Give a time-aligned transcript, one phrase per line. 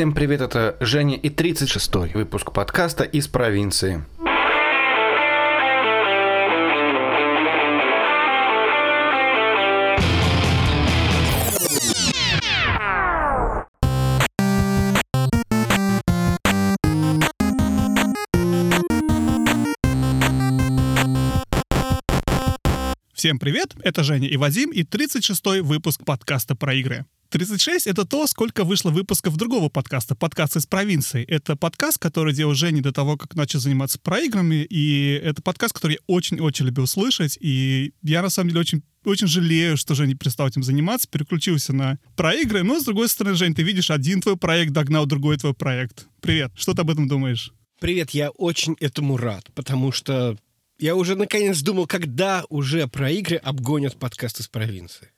[0.00, 4.02] Всем привет, это Женя и 36-й выпуск подкаста из провинции.
[23.20, 27.04] Всем привет, это Женя и Вадим и 36-й выпуск подкаста про игры.
[27.28, 31.26] 36— это то, сколько вышло выпусков другого подкаста, подкаст из провинции.
[31.28, 35.92] Это подкаст, который делал Женя до того, как начал заниматься проиграми, и это подкаст, который
[35.92, 40.48] я очень-очень любил слышать, и я, на самом деле, очень очень жалею, что Женя перестал
[40.48, 42.62] этим заниматься, переключился на проигры.
[42.62, 46.06] Но, с другой стороны, Жень, ты видишь, один твой проект догнал другой твой проект.
[46.22, 47.52] Привет, что ты об этом думаешь?
[47.80, 50.38] Привет, я очень этому рад, потому что
[50.80, 55.10] я уже наконец думал, когда уже про игры обгонят подкаст из провинции.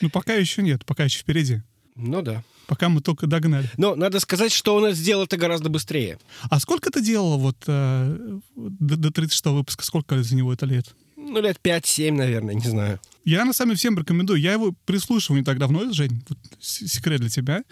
[0.00, 1.62] Ну, пока еще нет, пока еще впереди.
[1.96, 2.42] Ну да.
[2.66, 3.68] Пока мы только догнали.
[3.76, 6.18] Но надо сказать, что он сделал это гораздо быстрее.
[6.48, 9.84] А сколько ты делал вот э, до, до 36 выпуска?
[9.84, 10.94] Сколько за него это лет?
[11.16, 13.00] Ну, лет 5-7, наверное, не знаю.
[13.24, 14.40] Я на самом деле всем рекомендую.
[14.40, 16.22] Я его прислушивал не так давно, Жень.
[16.28, 17.64] Вот секрет для тебя.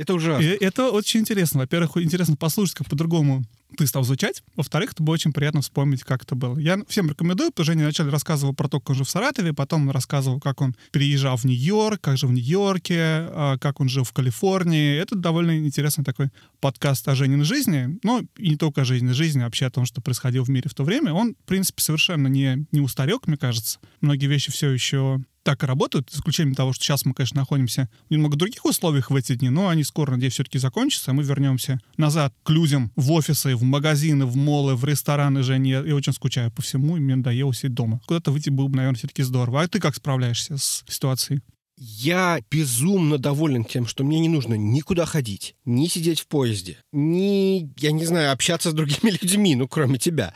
[0.00, 0.42] Это ужасно.
[0.42, 1.60] И это очень интересно.
[1.60, 3.44] Во-первых, интересно послушать, как по-другому
[3.76, 4.42] ты стал звучать.
[4.56, 6.58] Во-вторых, это было очень приятно вспомнить, как это было.
[6.58, 9.52] Я всем рекомендую, потому что Женя вначале рассказывал про то, как он жил в Саратове,
[9.52, 14.04] потом рассказывал, как он переезжал в Нью-Йорк, как жил в Нью-Йорке, а, как он жил
[14.04, 14.96] в Калифорнии.
[14.96, 19.40] Это довольно интересный такой подкаст о Жениной жизни, но и не только о жизни жизни,
[19.40, 21.12] а вообще о том, что происходило в мире в то время.
[21.12, 23.78] Он, в принципе, совершенно не, не устарек, мне кажется.
[24.00, 27.88] Многие вещи все еще так и работают, за исключением того, что сейчас мы, конечно, находимся
[28.08, 31.80] в немного других условиях в эти дни, но они скоро, надеюсь, все-таки закончатся, мы вернемся
[31.96, 35.70] назад к людям в офисы, в магазины, в молы, в рестораны, Женя.
[35.70, 38.00] Я, я очень скучаю по всему, и мне надоело сидеть дома.
[38.06, 39.62] Куда-то выйти было бы, наверное, все-таки здорово.
[39.62, 41.40] А ты как справляешься с ситуацией?
[41.82, 47.72] Я безумно доволен тем, что мне не нужно никуда ходить, ни сидеть в поезде, ни,
[47.78, 50.34] я не знаю, общаться с другими людьми, ну, кроме тебя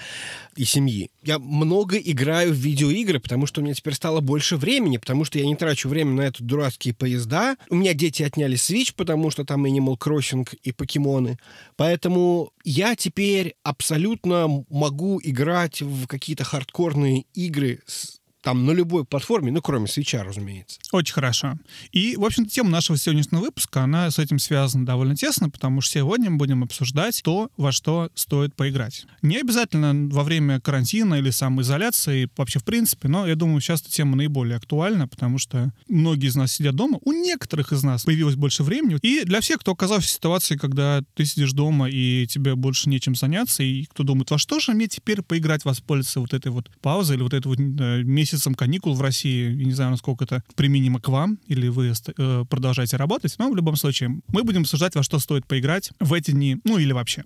[0.56, 1.10] и семьи.
[1.22, 5.38] Я много играю в видеоигры, потому что у меня теперь стало больше времени, потому что
[5.38, 7.58] я не трачу время на это дурацкие поезда.
[7.68, 11.38] У меня дети отняли Switch, потому что там Animal Crossing и покемоны.
[11.76, 19.50] Поэтому я теперь абсолютно могу играть в какие-то хардкорные игры с там на любой платформе,
[19.50, 20.78] ну, кроме свеча, разумеется.
[20.92, 21.54] Очень хорошо.
[21.92, 25.94] И, в общем-то, тема нашего сегодняшнего выпуска, она с этим связана довольно тесно, потому что
[25.94, 29.06] сегодня мы будем обсуждать то, во что стоит поиграть.
[29.22, 33.90] Не обязательно во время карантина или самоизоляции, вообще в принципе, но я думаю, сейчас эта
[33.90, 38.36] тема наиболее актуальна, потому что многие из нас сидят дома, у некоторых из нас появилось
[38.36, 38.98] больше времени.
[39.00, 43.14] И для всех, кто оказался в ситуации, когда ты сидишь дома и тебе больше нечем
[43.14, 47.16] заняться, и кто думает, во что же мне теперь поиграть, воспользоваться вот этой вот паузой
[47.16, 49.50] или вот этой вот э, месяц месяцем каникул в России.
[49.50, 53.56] Я не знаю, насколько это применимо к вам, или вы э, продолжаете работать, но в
[53.56, 57.24] любом случае мы будем обсуждать, во что стоит поиграть в эти дни, ну или вообще.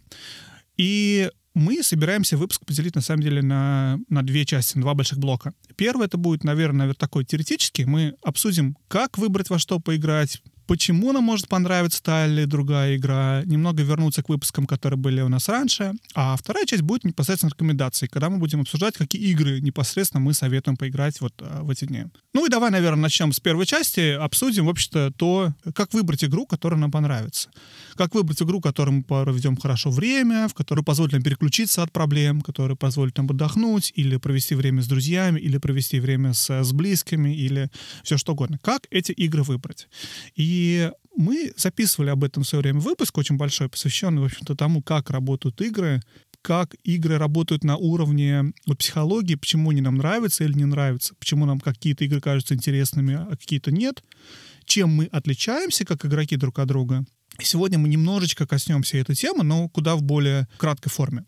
[0.76, 5.18] И мы собираемся выпуск поделить, на самом деле, на, на две части, на два больших
[5.18, 5.54] блока.
[5.76, 7.84] Первый это будет, наверное, такой теоретический.
[7.84, 13.42] Мы обсудим, как выбрать во что поиграть, почему нам может понравиться та или другая игра,
[13.46, 15.94] немного вернуться к выпускам, которые были у нас раньше.
[16.14, 20.76] А вторая часть будет непосредственно рекомендации, когда мы будем обсуждать, какие игры непосредственно мы советуем
[20.76, 22.04] поиграть вот а, в эти дни.
[22.34, 26.46] Ну и давай, наверное, начнем с первой части, обсудим, в общем-то, то, как выбрать игру,
[26.46, 27.48] которая нам понравится.
[27.98, 32.42] Как выбрать игру, которой мы проведем хорошо время, в которой позволит нам переключиться от проблем,
[32.42, 37.34] которая позволит нам отдохнуть, или провести время с друзьями, или провести время с, с близкими,
[37.34, 37.68] или
[38.04, 38.60] все что угодно.
[38.62, 39.88] Как эти игры выбрать?
[40.36, 44.80] И мы записывали об этом в свое время выпуск, очень большой, посвященный, в общем-то, тому,
[44.80, 46.00] как работают игры,
[46.40, 51.58] как игры работают на уровне психологии, почему они нам нравятся или не нравятся, почему нам
[51.58, 54.04] какие-то игры кажутся интересными, а какие-то нет,
[54.66, 57.04] чем мы отличаемся как игроки друг от друга.
[57.40, 61.24] Сегодня мы немножечко коснемся этой темы, но куда в более краткой форме.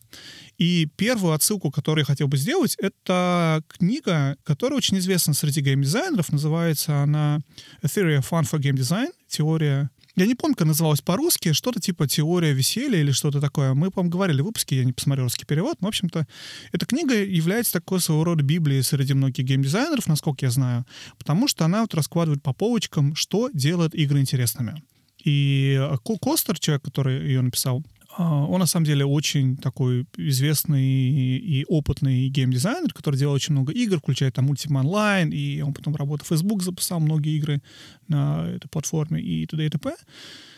[0.59, 6.33] И первую отсылку, которую я хотел бы сделать, это книга, которая очень известна среди геймдизайнеров.
[6.33, 7.39] Называется она
[7.83, 9.13] A Theory of Fun for Game Design.
[9.29, 13.75] Теория я не помню, как называлась по-русски, что-то типа «Теория веселья» или что-то такое.
[13.75, 16.27] Мы, по-моему, говорили в выпуске, я не посмотрел русский перевод, но, в общем-то,
[16.73, 20.85] эта книга является такой своего рода библией среди многих геймдизайнеров, насколько я знаю,
[21.17, 24.83] потому что она вот раскладывает по полочкам, что делает игры интересными.
[25.25, 25.81] И
[26.21, 27.85] Костер, человек, который ее написал,
[28.17, 33.73] а, он на самом деле очень такой известный и опытный геймдизайнер, который делал очень много
[33.73, 37.63] игр, включая там Ultima Online, и он потом работал в Facebook, записал многие игры
[38.09, 39.67] на этой платформе и т.д.
[39.67, 39.95] и т.п.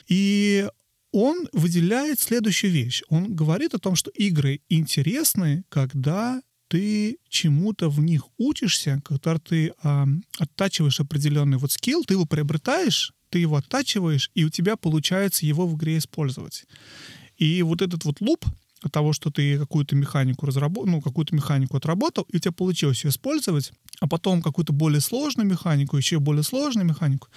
[0.08, 0.66] И
[1.12, 3.02] он выделяет следующую вещь.
[3.08, 9.74] Он говорит о том, что игры интересны, когда ты чему-то в них учишься, когда ты
[9.82, 10.06] э,
[10.38, 15.66] оттачиваешь определенный вот скилл, ты его приобретаешь, ты его оттачиваешь, и у тебя получается его
[15.66, 16.66] в игре использовать.
[17.38, 18.44] И вот этот вот луп,
[18.90, 23.10] того, что ты какую-то механику разработал, ну, какую-то механику отработал, и у тебя получилось ее
[23.10, 27.28] использовать, а потом какую-то более сложную механику, еще более сложную механику,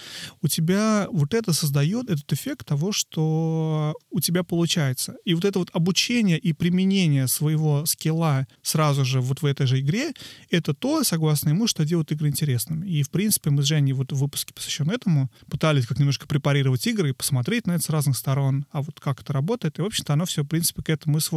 [0.41, 5.15] у тебя вот это создает этот эффект того, что у тебя получается.
[5.25, 9.79] И вот это вот обучение и применение своего скилла сразу же вот в этой же
[9.79, 10.13] игре,
[10.49, 12.87] это то, согласно ему, что делает игры интересными.
[12.87, 16.85] И, в принципе, мы с Женей вот в выпуске, посвященном этому, пытались как немножко препарировать
[16.87, 19.77] игры и посмотреть на это с разных сторон, а вот как это работает.
[19.79, 21.34] И, в общем-то, оно все, в принципе, к этому и.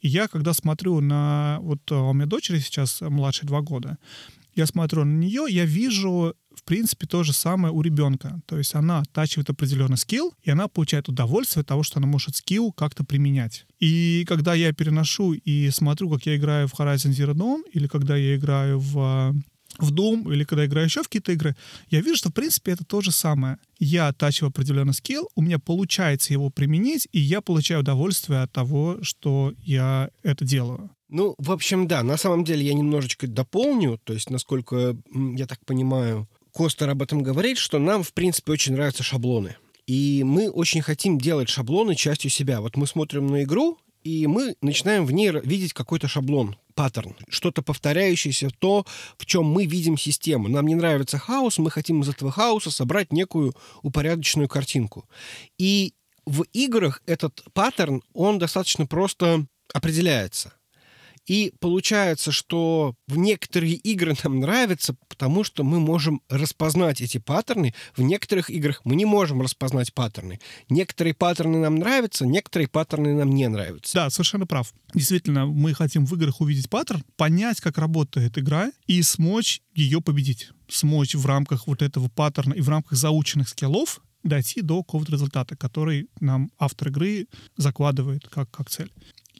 [0.00, 1.58] И я, когда смотрю на...
[1.60, 3.98] Вот а, у меня дочери сейчас младше два года,
[4.56, 8.40] я смотрю на нее, я вижу, в принципе, то же самое у ребенка.
[8.46, 12.36] То есть она оттачивает определенный скилл, и она получает удовольствие от того, что она может
[12.36, 13.66] скилл как-то применять.
[13.80, 18.16] И когда я переношу и смотрю, как я играю в Horizon Zero Dawn, или когда
[18.16, 19.34] я играю в
[19.78, 21.56] в Doom или когда играю еще в какие-то игры,
[21.90, 23.58] я вижу, что, в принципе, это то же самое.
[23.78, 28.98] Я оттачиваю определенный скилл, у меня получается его применить, и я получаю удовольствие от того,
[29.02, 30.90] что я это делаю.
[31.08, 35.64] Ну, в общем, да, на самом деле я немножечко дополню, то есть, насколько я так
[35.64, 39.56] понимаю, Костер об этом говорит, что нам, в принципе, очень нравятся шаблоны.
[39.86, 42.60] И мы очень хотим делать шаблоны частью себя.
[42.60, 47.62] Вот мы смотрим на игру, и мы начинаем в ней видеть какой-то шаблон, паттерн, что-то
[47.62, 48.86] повторяющееся, то,
[49.18, 50.46] в чем мы видим систему.
[50.48, 55.08] Нам не нравится хаос, мы хотим из этого хаоса собрать некую упорядоченную картинку.
[55.58, 55.94] И
[56.26, 60.52] в играх этот паттерн, он достаточно просто определяется.
[61.26, 67.74] И получается, что в некоторые игры нам нравятся, потому что мы можем распознать эти паттерны.
[67.96, 70.40] В некоторых играх мы не можем распознать паттерны.
[70.68, 73.94] Некоторые паттерны нам нравятся, некоторые паттерны нам не нравятся.
[73.94, 74.72] Да, совершенно прав.
[74.94, 80.50] Действительно, мы хотим в играх увидеть паттерн, понять, как работает игра, и смочь ее победить.
[80.68, 85.56] Смочь в рамках вот этого паттерна и в рамках заученных скиллов дойти до какого-то результата,
[85.56, 88.90] который нам автор игры закладывает как, как цель.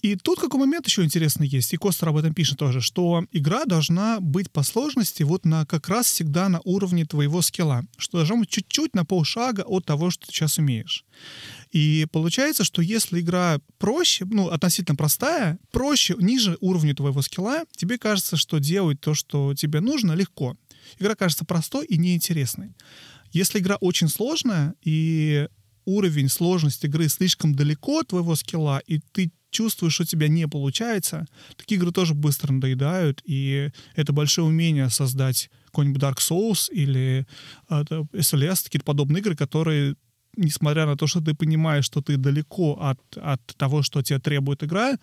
[0.02, 3.64] И тут какой момент еще интересный есть, и Костер об этом пишет тоже, что игра
[3.64, 8.36] должна быть по сложности вот на как раз всегда на уровне твоего скилла, что должно
[8.36, 11.04] быть чуть-чуть на полшага от того, что ты сейчас умеешь.
[11.72, 17.98] И получается, что если игра проще, ну, относительно простая, проще, ниже уровня твоего скилла, тебе
[17.98, 20.56] кажется, что делать то, что тебе нужно, легко.
[20.98, 22.74] Игра кажется простой и неинтересной.
[23.32, 25.48] Если игра очень сложная, и
[25.86, 30.46] уровень сложности игры слишком далеко от твоего скилла, и ты чувствуешь, что у тебя не
[30.48, 31.26] получается,
[31.56, 37.26] такие игры тоже быстро надоедают, и это большое умение создать какой-нибудь Dark Souls или
[37.68, 39.96] uh, SLS, какие-то подобные игры, которые
[40.36, 44.62] несмотря на то, что ты понимаешь, что ты далеко от, от того, что тебе требует
[44.62, 44.98] игра,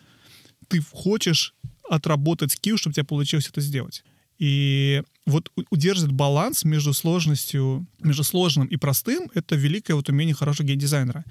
[0.68, 1.56] ты хочешь
[1.90, 4.04] отработать скилл, чтобы тебе получилось это сделать.
[4.40, 10.68] И вот удерживать баланс между сложностью, между сложным и простым— это великое вот умение хорошего
[10.68, 11.24] геймдизайнера.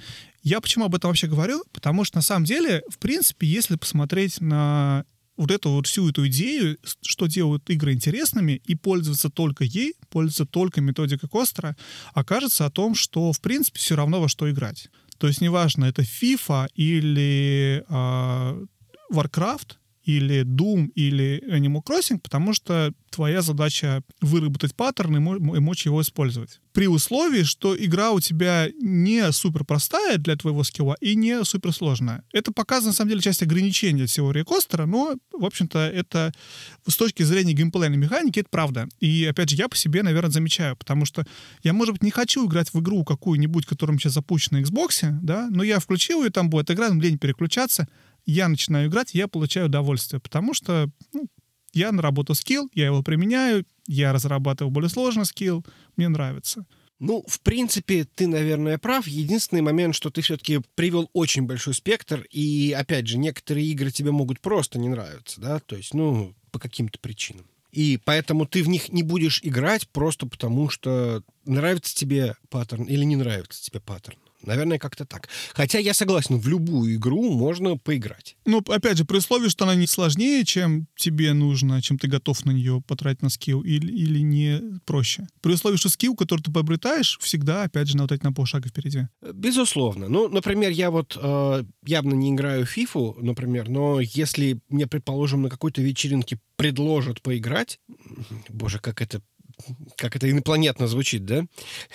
[0.42, 1.62] Я почему об этом вообще говорю?
[1.72, 5.04] Потому что на самом деле, в принципе, если посмотреть на
[5.36, 10.46] вот эту вот всю эту идею, что делают игры интересными, и пользоваться только ей, пользоваться
[10.46, 11.76] только методикой Костера,
[12.14, 14.88] окажется о том, что, в принципе, все равно во что играть.
[15.18, 18.66] То есть неважно, это FIFA или э,
[19.12, 25.20] Warcraft, или Doom, или Animal Crossing, потому что твоя задача выработать паттерн и
[25.60, 26.60] мочь его использовать.
[26.72, 31.72] При условии, что игра у тебя не супер простая для твоего скилла и не супер
[31.74, 32.24] сложная.
[32.32, 36.32] Это показано, на самом деле, часть ограничения теории Костера, но, в общем-то, это
[36.86, 38.88] с точки зрения геймплейной механики, это правда.
[39.00, 41.26] И, опять же, я по себе, наверное, замечаю, потому что
[41.62, 45.48] я, может быть, не хочу играть в игру какую-нибудь, которая сейчас запущена на Xbox, да,
[45.50, 47.86] но я включил ее, там будет игра, лень переключаться,
[48.26, 51.28] я начинаю играть, я получаю удовольствие, потому что ну,
[51.72, 55.64] я наработал скилл, я его применяю, я разрабатываю более сложный скилл,
[55.96, 56.66] мне нравится.
[56.98, 59.08] Ну, в принципе, ты, наверное, прав.
[59.08, 64.12] Единственный момент, что ты все-таки привел очень большой спектр, и, опять же, некоторые игры тебе
[64.12, 67.44] могут просто не нравиться, да, то есть, ну, по каким-то причинам.
[67.72, 73.02] И поэтому ты в них не будешь играть просто потому, что нравится тебе паттерн или
[73.02, 74.18] не нравится тебе паттерн.
[74.42, 75.28] Наверное, как-то так.
[75.54, 78.36] Хотя я согласен, в любую игру можно поиграть.
[78.44, 82.44] Ну, опять же, при условии, что она не сложнее, чем тебе нужно, чем ты готов
[82.44, 85.26] на нее потратить на скилл, или, или не проще.
[85.40, 88.68] При условии, что скилл, который ты приобретаешь, всегда, опять же, на вот эти на полшага
[88.68, 89.08] впереди.
[89.32, 90.08] Безусловно.
[90.08, 95.42] Ну, например, я вот э, явно не играю в FIFA, например, но если мне, предположим,
[95.42, 97.80] на какой-то вечеринке предложат поиграть,
[98.48, 99.22] боже, как это
[99.96, 101.44] как это инопланетно звучит, да,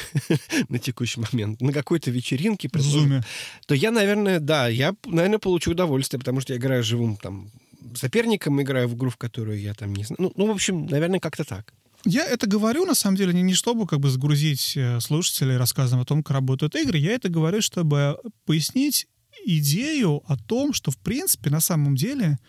[0.69, 3.23] на текущий момент, на какой-то вечеринке, Зуме.
[3.65, 7.51] то я, наверное, да, я, наверное, получу удовольствие, потому что я играю живым там
[7.95, 10.17] соперником, играю в игру, в которую я там не знаю.
[10.19, 11.73] Ну, ну в общем, наверное, как-то так.
[12.05, 15.99] Я это говорю, на самом деле, не, не чтобы как бы загрузить э, слушателей рассказом
[15.99, 16.97] о том, как работают игры.
[16.97, 19.07] Я это говорю, чтобы пояснить
[19.45, 22.39] идею о том, что, в принципе, на самом деле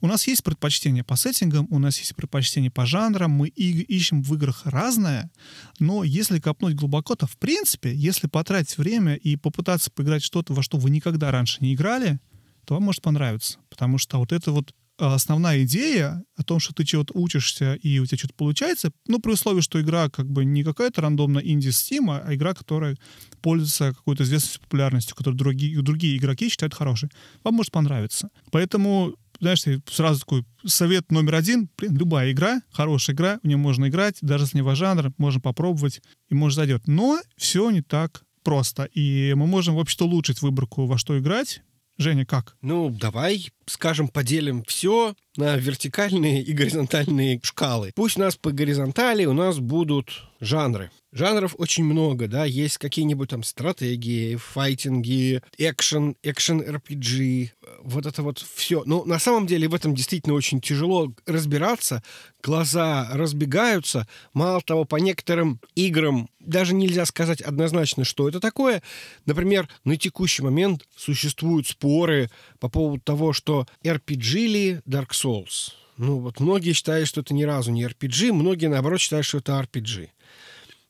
[0.00, 4.22] у нас есть предпочтения по сеттингам, у нас есть предпочтения по жанрам, мы и, ищем
[4.22, 5.30] в играх разное,
[5.78, 10.62] но если копнуть глубоко, то, в принципе, если потратить время и попытаться поиграть что-то, во
[10.62, 12.18] что вы никогда раньше не играли,
[12.64, 13.58] то вам может понравиться.
[13.70, 18.06] Потому что вот это вот основная идея о том, что ты чего-то учишься и у
[18.06, 22.10] тебя что-то получается, ну, при условии, что игра как бы не какая-то рандомная инди Steam,
[22.10, 22.96] а игра, которая
[23.40, 27.10] пользуется какой-то известностью, популярностью, которую другие, другие игроки считают хорошей,
[27.42, 28.30] вам может понравиться.
[28.50, 31.68] Поэтому знаешь, сразу такой совет номер один.
[31.76, 35.40] Блин, любая игра, хорошая игра, в нее можно играть, даже если не ваш жанр, можно
[35.40, 36.86] попробовать, и может зайдет.
[36.86, 38.84] Но все не так просто.
[38.84, 41.62] И мы можем, в общем-то, улучшить выборку, во что играть,
[41.98, 42.56] Женя, как?
[42.62, 47.92] Ну, давай, скажем, поделим все на вертикальные и горизонтальные шкалы.
[47.94, 50.90] Пусть у нас по горизонтали у нас будут жанры.
[51.12, 57.50] Жанров очень много, да, есть какие-нибудь там стратегии, файтинги, экшен, экшен RPG,
[57.82, 58.82] вот это вот все.
[58.86, 62.02] Но на самом деле в этом действительно очень тяжело разбираться,
[62.42, 64.08] глаза разбегаются.
[64.32, 68.82] Мало того, по некоторым играм даже нельзя сказать однозначно, что это такое.
[69.26, 75.72] Например, на текущий момент существуют споры по поводу того, что RPG ли Dark Souls.
[75.96, 79.60] Ну вот многие считают, что это ни разу не RPG, многие наоборот считают, что это
[79.60, 80.08] RPG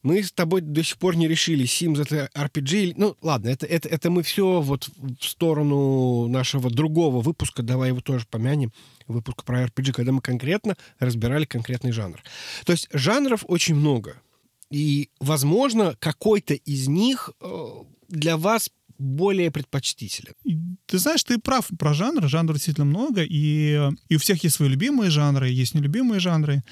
[0.03, 2.95] мы с тобой до сих пор не решили, Sims это RPG.
[2.97, 4.89] Ну, ладно, это, это, это мы все вот
[5.21, 8.73] в сторону нашего другого выпуска, давай его тоже помянем,
[9.07, 12.23] выпуска про RPG, когда мы конкретно разбирали конкретный жанр.
[12.65, 14.21] То есть жанров очень много.
[14.71, 17.67] И, возможно, какой-то из них э,
[18.09, 18.71] для вас
[19.03, 20.33] более предпочтителен.
[20.87, 22.29] Ты знаешь, ты прав про жанр.
[22.29, 26.63] Жанров действительно много, и, и у всех есть свои любимые жанры, есть нелюбимые жанры.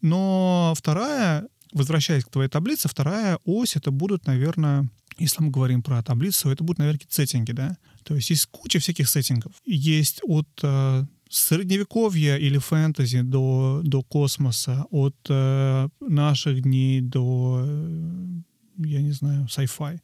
[0.00, 6.02] Но вторая возвращаясь к твоей таблице, вторая ось это будут, наверное, если мы говорим про
[6.02, 7.76] таблицу, это будут, наверное, сеттинги, да?
[8.04, 9.52] То есть есть куча всяких сеттингов.
[9.66, 18.26] Есть от э, средневековья или фэнтези до, до космоса, от э, наших дней до, э,
[18.78, 20.00] я не знаю, sci-fi.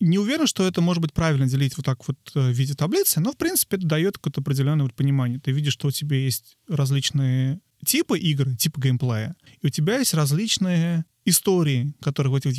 [0.00, 3.20] Не уверен, что это может быть правильно делить вот так вот э, в виде таблицы,
[3.20, 5.40] но, в принципе, это дает какое-то определенное вот понимание.
[5.40, 10.14] Ты видишь, что у тебя есть различные типы игры, типа геймплея, и у тебя есть
[10.14, 12.54] различные истории, которые в этих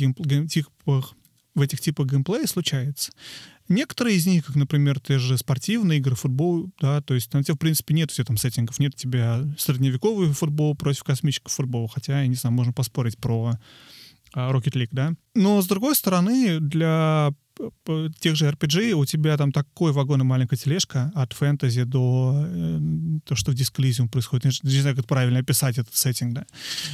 [0.48, 1.14] типах
[1.54, 3.12] в этих типах геймплея случается.
[3.68, 7.54] Некоторые из них, как, например, те же спортивные игры, футбол, да, то есть на тебя,
[7.54, 12.20] в принципе, нет все там сеттингов, нет у тебя средневековый футбол против космического футбола, хотя,
[12.20, 13.58] я не знаю, можно поспорить про
[14.34, 15.14] Rocket League, да.
[15.34, 17.32] Но, с другой стороны, для
[18.20, 22.80] тех же RPG у тебя там такой вагон и маленькая тележка от фэнтези до э,
[23.24, 24.44] то, что в Disc происходит.
[24.44, 26.46] Я не знаю, как правильно описать этот сеттинг, да.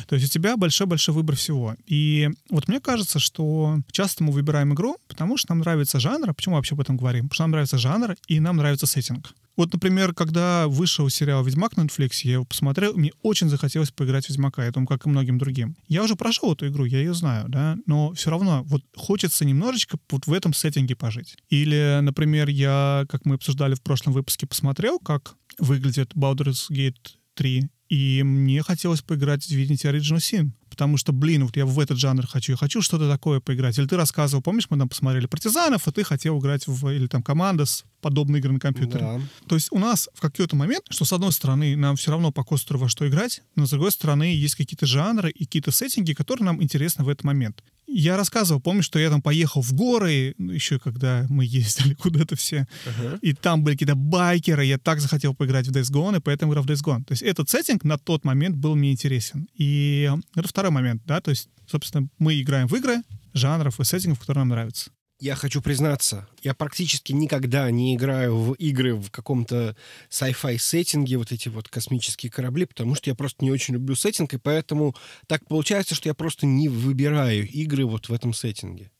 [0.08, 1.76] То есть у тебя большой-большой выбор всего.
[1.86, 6.34] И вот мне кажется, что часто мы выбираем игру, потому что нам нравится жанр.
[6.34, 7.28] Почему вообще об этом говорим?
[7.28, 9.32] Потому что нам нравится жанр, и нам нравится сеттинг.
[9.56, 14.26] Вот, например, когда вышел сериал «Ведьмак» на Netflix, я его посмотрел, мне очень захотелось поиграть
[14.26, 15.76] в «Ведьмака», я думаю, как и многим другим.
[15.88, 19.98] Я уже прошел эту игру, я ее знаю, да, но все равно вот хочется немножечко
[20.10, 21.36] вот в этом сеттинге пожить.
[21.48, 27.68] Или, например, я, как мы обсуждали в прошлом выпуске, посмотрел, как выглядит Baldur's Gate 3,
[27.88, 31.96] и мне хотелось поиграть в Divinity Original Sin потому что, блин, вот я в этот
[31.96, 33.78] жанр хочу, я хочу что-то такое поиграть.
[33.78, 37.22] Или ты рассказывал, помнишь, мы там посмотрели партизанов, а ты хотел играть в, или там
[37.22, 39.00] командос, подобные игры на компьютере.
[39.00, 39.20] Да.
[39.48, 42.44] То есть у нас в какой-то момент, что с одной стороны нам все равно по
[42.44, 46.44] костеру во что играть, но с другой стороны есть какие-то жанры и какие-то сеттинги, которые
[46.44, 47.64] нам интересны в этот момент.
[47.86, 52.34] Я рассказывал, помню, что я там поехал в горы, ну, еще когда мы ездили куда-то
[52.36, 53.20] все, uh-huh.
[53.20, 56.64] и там были какие-то байкеры, я так захотел поиграть в Days Gone, и поэтому играл
[56.64, 57.04] в Days Gone.
[57.04, 59.48] То есть этот сеттинг на тот момент был мне интересен.
[59.54, 63.02] И это второй момент, да, то есть, собственно, мы играем в игры,
[63.34, 64.90] жанров и сеттингов, которые нам нравятся.
[65.18, 69.74] Я хочу признаться, я практически никогда не играю в игры в каком-то
[70.10, 74.34] sci-fi сеттинге, вот эти вот космические корабли, потому что я просто не очень люблю сеттинг,
[74.34, 74.94] и поэтому
[75.26, 78.90] так получается, что я просто не выбираю игры вот в этом сеттинге.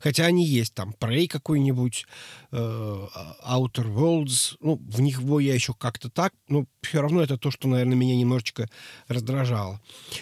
[0.00, 2.06] Хотя они есть, там, Prey какой-нибудь,
[2.52, 7.50] э, Outer Worlds, ну, в них я еще как-то так, но все равно это то,
[7.50, 8.68] что, наверное, меня немножечко
[9.08, 9.80] раздражало.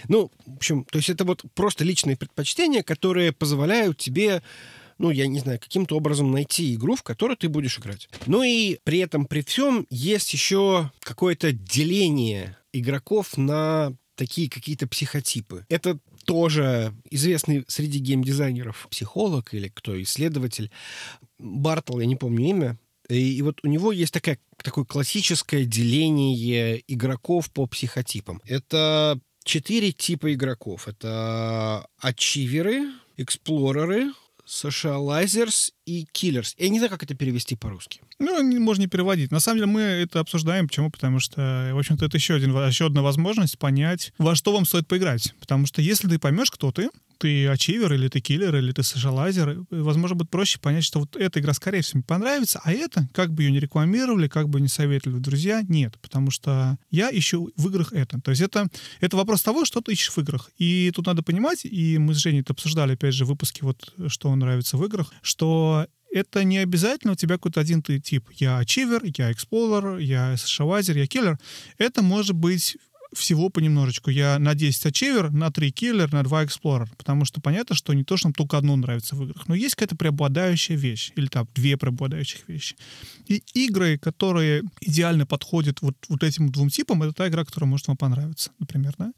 [0.09, 4.43] Ну, в общем, то есть это вот просто личные предпочтения, которые позволяют тебе
[4.99, 8.09] ну, я не знаю, каким-то образом найти игру, в которую ты будешь играть.
[8.27, 15.67] Ну и при этом, при всем, есть еще какое-то деление игроков на такие какие-то психотипы.
[15.69, 20.71] Это тоже известный среди геймдизайнеров психолог или кто, исследователь.
[21.39, 26.83] Бартл, я не помню имя, и, и вот у него есть такая, такое классическое деление
[26.89, 28.41] игроков по психотипам.
[28.45, 30.89] Это четыре типа игроков.
[30.89, 34.13] Это ачиверы, эксплореры,
[34.47, 36.55] socializers и killers.
[36.59, 38.01] Я не знаю, как это перевести по-русски.
[38.19, 39.31] Ну, не- можно не переводить.
[39.31, 40.67] На самом деле мы это обсуждаем.
[40.69, 40.91] Почему?
[40.91, 44.87] Потому что, в общем-то, это еще, один, еще одна возможность понять, во что вам стоит
[44.87, 45.35] поиграть.
[45.41, 49.65] Потому что если ты поймешь, кто ты, ты ачивер, или ты киллер, или ты социалайзер,
[49.71, 53.43] возможно, будет проще понять, что вот эта игра, скорее всего, понравится, а это, как бы
[53.43, 55.99] ее не рекламировали, как бы не советовали друзья, нет.
[56.01, 58.21] Потому что я ищу в играх это.
[58.21, 58.69] То есть это,
[59.01, 60.51] это вопрос того, что ты ищешь в играх.
[60.59, 63.93] И тут надо понимать, и мы с Женей это обсуждали, опять же, в выпуске, вот,
[64.09, 68.29] что нравится в играх, что это не обязательно у тебя какой-то один тип.
[68.35, 71.39] Я achiever, я explorer, я socializer, я киллер.
[71.77, 72.77] Это может быть
[73.15, 74.11] всего понемножечку.
[74.11, 76.91] Я на 10 achiever, на 3 киллер, на 2 explorer.
[76.97, 79.49] Потому что понятно, что не то, что нам только одно нравится в играх.
[79.49, 81.13] Но есть какая-то преобладающая вещь.
[81.17, 82.77] Или там две преобладающих вещи.
[83.27, 87.89] И игры, которые идеально подходят вот, вот этим двум типам, это та игра, которая может
[87.89, 89.13] вам понравиться, например, да?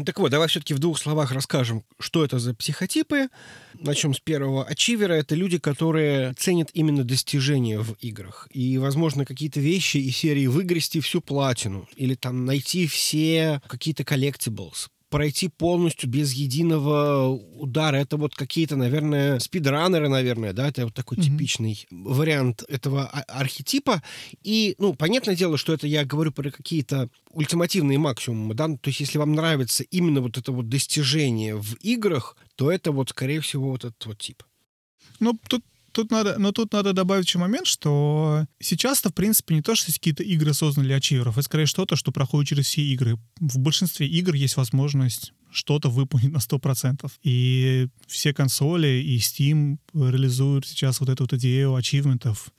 [0.00, 3.28] Ну, Так вот, давай все-таки в двух словах расскажем, что это за психотипы.
[3.74, 4.64] Начнем с первого.
[4.64, 8.48] Ачивера— это люди, которые ценят именно достижения в играх.
[8.50, 11.86] И, возможно, какие-то вещи из серии выгрести всю платину.
[11.96, 17.96] Или там найти все какие-то collectibles пройти полностью без единого удара.
[17.96, 21.24] Это вот какие-то, наверное, спидранеры, наверное, да, это вот такой Мгм.
[21.26, 24.02] типичный вариант этого а- архетипа.
[24.42, 29.00] И, ну, понятное дело, что это я говорю про какие-то ультимативные максимумы, да, то есть
[29.00, 33.70] если вам нравится именно вот это вот достижение в играх, то это вот, скорее всего,
[33.70, 34.42] вот этот вот тип.
[35.18, 35.62] Ну, тут
[35.92, 39.88] Тут надо, но тут надо добавить еще момент, что сейчас-то, в принципе, не то, что
[39.88, 43.16] есть какие-то игры созданы для ачиверов, это скорее что-то, что проходит через все игры.
[43.40, 47.10] В большинстве игр есть возможность что-то выполнить на 100%.
[47.22, 52.52] И все консоли и Steam реализуют сейчас вот эту вот идею ачивментов.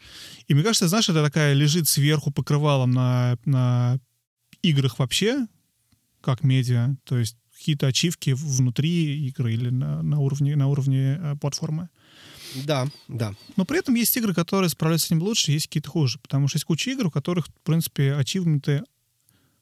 [0.48, 4.00] И мне кажется, знаешь, это такая лежит сверху покрывалом на, на
[4.62, 5.48] играх вообще,
[6.22, 11.36] как медиа, то есть какие-то ачивки внутри игры или на, на уровне, на уровне э,
[11.40, 11.90] платформы.
[12.66, 13.34] Да, да.
[13.56, 16.20] Но при этом есть игры, которые справляются с ним лучше, есть какие-то хуже.
[16.20, 18.84] Потому что есть куча игр, у которых, в принципе, achievement'ы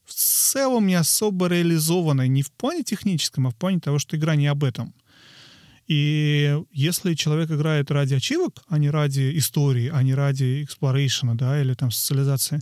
[0.05, 4.35] в целом не особо реализованы не в плане техническом, а в плане того, что игра
[4.35, 4.93] не об этом.
[5.87, 11.59] И если человек играет ради ачивок, а не ради истории, а не ради exploration'а, да,
[11.59, 12.61] или там социализации,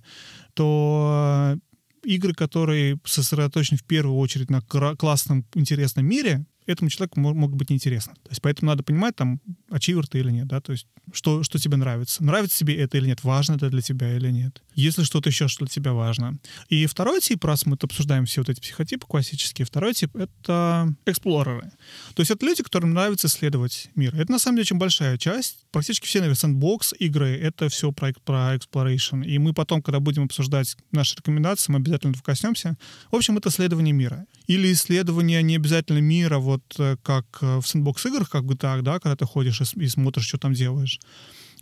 [0.54, 1.58] то
[2.04, 7.70] игры, которые сосредоточены в первую очередь на классном, интересном мире, этому человеку мо- могут быть
[7.70, 8.14] неинтересно.
[8.16, 11.60] То есть поэтому надо понимать, там, ачивер ты или нет, да, то есть что, что
[11.60, 12.24] тебе нравится.
[12.24, 14.62] Нравится тебе это или нет, важно это для тебя или нет.
[14.76, 16.38] Если что-то еще, что для тебя важно.
[16.70, 21.72] И второй тип, раз мы обсуждаем все вот эти психотипы классические, второй тип— это эксплореры.
[22.14, 24.16] То есть это люди, которым нравится исследовать мир.
[24.16, 25.67] Это на самом деле очень большая часть.
[25.78, 29.24] Практически все, наверное, сэндбокс игры— это все про, про exploration.
[29.24, 32.78] И мы потом, когда будем обсуждать наши рекомендации, мы обязательно этого коснемся.
[33.12, 34.26] В общем, это исследование мира.
[34.48, 39.00] Или исследование не обязательно мира, вот э, как э, в сэндбокс-играх, как в GTA, да,
[39.00, 41.00] когда ты ходишь и, и смотришь, что там делаешь.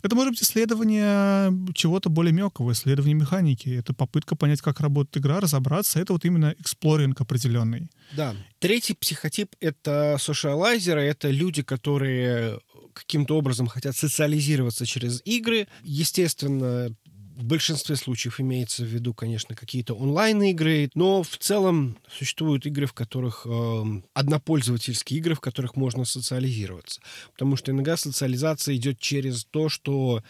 [0.06, 3.70] Это может быть исследование чего-то более мелкого, исследование механики.
[3.70, 5.98] Это попытка понять, как работает игра, разобраться.
[5.98, 7.90] Это вот именно эксплоринг определенный.
[8.12, 8.36] Да.
[8.60, 12.60] Третий психотип— это сошиалайзеры, это люди, которые
[12.92, 15.66] каким-то образом хотят социализироваться через игры.
[15.82, 16.94] Естественно,
[17.36, 22.94] в большинстве случаев имеется в виду, конечно, какие-то онлайн-игры, но в целом существуют игры, в
[22.94, 27.00] которых эм, однопользовательские игры, в которых можно социализироваться.
[27.32, 30.22] Потому что иногда социализация идет через то, что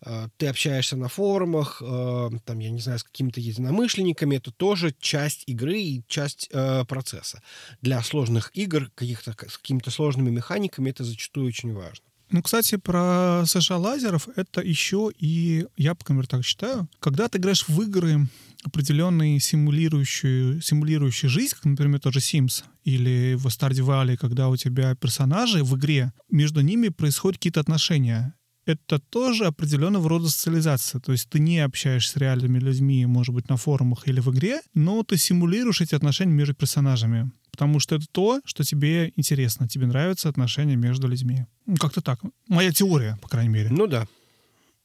[0.00, 4.94] э, ты общаешься на форумах, э, там, я не знаю, с какими-то единомышленниками, это тоже
[4.98, 7.42] часть игры и часть э, процесса.
[7.82, 12.06] Для сложных игр, каких-то с какими-то сложными механиками, это зачастую очень важно.
[12.30, 17.28] Ну, кстати, про США лазеров это еще и, я, по крайней мере, так считаю, когда
[17.28, 18.26] ты играешь в игры,
[18.64, 24.94] определенные симулирующие, симулирующие жизнь, как, например, тоже Sims или в Stardew Valley, когда у тебя
[24.96, 28.34] персонажи в игре, между ними происходят какие-то отношения.
[28.64, 31.00] Это тоже определенного рода социализация.
[31.00, 34.60] То есть ты не общаешься с реальными людьми, может быть, на форумах или в игре,
[34.74, 37.30] но ты симулируешь эти отношения между персонажами.
[37.56, 39.66] Потому что это то, что тебе интересно.
[39.66, 41.46] Тебе нравятся отношения между людьми.
[41.64, 42.20] Ну, как-то так.
[42.48, 43.70] Моя теория, по крайней мере.
[43.70, 44.06] Ну да.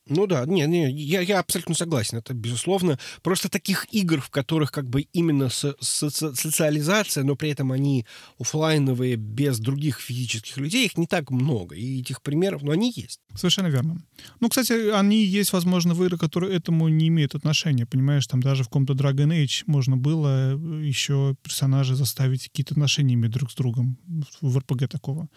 [0.08, 2.98] Ну да, не, не, я, я абсолютно согласен, это безусловно.
[3.22, 8.06] Просто таких игр, в которых как бы именно со- соци- социализация, но при этом они
[8.40, 11.76] оффлайновые, без других физических людей, их не так много.
[11.76, 13.20] И этих примеров, но они есть.
[13.36, 14.04] Совершенно верно.
[14.40, 17.86] Ну, кстати, они есть, возможно, в игры, которые этому не имеют отношения.
[17.86, 23.32] Понимаешь, там даже в каком-то Dragon Age можно было еще персонажей заставить какие-то отношения иметь
[23.32, 23.98] друг с другом
[24.42, 25.30] в РПГ такого.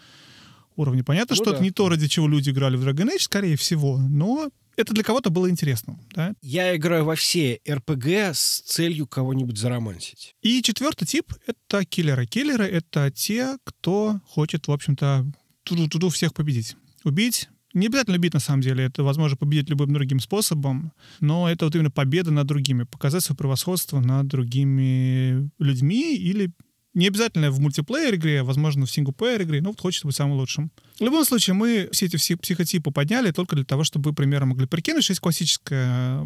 [0.75, 1.03] Уровне.
[1.03, 1.57] Понятно, Ну что да.
[1.57, 5.03] это не то, ради чего люди играли в Dragon Age, скорее всего, но это для
[5.03, 6.33] кого-то было интересно, да?
[6.41, 10.35] Я играю во все РПГ с целью кого-нибудь заромансить.
[10.41, 12.25] И четвертый тип— это киллеры.
[12.25, 15.25] Киллеры— это те, кто хочет, в общем-то,
[15.63, 16.75] туду-туду всех победить.
[17.03, 18.85] Убить не обязательно убить, на самом деле.
[18.85, 22.83] Это возможно победить любым другим способом, но это вот именно победа над другими.
[22.83, 26.51] Показать свое превосходство над другими людьми или
[26.95, 30.37] не обязательно в мультиплеер игре, а, возможно, в синглплеер игре, но вот хочется быть самым
[30.37, 30.71] лучшим.
[30.97, 34.47] В любом случае, мы все эти все психотипы подняли только для того, чтобы вы примерно
[34.47, 36.25] могли прикинуть, есть классическая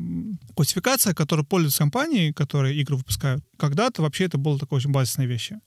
[0.56, 3.44] классификация, которой пользуются компании, которые игры выпускают.
[3.58, 5.60] Когда-то вообще это было такой очень базисной вещи.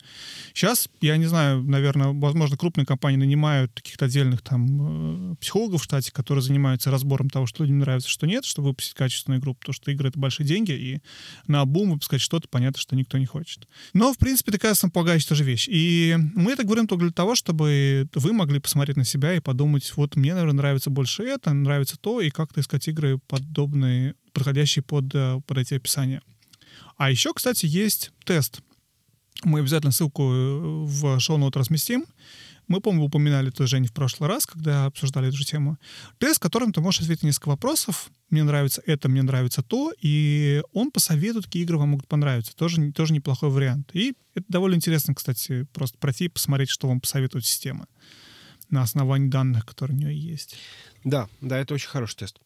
[0.55, 5.85] Сейчас, я не знаю, наверное, возможно, крупные компании нанимают каких-то отдельных там э, психологов в
[5.85, 9.75] штате, которые занимаются разбором того, что людям нравится, что нет, чтобы выпустить качественную игру, потому
[9.75, 11.01] что игры— это большие деньги, и
[11.49, 13.67] на бум выпускать что-то, понятно, что никто не хочет.
[13.95, 15.67] Но, в принципе, такая основополагающая тоже вещь.
[15.69, 19.93] И мы это говорим только для того, чтобы вы могли посмотреть на себя и подумать,
[19.97, 25.15] вот мне, наверное, нравится больше это, нравится то, и как-то искать игры подобные, подходящие под,
[25.15, 26.23] э, под эти описания.
[26.97, 28.61] А еще, кстати, есть тест.
[29.45, 32.05] Мы обязательно ссылку э, в шоу-ноут разместим.
[32.69, 35.79] Мы, по-моему, упоминали это, Жень, в прошлый раз, когда обсуждали эту же тему.
[36.19, 38.11] Тест, которым ты можешь ответить несколько вопросов.
[38.31, 39.93] Мне нравится это, мне нравится то.
[40.01, 42.55] И он посоветует, какие игры вам могут понравиться.
[42.55, 43.91] Тоже, тоже неплохой вариант.
[43.95, 47.87] И это довольно интересно, кстати, просто пройти и посмотреть, что вам посоветует система
[48.73, 50.57] на основании данных, которые у нее есть.
[51.05, 52.39] Да, да, это очень хороший тест.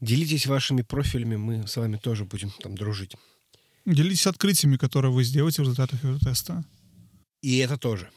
[0.00, 3.14] Делитесь вашими профилями, мы с вами тоже будем там дружить.
[3.86, 6.64] Делитесь открытиями, которые вы сделаете в результатах этого теста.
[7.42, 8.10] И это тоже.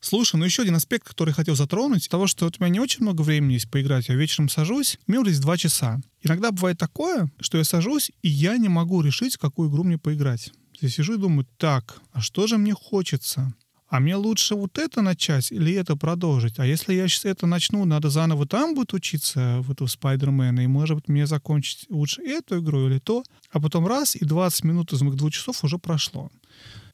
[0.00, 3.22] Слушай, ну еще один аспект, который хотел затронуть, того, что у меня не очень много
[3.22, 6.00] времени есть поиграть, я вечером сажусь, у меня вот есть два часа.
[6.22, 10.52] Иногда бывает такое, что я сажусь, и я не могу решить, какую игру мне поиграть.
[10.80, 13.54] Я сижу и думаю, так, а что же мне хочется?
[13.92, 16.58] А мне лучше вот это начать или это продолжить?
[16.58, 20.66] А если я сейчас это начну, надо заново там будет учиться, в эту Спайдермена, и,
[20.66, 24.94] может быть, мне закончить лучше эту игру или то, а потом раз, и 20 минут
[24.94, 26.30] из моих двух часов уже прошло.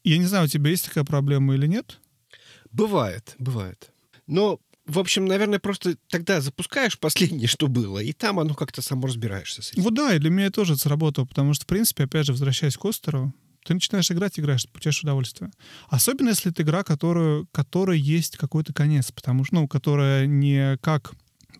[0.03, 2.01] Я не знаю, у тебя есть такая проблема или нет?
[2.73, 3.93] Бывает, бывает.
[4.27, 9.07] Но, в общем, наверное, просто тогда запускаешь последнее, что было, и там оно как-то само
[9.07, 9.83] разбираешься с этим.
[9.83, 12.75] Вот да, и для меня тоже это сработало, потому что, в принципе, опять же, возвращаясь
[12.75, 13.33] к Остеру,
[13.65, 15.51] ты начинаешь играть, играешь, получаешь удовольствие.
[15.89, 21.13] Особенно, если это игра, которую, которой есть какой-то конец, потому что, ну, которая не как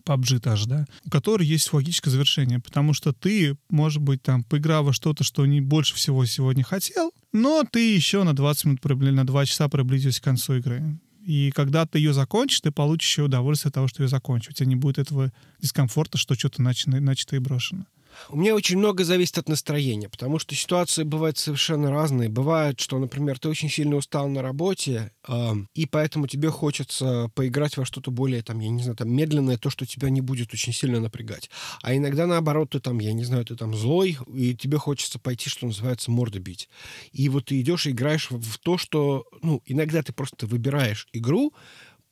[0.04, 4.86] PUBG даже, да, у которой есть логическое завершение, потому что ты, может быть, там, поиграв
[4.86, 9.26] во что-то, что не больше всего сегодня хотел, но ты еще на 20 минут, на
[9.26, 10.98] 2 часа приблизился к концу игры.
[11.22, 14.52] И когда ты ее закончишь, ты получишь еще удовольствие от того, что ее закончил.
[14.52, 17.84] У тебя не будет этого дискомфорта, что что-то начато, начато и брошено.
[18.28, 22.28] У меня очень много зависит от настроения, потому что ситуации бывают совершенно разные.
[22.28, 27.76] Бывает, что, например, ты очень сильно устал на работе, э, и поэтому тебе хочется поиграть
[27.76, 30.72] во что-то более, там, я не знаю, там, медленное, то, что тебя не будет очень
[30.72, 31.50] сильно напрягать.
[31.82, 35.48] А иногда, наоборот, ты там, я не знаю, ты там злой, и тебе хочется пойти,
[35.48, 36.68] что называется, морды бить.
[37.12, 41.52] И вот ты идешь и играешь в, то, что, ну, иногда ты просто выбираешь игру,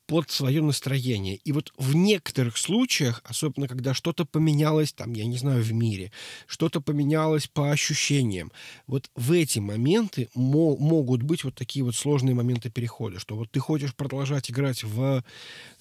[0.09, 1.35] под свое настроение.
[1.35, 6.11] И вот в некоторых случаях, особенно когда что-то поменялось, там, я не знаю, в мире,
[6.47, 8.51] что-то поменялось по ощущениям,
[8.87, 13.51] вот в эти моменты мо- могут быть вот такие вот сложные моменты перехода, что вот
[13.51, 15.23] ты хочешь продолжать играть в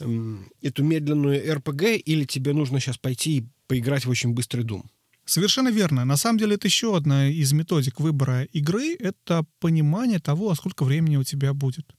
[0.00, 4.90] эм, эту медленную РПГ, или тебе нужно сейчас пойти и поиграть в очень быстрый дум.
[5.24, 6.04] Совершенно верно.
[6.04, 10.84] На самом деле это еще одна из методик выбора игры— это понимание того, а сколько
[10.84, 11.94] времени у тебя будет.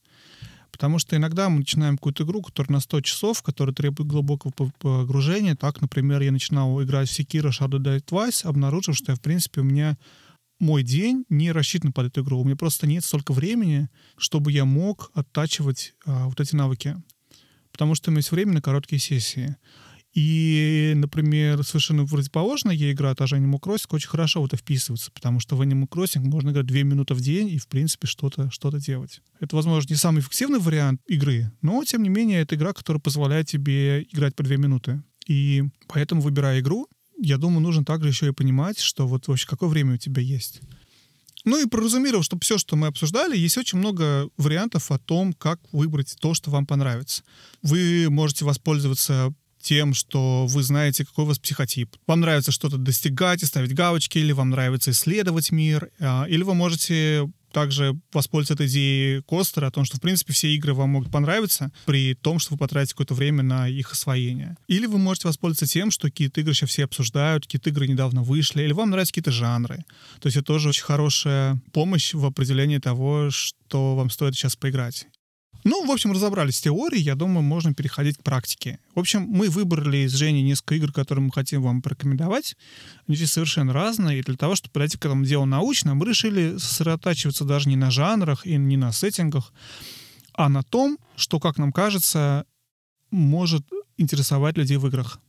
[0.80, 4.72] Потому что иногда мы начинаем какую-то игру, которая на 100 часов, которая требует глубокого по-
[4.80, 5.54] погружения.
[5.58, 9.65] Так, например, я начинал играть в Sekiro Shadow Die Twice, обнаружив, что, в принципе, у
[9.65, 9.98] меня
[10.58, 12.39] мой день не рассчитан под эту игру.
[12.39, 16.96] У меня просто нет столько времени, чтобы я мог оттачивать а, вот эти навыки.
[17.74, 19.58] Потому что у меня есть время на короткие сессии.
[20.13, 25.12] И, например, совершенно противоположная ей игра, та же Animal Crossing, очень хорошо в это вписывается,
[25.12, 28.50] потому что в Animal Crossing можно играть 2 минуты в день и, в принципе, что-то
[28.50, 29.22] что делать.
[29.39, 33.48] Это, возможно, не самый эффективный вариант игры, но, тем не менее, это игра, которая позволяет
[33.48, 35.04] тебе играть по 2 минуты.
[35.28, 36.88] И поэтому, выбирая игру,
[37.22, 40.62] я думаю, нужно также еще и понимать, что вот вообще какое время у тебя есть.
[41.45, 45.60] Ну и проразумировав, что все, что мы обсуждали, есть очень много вариантов о том, как
[45.72, 47.24] выбрать то, что вам понравится.
[47.62, 51.95] Вы можете воспользоваться тем, что вы знаете, какой у вас психотип.
[52.08, 56.54] Вам нравится что-то достигать и ставить галочки, или вам нравится исследовать мир, а, или вы
[56.54, 61.72] можете также воспользоваться идеей Костера о том, что, в принципе, все игры вам могут понравиться
[61.86, 64.56] при том, что вы потратите какое-то время на их освоение.
[64.67, 68.63] Или вы можете воспользоваться тем, что какие-то игры сейчас все обсуждают, какие-то игры недавно вышли,
[68.63, 69.84] или вам нравятся какие-то жанры.
[70.19, 75.08] То есть это тоже очень хорошая помощь в определении того, что вам стоит сейчас поиграть.
[75.63, 78.80] Ну, в общем, разобрались с теорией, я думаю, можно переходить к практике.
[78.95, 82.56] В общем, мы выбрали с Женей несколько игр, которые мы хотим вам порекомендовать.
[83.08, 86.58] Они здесь совершенно разные, и для того, чтобы подойти к этому делу научно, мы решили
[86.58, 89.54] сосредотачиваться даже не на жанрах и не на сеттингах,
[90.34, 92.45] а на том, что, как нам кажется,
[93.12, 93.65] может
[93.98, 95.19] интересовать людей в играх.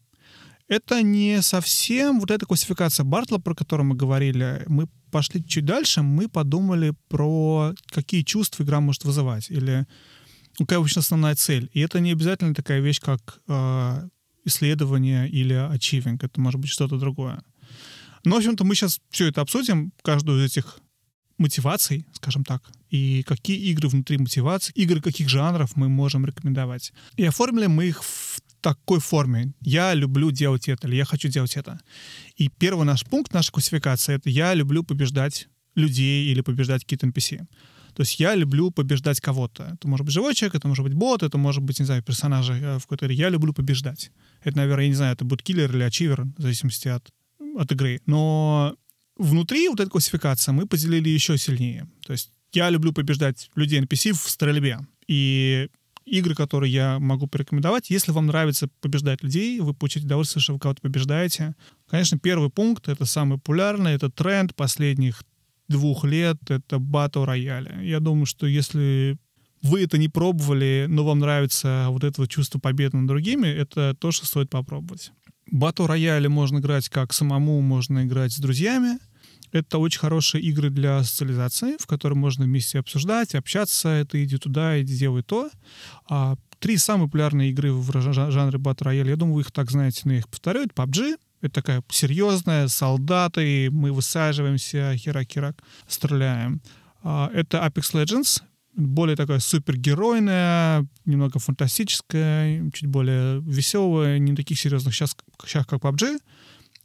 [0.68, 4.62] Это не совсем вот эта классификация Бартла, про которую мы говорили.
[4.68, 9.50] Мы пошли чуть дальше, мы подумали про какие чувства игра может вызывать.
[9.50, 9.88] Или
[10.66, 11.70] какая обычно основная цель.
[11.72, 14.08] И это не обязательно такая вещь, как э,
[14.44, 16.18] исследование или achieving.
[16.22, 17.42] Это может быть что-то другое.
[18.24, 20.78] Но, в общем-то, мы сейчас все это обсудим, каждую из этих
[21.38, 26.92] мотиваций, скажем так, и какие игры внутри мотивации, игры каких жанров мы можем рекомендовать.
[27.16, 29.54] И оформили мы их в такой форме.
[29.62, 31.80] Я люблю делать это, или я хочу делать это.
[32.36, 37.46] И первый наш пункт нашей классификации— это я люблю побеждать людей или побеждать какие-то NPC.
[37.94, 39.72] То есть я люблю побеждать кого-то.
[39.74, 42.54] Это может быть живой человек, это может быть бот, это может быть, не знаю, персонажи
[42.54, 44.10] э, в какой-то Я люблю побеждать.
[44.42, 47.10] Это, наверное, я не знаю, это будет киллер или ачивер, в зависимости от,
[47.56, 48.00] от игры.
[48.06, 48.74] Но
[49.16, 51.88] внутри вот этой классификации мы поделили еще сильнее.
[52.06, 54.78] То есть я люблю побеждать людей NPC в стрельбе.
[55.06, 55.68] И
[56.10, 57.90] игры, которые я могу порекомендовать.
[57.90, 61.54] Если вам нравится побеждать людей, вы получите удовольствие, что вы кого-то побеждаете.
[61.88, 65.22] Конечно, первый пункт— это самый популярный, это тренд последних
[65.70, 67.84] двух лет, это Battle Royale.
[67.84, 69.16] Я думаю, что если
[69.62, 73.94] вы это не пробовали, но вам нравится вот это вот чувство победы над другими, это
[73.98, 75.12] то, что стоит попробовать.
[75.52, 78.98] Battle Royale можно играть как самому, можно играть с друзьями.
[79.52, 83.88] Это очень хорошие игры для социализации, в которых можно вместе обсуждать, общаться.
[83.88, 85.50] Это иди туда, иди делай то.
[86.08, 90.02] А, три самые популярные игры в жанре Battle Royale, я думаю, вы их так знаете,
[90.04, 90.62] но я их повторю.
[90.62, 96.60] Это PUBG, это такая серьезная, солдаты, мы высаживаемся, херак-херак, стреляем.
[97.02, 98.42] А, это Apex Legends,
[98.74, 106.18] более такая супергеройная, немного фантастическая, чуть более веселая, не таких серьезных сейчас, сейчас как PUBG.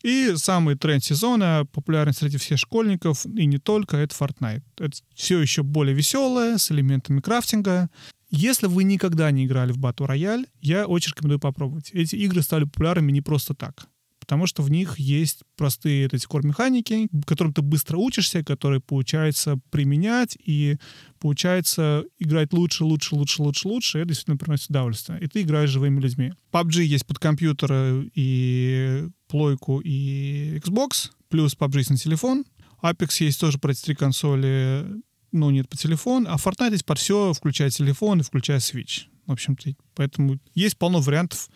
[0.04, 4.62] И самый тренд сезона, популярный среди всех школьников, и не только, это Fortnite.
[4.78, 7.90] Это все еще более веселое, с элементами крафтинга.
[8.30, 11.90] Если вы никогда не играли в Battle Royale, я очень рекомендую попробовать.
[11.92, 13.88] Эти игры стали популярными не просто так
[14.26, 20.36] потому что в них есть простые эти core-механики, которым ты быстро учишься, которые получается применять,
[20.44, 20.78] и
[21.20, 25.20] получается играть лучше, лучше, лучше, лучше, лучше, и это действительно приносит удовольствие.
[25.22, 26.34] И ты играешь живыми людьми.
[26.52, 27.72] PUBG есть под компьютер
[28.16, 32.46] и плойку, и Xbox, плюс PUBG на телефон.
[32.82, 34.86] Apex есть тоже про эти три консоли,
[35.32, 39.04] но нет по телефон, а Fortnite есть под все, включая телефон и включая Switch.
[39.28, 41.50] В общем-то, поэтому есть полно вариантов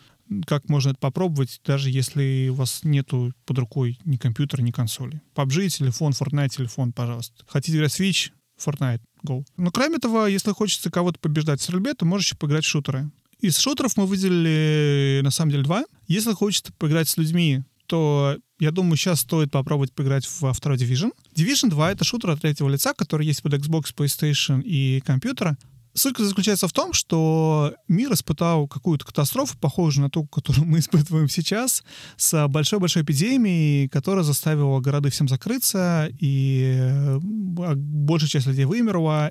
[0.46, 5.20] как можно это попробовать, даже если у вас нету под рукой ни компьютера, ни консоли.
[5.34, 7.44] PUBG, телефон, Fortnite, телефон, пожалуйста.
[7.46, 8.30] Хотите играть в Switch?
[8.64, 9.44] Fortnite, go.
[9.56, 13.10] Но кроме того, если хочется кого-то побеждать в стрельбе, то можешь поиграть в шутеры.
[13.40, 15.84] Из шутеров мы выделили, на самом деле, два.
[16.06, 21.12] Если хочется поиграть с людьми, то я думаю, сейчас стоит попробовать поиграть во второй Division.
[21.34, 25.56] Division 2— это шутер от третьего лица, который есть под Xbox, PlayStation и компьютера.
[25.92, 31.28] Суть заключается в том, что мир испытал какую-то катастрофу, похожую на ту, которую мы испытываем
[31.28, 31.82] сейчас,
[32.16, 39.30] с большой-большой эпидемией, которая заставила города всем закрыться, и э, большая часть людей вымерла,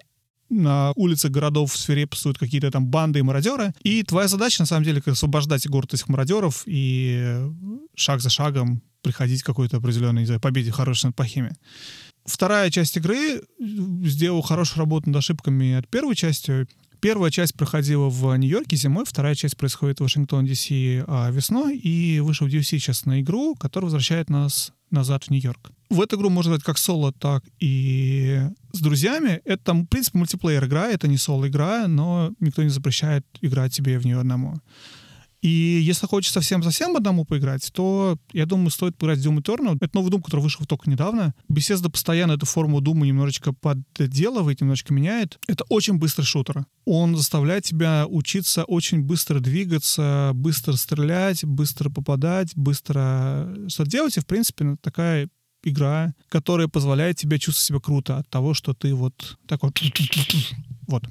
[0.50, 3.74] на улицах городов свирепствуют какие-то там банды и мародеры.
[3.84, 7.39] И твоя задача, на самом деле, как освобождать город этих мародеров и
[7.95, 11.56] шаг за шагом приходить к какой-то определенной, не знаю, победе хорошей над плохими
[12.30, 16.68] вторая часть игры сделала хорошую работу над ошибками от первой части.
[17.02, 20.68] Первая часть проходила в Нью-Йорке зимой, вторая часть происходит в Вашингтон, Д.С.
[21.08, 25.72] А, весной, и вышел DLC сейчас на игру, которая возвращает нас назад в Нью-Йорк.
[25.89, 28.42] В эту игру можно играть как соло, так и
[28.74, 29.42] с друзьями.
[29.46, 34.06] Это, в принципе, мультиплеер игра, это не соло-игра, но никто не запрещает играть тебе в
[34.06, 34.60] нее одному.
[35.41, 39.78] И если хочешь совсем-совсем одному поиграть, то, я думаю, стоит поиграть в Doom Eternal.
[39.80, 41.34] Это новый Doom, который вышел только недавно.
[41.49, 45.39] Bethesda постоянно эту форму Doom немножечко подделывает, немножечко меняет.
[45.47, 46.65] Это очень быстрый шутер.
[46.86, 54.17] Он заставляет тебя учиться очень быстро двигаться, быстро стрелять, быстро попадать, быстро что делать.
[54.17, 55.30] И, в принципе, такая
[55.63, 59.71] игра, которая позволяет тебе чувствовать себя круто от того, что ты вот такой...
[60.88, 61.04] Вот.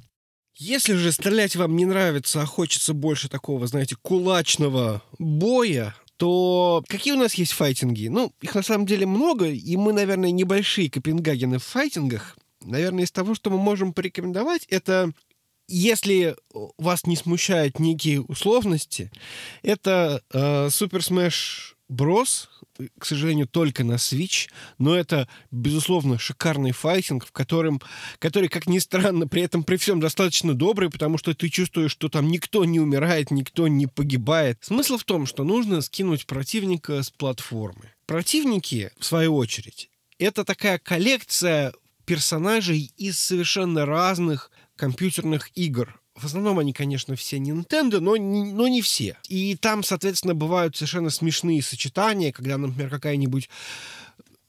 [0.59, 7.12] Если же стрелять вам не нравится, а хочется больше такого, знаете, кулачного боя, то какие
[7.12, 8.09] у нас есть файтинги?
[8.09, 12.37] Ну, их на самом деле много, и мы, наверное, небольшие Копенгагены в файтингах.
[12.61, 15.12] Наверное, из того, что мы можем порекомендовать, это
[15.68, 16.35] если
[16.77, 19.12] вас не смущают некие условности,
[19.62, 22.48] это э, Super Smash Bros,
[22.98, 24.48] к сожалению, только на Switch,
[24.79, 27.81] но это, безусловно, шикарный файтинг, в котором,
[28.18, 32.09] который, как ни странно, при этом при всем достаточно добрый, потому что ты чувствуешь, что
[32.09, 34.59] там никто не умирает, никто не погибает.
[34.62, 37.92] Смысл в том, что нужно скинуть противника с платформы.
[38.07, 41.72] Противники, в свою очередь, это такая коллекция
[42.05, 45.97] персонажей из совершенно разных компьютерных игр.
[46.18, 49.16] В основном они, конечно, все Nintendo, но, но не все.
[49.28, 53.48] И там, соответственно, бывают совершенно смешные сочетания, когда, например, какая-нибудь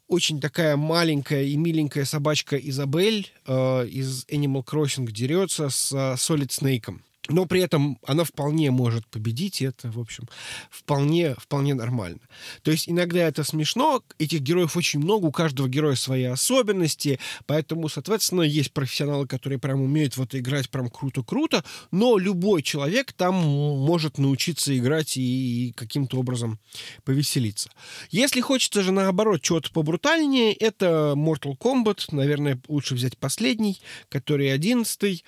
[0.08, 6.48] очень такая маленькая и миленькая собачка Изабель э, из Animal Crossing дерется с э, Solid
[6.50, 10.28] Snake но при этом она вполне может победить, и это, в общем,
[10.70, 12.20] вполне, вполне нормально.
[12.64, 17.88] То есть иногда это смешно, этих героев очень много, у каждого героя свои особенности, поэтому,
[17.90, 24.18] соответственно, есть профессионалы, которые прям умеют вот играть прям круто-круто, но любой человек там может
[24.18, 26.60] научиться играть и, и каким-то образом
[27.04, 27.70] повеселиться.
[28.10, 35.24] Если хочется же, наоборот, чего-то побрутальнее, это Mortal Kombat, наверное, лучше взять последний, который одиннадцатый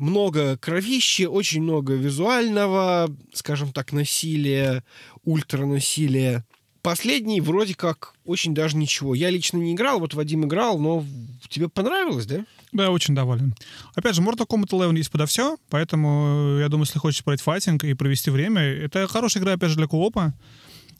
[0.00, 4.84] много кровищи, очень много визуального, скажем так, насилия,
[5.24, 6.44] ультранасилия.
[6.82, 9.14] Последний вроде как очень даже ничего.
[9.14, 11.04] Я лично не играл, вот Вадим играл, но
[11.48, 12.44] тебе понравилось, да?
[12.72, 13.54] Да, очень доволен.
[13.94, 17.84] Опять же, Mortal Kombat 11 есть подо все, поэтому я думаю, если хочешь брать файтинг
[17.84, 20.34] и провести время, это хорошая игра, опять же, для коопа.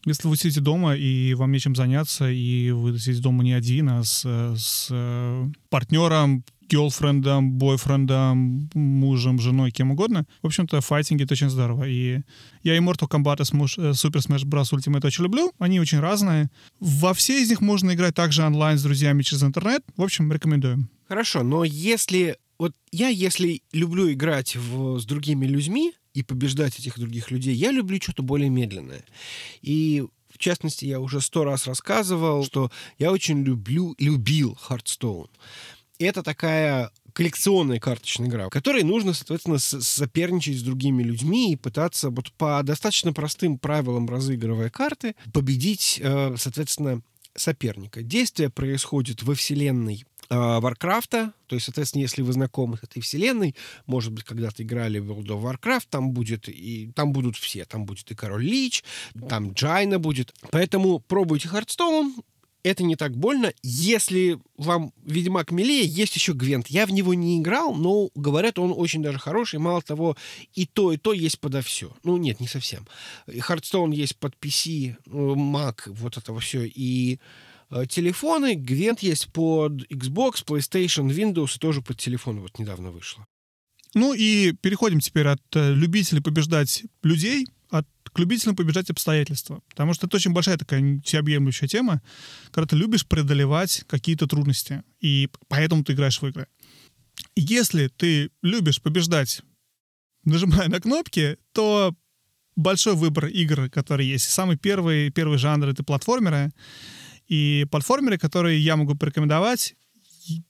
[0.05, 4.03] Если вы сидите дома, и вам нечем заняться, и вы сидите дома не один, а
[4.03, 4.23] с,
[4.57, 10.27] с э, партнером, гелфрендом, бойфрендом, мужем, женой, кем угодно.
[10.43, 11.85] В общем-то, файтинги— это очень здорово.
[11.89, 12.21] И
[12.63, 14.73] я и Mortal Kombat, и э, Super Smash Bros.
[14.73, 15.53] Ultimate очень люблю.
[15.59, 16.51] Они очень разные.
[16.79, 19.83] Во все из них можно играть также онлайн с друзьями через интернет.
[19.97, 20.89] В общем, рекомендую.
[21.09, 22.37] Хорошо, но если...
[22.59, 27.55] Вот я, если люблю играть в, с другими людьми, и побеждать этих других людей.
[27.55, 29.05] Я люблю что-то более медленное.
[29.63, 35.29] И в частности, я уже сто раз рассказывал, что я очень люблю, любил Hearthstone.
[36.01, 42.09] Это такая коллекционная карточная игра, в которой нужно, соответственно, соперничать с другими людьми и пытаться
[42.11, 47.03] вот по достаточно простым правилам разыгрывая карты победить, э, соответственно,
[47.37, 48.03] соперника.
[48.03, 54.13] Действие происходит во вселенной Warcraft'а, то есть, соответственно, если вы знакомы с этой вселенной, может
[54.13, 58.09] быть, когда-то играли в World of Warcraft, там будет и там будут все, там будет
[58.13, 58.85] и Король Лич,
[59.29, 60.33] там Джайна будет.
[60.53, 62.15] Поэтому пробуйте Hearthstone,
[62.63, 63.53] это не так больно.
[63.63, 66.69] Если вам Ведьмак милее, есть еще Gwent.
[66.69, 69.59] Я в него не играл, но говорят, он очень даже хороший.
[69.59, 70.17] Мало того,
[70.55, 71.93] и то, и то есть подо все.
[72.05, 72.87] Ну, нет, не совсем.
[73.41, 76.65] Хардстоун есть под PC, Mac, вот это все.
[76.65, 77.19] И
[77.71, 78.55] Э, телефоны.
[78.55, 83.25] Гвент есть под Xbox, PlayStation, Windows и тоже под телефон вот недавно вышло.
[83.95, 89.63] Ну и переходим теперь от э, любителей побеждать людей от, к любителям побеждать обстоятельства.
[89.69, 92.03] Потому что это очень большая такая всеобъемлющая тема,
[92.51, 96.47] когда ты любишь преодолевать какие-то трудности, и поэтому ты играешь в игры.
[97.37, 99.43] Если ты любишь побеждать,
[100.25, 101.95] нажимая на кнопки, то
[102.57, 104.31] большой выбор игр, которые есть.
[104.31, 106.53] Самый первый, первый жанр— это платформеры.
[107.29, 109.77] И платформеры, которые я могу порекомендовать,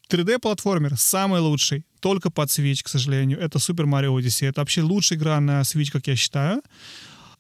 [0.09, 3.39] 3D-платформер самый лучший, только под Switch, к сожалению.
[3.39, 4.49] Это Super Mario Odyssey.
[4.49, 6.63] Это вообще лучшая игра на Switch, как я считаю.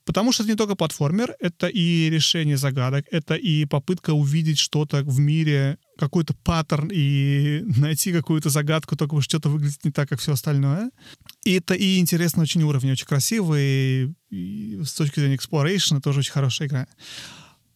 [0.05, 5.03] Потому что это не только платформер, это и решение загадок, это и попытка увидеть что-то
[5.03, 10.33] в мире, какой-то паттерн и найти какую-то загадку, только что-то выглядит не так, как все
[10.33, 10.91] остальное.
[11.45, 16.33] И это и интересно очень уровень, очень красивый, и, с точки зрения exploration тоже очень
[16.33, 16.87] хорошая игра.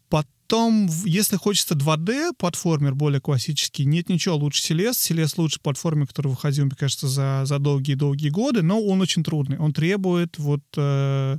[0.08, 5.00] Потом, если хочется 2D платформер более классический, нет ничего лучше Селест.
[5.00, 9.58] Селест лучше платформер, который выходил, мне кажется, за, за долгие-долгие годы, но он очень трудный.
[9.58, 10.62] Он требует вот...
[10.76, 11.38] Э,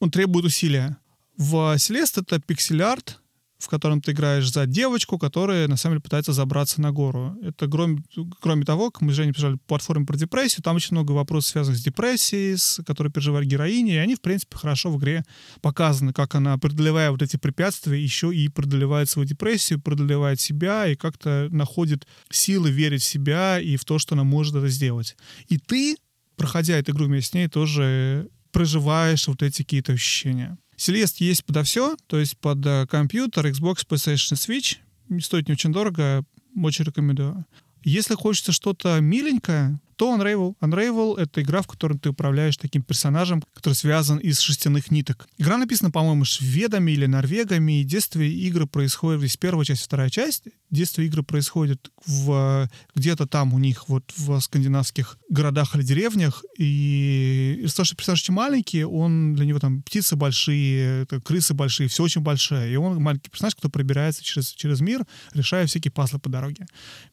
[0.00, 0.96] он требует усилия.
[1.36, 3.20] В Селест это пиксель-арт,
[3.58, 7.36] в котором ты играешь за девочку, которая на самом деле пытается забраться на гору.
[7.42, 8.02] Это кроме,
[8.40, 11.78] кроме того, как мы с Женей писали платформе про депрессию, там очень много вопросов, связанных
[11.78, 15.24] с депрессией, с которой переживает героиня, и они, в принципе, хорошо в игре
[15.60, 20.96] показаны, как она, преодолевая вот эти препятствия, еще и преодолевает свою депрессию, преодолевает себя и
[20.96, 25.16] как-то находит силы верить в себя и в то, что она может это сделать.
[25.48, 25.96] И ты,
[26.36, 30.58] проходя эту игру вместе с ней, тоже проживаешь вот эти какие-то ощущения.
[30.76, 34.76] Селест есть подо все, то есть под э, компьютер, Xbox, PlayStation, Switch.
[35.20, 36.24] Стоит не очень дорого,
[36.56, 37.44] очень рекомендую.
[37.82, 40.54] Если хочется что-то миленькое, Что Unravel?
[40.62, 45.28] Unravel— это игра, в которой ты управляешь таким персонажем, который связан из шерстяных ниток.
[45.36, 50.44] Игра написана, по-моему, шведами или норвегами, и действие игры происходит, здесь первая часть, вторая часть,
[50.70, 57.60] действие игры происходит в, где-то там у них, вот в скандинавских городах или деревнях, и
[57.64, 62.02] из-за того, что персонаж очень маленький, он, для него там птицы большие, крысы большие, все
[62.02, 66.30] очень большое, и он маленький персонаж, кто пробирается через, через мир, решая всякие пазлы по
[66.30, 66.66] дороге.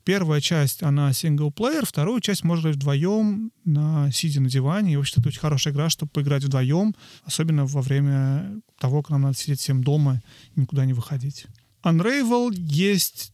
[0.06, 5.30] Первая часть, она синглплеер, вторую часть можно вдвоем, на, сидя на диване, и вообще это
[5.30, 9.84] очень хорошая игра, чтобы поиграть вдвоем, особенно во время того, как нам надо сидеть всем
[9.84, 10.22] дома
[10.56, 11.48] и никуда не выходить.
[11.84, 13.34] Unravel есть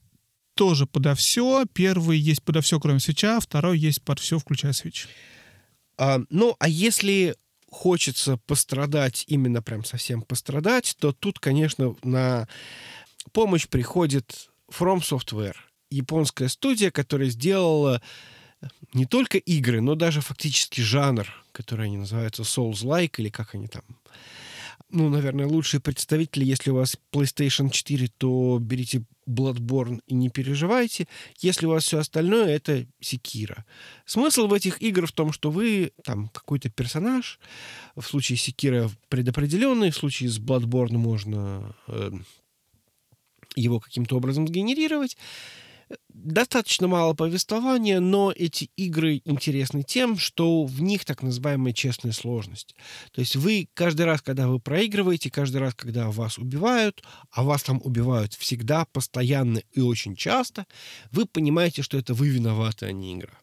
[0.55, 1.65] тоже подо все.
[1.73, 5.07] Первый есть подо все, кроме свеча, второй есть под все, включая свеч.
[5.97, 7.35] А, ну, а если
[7.69, 12.47] хочется пострадать, именно прям совсем пострадать, то тут, конечно, на
[13.31, 15.55] помощь приходит From Software,
[15.89, 18.01] японская студия, которая сделала
[18.93, 23.83] не только игры, но даже фактически жанр, который они называются Souls-like, или как они там
[24.93, 31.07] ну, наверное, лучшие представители, если у вас PlayStation 4, то берите Bloodborne и не переживайте.
[31.39, 33.65] Если у вас все остальное, это Секира.
[34.05, 37.39] Смысл в этих играх в том, что вы там какой-то персонаж,
[37.95, 42.11] в случае Секира предопределенный, в случае с Bloodborne можно э,
[43.55, 45.17] его каким-то образом сгенерировать,
[46.09, 52.75] достаточно мало повествования, но эти игры интересны тем, что в них так называемая честная сложность.
[53.11, 57.63] То есть вы каждый раз, когда вы проигрываете, каждый раз, когда вас убивают, а вас
[57.63, 60.65] там убивают всегда, постоянно и очень часто,
[61.11, 63.37] вы понимаете, что это вы виноваты, а не игра.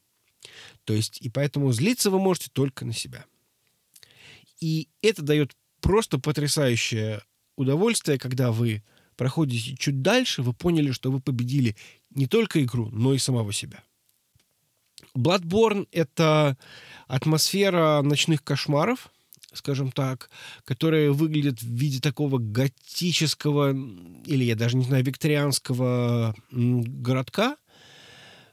[0.84, 3.24] То есть, и поэтому злиться вы можете только на себя.
[4.60, 7.22] И это дает просто потрясающее
[7.56, 8.82] удовольствие, когда вы
[9.20, 11.76] проходите чуть дальше, вы поняли, что вы победили
[12.08, 13.82] не только игру, но и самого себя.
[15.14, 16.56] Bloodborne— это
[17.06, 19.10] атмосфера ночных кошмаров,
[19.52, 20.30] скажем так,
[20.64, 23.72] которая выглядит в виде такого готического,
[24.24, 27.58] или я даже не знаю, викторианского городка.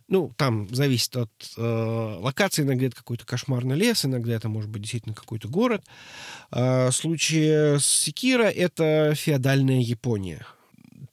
[0.10, 2.64] Ну, там зависит от э, локации.
[2.64, 5.86] Иногда это какой-то кошмарный лес, иногда это может быть действительно какой-то город.
[6.52, 10.46] А в случае с Секира это феодальная Япония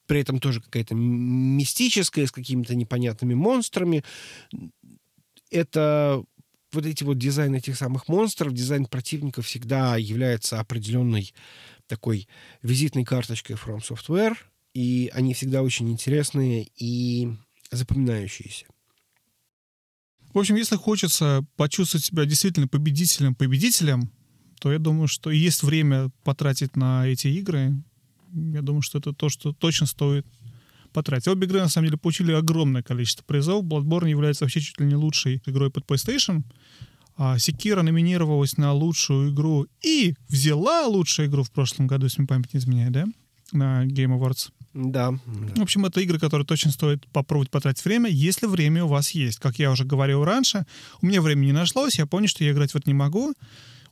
[0.07, 4.05] при этом тоже какая-то мистическая, с какими-то непонятными монстрами.
[5.51, 6.23] Это
[6.73, 11.33] вот эти вот дизайн этих самых монстров, дизайн противников всегда является определенной
[11.87, 12.29] такой
[12.63, 14.37] визитной карточкой From Software,
[14.75, 17.29] и они всегда очень интересные и
[17.71, 18.67] запоминающиеся.
[20.33, 24.11] В общем, если хочется почувствовать себя действительно победителем-победителем,
[24.61, 27.73] то я думаю, что есть время потратить на эти игры,
[28.35, 30.27] я думаю, что это то, что точно стоит
[30.93, 31.29] потратить.
[31.29, 33.65] Обе игры, на самом деле, получили огромное количество призов.
[33.65, 36.43] Bloodborne является вообще чуть ли не лучшей игрой под PlayStation.
[37.17, 42.29] А Sekiro номинировалась на лучшую игру и взяла лучшую игру в прошлом году, если мне
[42.29, 43.07] память не изменяет, да?
[43.53, 44.51] На Game Awards.
[44.73, 45.13] Да,
[45.55, 49.39] В общем, это игры, которые точно стоит попробовать потратить время, если время у вас есть.
[49.39, 50.67] Как я уже говорил раньше,
[51.01, 53.35] у меня времени не нашлось, я понял, что я играть вот не могу.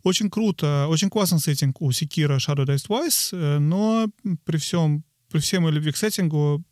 [0.03, 4.09] Очень круто, очень классный сеттинг у Sekiro Shadows Die Twice, э, но
[4.45, 6.65] при всем, при всем любви к сеттингу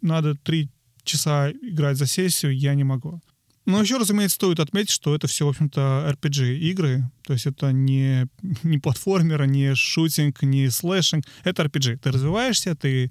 [0.00, 0.70] надо три
[1.02, 3.20] часа играть за сессию, я не могу.
[3.66, 7.10] Но еще, разумеется, стоит отметить, что это все, в общем-то, RPG-игры.
[7.22, 8.26] То есть это не,
[8.62, 11.24] не платформер, не шутинг, не слэшинг.
[11.44, 11.98] Это RPG.
[11.98, 13.10] Ты развиваешься, ты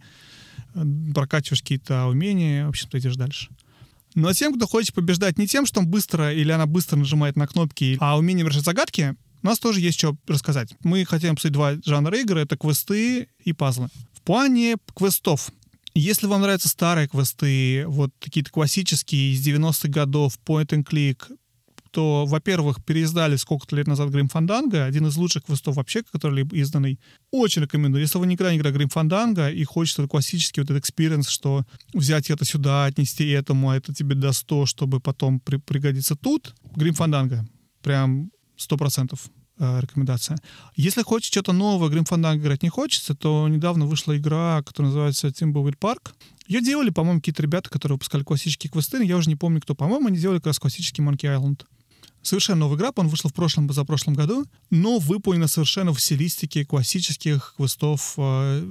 [0.76, 0.84] э,
[1.14, 3.49] прокачиваешь какие-то умения, в общем-то, идешь дальше.
[4.16, 7.47] Но тем, кто хочет побеждать не тем, что он быстро или она быстро нажимает на
[7.47, 10.74] кнопки, а умением решать загадки, у нас тоже есть что рассказать.
[10.84, 12.41] Мы хотим обсудить два жанра игры.
[12.41, 13.89] Это квесты и пазлы.
[14.14, 15.52] В плане квестов.
[15.94, 21.30] Если вам нравятся старые квесты, вот какие-то классические из 90-х годов, point and click,
[21.91, 27.00] то, во-первых, переиздали сколько-то лет назад Grim Fandango, один из лучших квестов вообще, который изданный.
[27.30, 28.02] Очень рекомендую.
[28.02, 32.32] Если вы никогда не играли Grim Fandango и хочется классический вот этот experience, что взять
[32.32, 36.96] это сюда, отнести этому, а это тебе даст то, чтобы потом при пригодиться тут, Грим
[36.96, 37.46] Фанданга.
[37.84, 39.30] Прям сто процентов
[39.60, 40.38] э, рекомендация.
[40.76, 45.28] Если хочешь что-то новое, Grim Fandango играть не хочется, то недавно вышла игра, которая называется
[45.28, 46.12] Timbleweed Park.
[46.47, 49.04] Ее делали, по-моему, какие-то ребята, которые выпускали классические квесты.
[49.04, 49.76] Я уже не помню, кто.
[49.76, 51.66] По-моему, они делали как раз классический Monkey Island.
[52.22, 56.66] Совершенно новая игра, он вышел в прошлом, за прошлом году, но выполнена совершенно в стилистике
[56.66, 58.66] классических квестов э,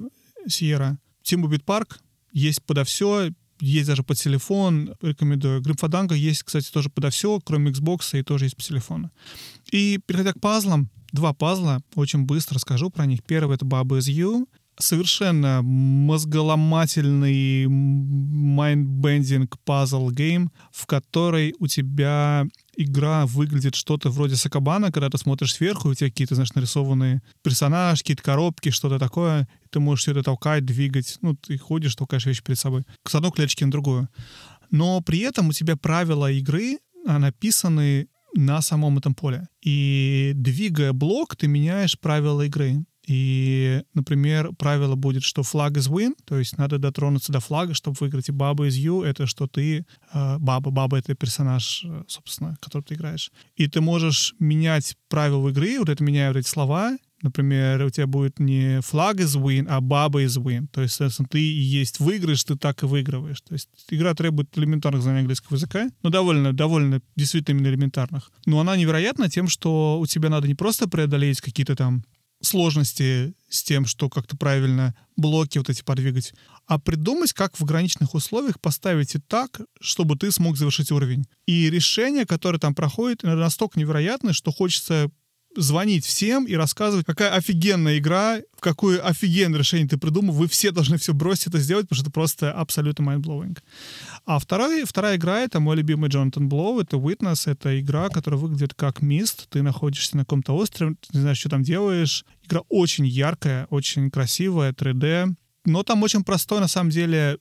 [0.49, 0.97] Sierra.
[1.23, 1.99] Timbleweed Park
[2.33, 3.31] есть подо все,
[3.63, 5.61] есть даже под телефон, рекомендую.
[5.61, 5.77] Grim
[6.11, 9.11] есть, кстати, тоже подо все, кроме Xbox, и тоже есть под телефону.
[9.71, 13.23] И переходя к пазлам, два пазла, очень быстро скажу про них.
[13.23, 14.47] Первый— это Baba is You,
[14.79, 22.47] совершенно мозголомательный mind-bending puzzle game, в которой у тебя
[22.77, 28.03] игра выглядит что-то вроде Sokoban'а, когда ты смотришь сверху, у тебя какие-то, знаешь, нарисованные персонажи,
[28.03, 32.27] какие-то коробки, что-то такое, и ты можешь все это толкать, двигать, ну, ты ходишь, толкаешь
[32.27, 34.09] вещи перед собой, с одной клеточки на другую.
[34.71, 39.47] Но при этом у тебя правила игры а, написаны на самом этом поле.
[39.61, 42.85] И двигая блок, ты меняешь правила игры.
[43.07, 47.97] И, например, правило будет, что флаг is win, то есть надо дотронуться до флага, чтобы
[48.01, 48.29] выиграть.
[48.29, 49.85] И баба is you— это что ты...
[50.13, 53.33] Э, баба, баба— это персонаж, э, собственно, который ты играешь.
[53.57, 58.41] И ты можешь менять правила игры, вот это меняют эти слова, Например, у тебя будет
[58.41, 60.67] не флаг is win, а баба is win.
[60.73, 63.41] То есть, соответственно, ты и есть выигрыш, ты так и выигрываешь.
[63.43, 68.33] То есть игра требует элементарных знаний английского языка, но довольно, довольно действительно элементарных.
[68.45, 72.03] Но она невероятна тем, что у тебя надо не просто преодолеть какие-то там
[72.43, 76.35] сложности с тем, что как-то правильно блоки вот эти подвигать,
[76.67, 81.27] а придумать, как в ограниченных условиях поставить и так, чтобы ты смог завершить уровень.
[81.47, 85.11] И решение, которое там проходит, настолько невероятное, что хочется
[85.57, 90.35] звонить всем и рассказывать, какая офигенная игра, в какое офигенное решение ты придумал.
[90.35, 93.59] Вы все должны все бросить это сделать, потому что это просто абсолютно mind-blowing.
[94.25, 98.75] А второй, вторая игра— это мой любимый Джонатан Блоу, это Witness, это игра, которая выглядит
[98.75, 99.49] как мист.
[99.51, 102.25] Ты находишься на каком-то острове, не знаешь, что там делаешь.
[102.45, 105.35] Игра очень яркая, очень красивая, 3D.
[105.65, 107.39] Но там очень простой, на самом деле,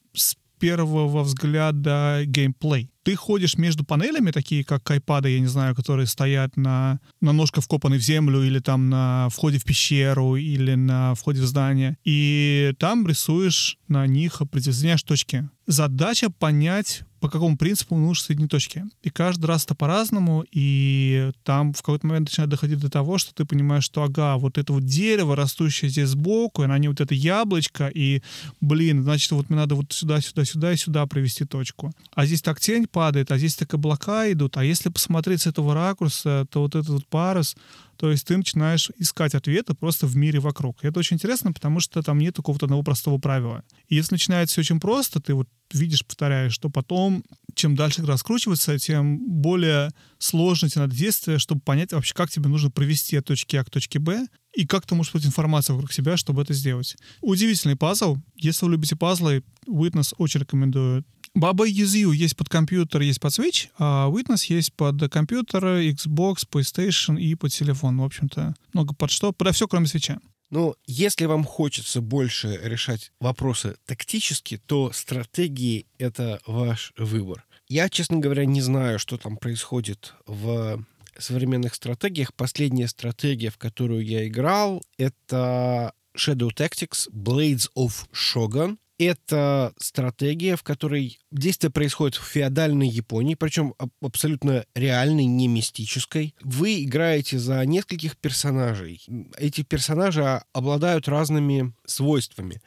[0.62, 2.91] первого взгляда геймплей.
[3.03, 7.64] Ты ходишь между панелями, такие как айпады, я не знаю, которые стоят на, на ножках
[7.64, 11.97] вкопанной в землю или там на входе в пещеру или на входе в здание.
[12.05, 15.49] И там рисуешь на них, определяешь точки.
[15.66, 18.84] Задача понять, по какому принципу нужно соединить точки.
[19.04, 23.34] И каждый раз это по-разному, и там в какой-то момент начинает доходить до того, что
[23.34, 27.00] ты понимаешь, что ага, вот это вот дерево, растущее здесь сбоку, и на ней вот
[27.00, 28.24] это яблочко, и,
[28.60, 31.92] блин, значит, вот мне надо вот сюда, сюда, сюда и сюда привести точку.
[32.16, 35.76] А здесь так тень падает, а здесь так облака идут, а если посмотреть с этого
[35.76, 37.56] ракурса, то вот этот вот парус,
[38.02, 40.84] то есть ты начинаешь искать ответы просто в мире вокруг.
[40.84, 43.64] И это очень интересно, потому что там нет какого-то одного простого правила.
[43.89, 47.24] И если начинается все очень просто, ты вот видишь, повторяешь, что потом,
[47.54, 52.72] чем дальше раскручивается, тем более сложно тебе надо действие, чтобы понять вообще, как тебе нужно
[52.72, 54.26] провести от точки А к точке Б,
[54.56, 56.97] и как ты можешь получить информацию вокруг себя, чтобы это сделать.
[57.22, 58.18] Удивительный пазл.
[58.36, 61.06] Если вы любите пазлы, Witness очень рекомендую.
[61.34, 67.20] Баба Юзю есть под компьютер, есть под Switch, а Witness есть под компьютер, Xbox, PlayStation
[67.20, 68.00] и под телефон.
[68.00, 70.20] В общем-то, много под что, подо все, кроме свеча.
[70.50, 77.46] Ну, если вам хочется больше решать вопросы тактически, то стратегии— это ваш выбор.
[77.70, 80.86] Я, честно говоря, не знаю, что там происходит в
[81.18, 82.34] современных стратегиях.
[82.34, 88.78] Последняя стратегия, в которую я играл, это Shadow Tactics Blades of Shogun.
[89.04, 96.36] Это стратегия, в которой действие происходит в феодальной Японии, причем абсолютно реальной, не мистической.
[96.41, 99.04] Вы играете за нескольких персонажей.
[99.39, 102.62] Эти персонажи обладают разными свойствами.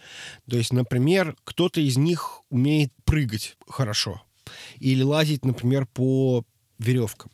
[0.51, 4.21] То есть, например, кто-то из них умеет прыгать хорошо
[4.81, 6.45] или лазить, например, по
[6.79, 7.31] веревкам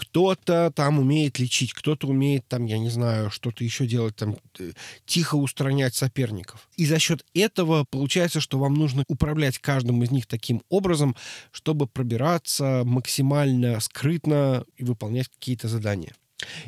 [0.00, 4.72] кто-то там умеет лечить, кто-то умеет там, я не знаю, что-то еще делать, там, э,
[5.04, 6.68] тихо устранять соперников.
[6.76, 11.16] И за счет этого получается, что вам нужно управлять каждым из них таким образом,
[11.50, 16.14] чтобы пробираться максимально скрытно и выполнять какие-то задания.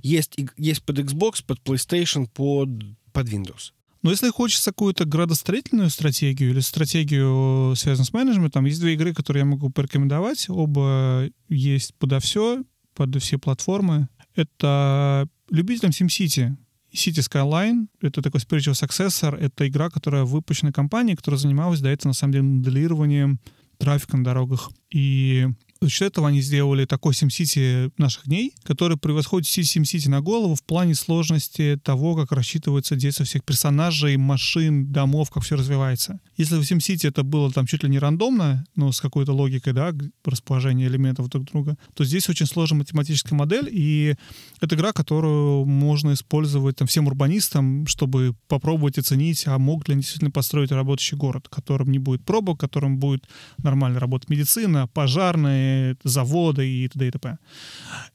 [0.02, 2.68] Есть, есть под Xbox, под PlayStation, под,
[3.12, 3.72] под Windows.
[4.02, 9.42] Но если хочется какую-то градостроительную стратегию или стратегию, связанную с менеджментом, есть две игры, которые
[9.42, 10.46] я могу порекомендовать.
[10.48, 14.08] Оба есть подо все под все платформы.
[14.34, 16.56] Это любителям SimCity.
[16.92, 19.36] City Skyline— это такой spiritual successor.
[19.36, 23.40] Это игра, которая выпущена компанией, которая занималась до этого, на самом деле, моделированием
[23.78, 24.70] трафика на дорогах.
[24.90, 25.48] И
[25.82, 30.62] за счет этого они сделали такой SimCity наших дней, который превосходит SimCity на голову в
[30.62, 36.20] плане сложности того, как рассчитывается действие всех персонажей, машин, домов, как все развивается.
[36.36, 39.92] Если в SimCity это было там чуть ли не рандомно, но с какой-то логикой, да,
[40.24, 44.14] расположения элементов друг друга, то здесь очень сложная математическая модель, и
[44.60, 50.02] это игра, которую можно использовать там, всем урбанистам, чтобы попробовать оценить, а могут ли они
[50.02, 53.24] действительно построить работающий город, в котором не будет пробок, в котором будет
[53.58, 55.71] нормально работать медицина, пожарные,
[56.04, 57.08] заводы и т.д.
[57.08, 57.38] и т.п.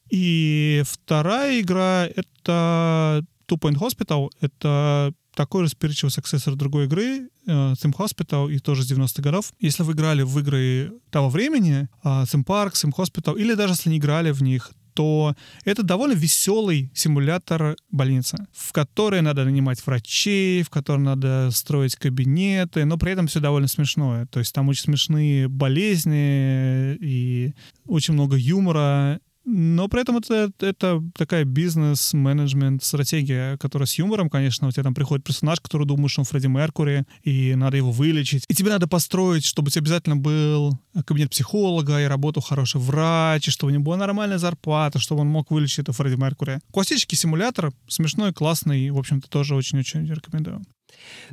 [0.09, 4.29] И вторая игра— это Two Point Hospital.
[4.41, 9.53] Это такой же spiritual successor другой игры, э, Sim Hospital, и тоже с 90-х годов.
[9.59, 13.97] Если вы играли в игры того времени, Sim Park, Sim Hospital, или даже если не
[13.97, 20.71] играли в них, то это довольно веселый симулятор больницы, в которой надо нанимать врачей, в
[20.71, 24.25] которой надо строить кабинеты, но при этом все довольно смешное.
[24.25, 27.53] То есть там очень смешные болезни и
[27.85, 29.19] очень много юмора,
[29.49, 34.93] Но при этом это, это такая бизнес-менеджмент стратегия, которая с юмором, конечно, у тебя там
[34.93, 38.43] приходит персонаж, который думает, что он Фредди Меркури, и надо его вылечить.
[38.49, 43.47] И тебе надо построить, чтобы у тебя обязательно был кабинет психолога, и работал хороший врач,
[43.47, 46.59] и чтобы у него была нормальная зарплата, чтобы он мог вылечить это Фредди Меркури.
[46.73, 50.61] Классический симулятор, смешной, классный, в общем-то, тоже очень-очень рекомендую.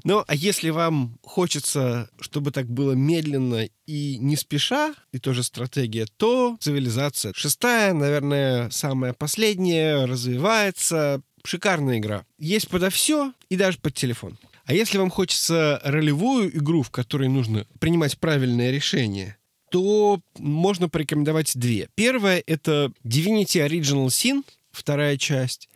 [0.03, 6.07] Ну, а если вам хочется, чтобы так было медленно и не спеша, и тоже стратегия,
[6.17, 11.21] то цивилизация шестая, наверное, самая последняя, развивается.
[11.47, 12.25] Шикарная игра.
[12.39, 14.39] Есть подо все и даже под телефон.
[14.65, 19.37] А если вам хочется ролевую игру, в которой нужно принимать правильное решение,
[19.71, 21.89] то можно порекомендовать две.
[21.97, 24.43] Первая— это Divinity Original Sin,
[24.73, 25.69] вторая часть.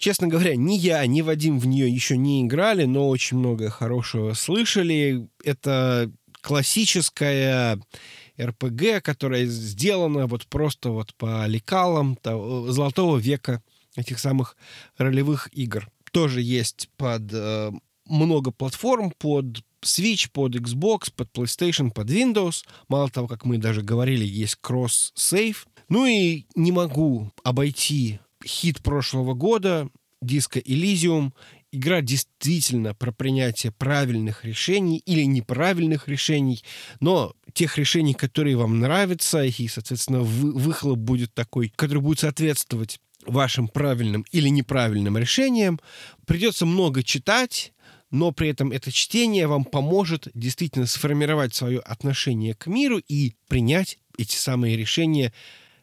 [0.00, 4.32] Честно говоря, ни я, ни Вадим в нее еще не играли, но очень много хорошего
[4.32, 5.28] слышали.
[5.44, 7.78] Это классическая
[8.40, 13.62] РПГ, которая сделана вот просто вот по лекалам того, золотого века
[13.94, 14.56] этих самых
[14.96, 15.90] ролевых игр.
[16.12, 17.70] Тоже есть под э,
[18.06, 22.64] много платформ, под Switch, под Xbox, под PlayStation, под Windows.
[22.88, 25.66] Мало того, как мы даже говорили, есть кросс-сейв.
[25.90, 29.88] Ну и не могу обойти хит прошлого года,
[30.22, 31.32] диско Elysium.
[31.72, 36.64] Игра действительно про принятие правильных решений или неправильных решений,
[36.98, 42.98] но тех решений, которые вам нравятся, и, соответственно, вы, выхлоп будет такой, который будет соответствовать
[43.24, 45.78] вашим правильным или неправильным решениям.
[46.26, 47.72] Придется много читать,
[48.10, 53.98] но при этом это чтение вам поможет действительно сформировать свое отношение к миру и принять
[54.18, 55.32] эти самые решения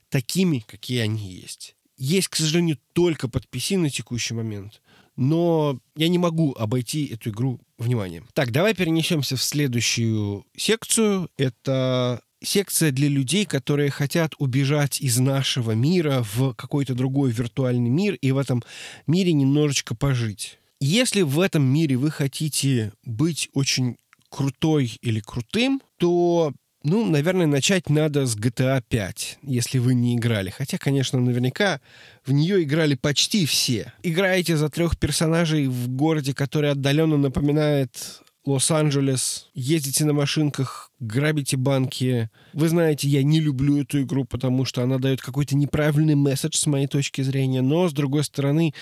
[0.10, 4.82] такими, какие они есть есть, к сожалению, только под PC на текущий момент.
[5.16, 8.28] Но я не могу обойти эту игру вниманием.
[8.34, 11.30] Так, давай перенесемся в следующую секцию.
[11.38, 18.14] Это секция для людей, которые хотят убежать из нашего мира в какой-то другой виртуальный мир
[18.16, 18.64] и в этом
[19.08, 20.60] мире немножечко пожить.
[20.80, 23.98] Если в этом мире вы хотите быть очень
[24.30, 26.54] крутой или крутым, то
[26.84, 30.50] ну, наверное, начать надо с GTA 5, если вы не играли.
[30.50, 31.82] Хотя, конечно, наверняка
[32.26, 33.94] в нее играли почти все.
[34.04, 42.30] Играете за трех персонажей в городе, который отдаленно напоминает Лос-Анджелес, ездите на машинках, грабите банки.
[42.54, 46.66] Вы знаете, я не люблю эту игру, потому что она дает какой-то неправильный месседж с
[46.66, 48.74] моей точки зрения, но, с другой стороны,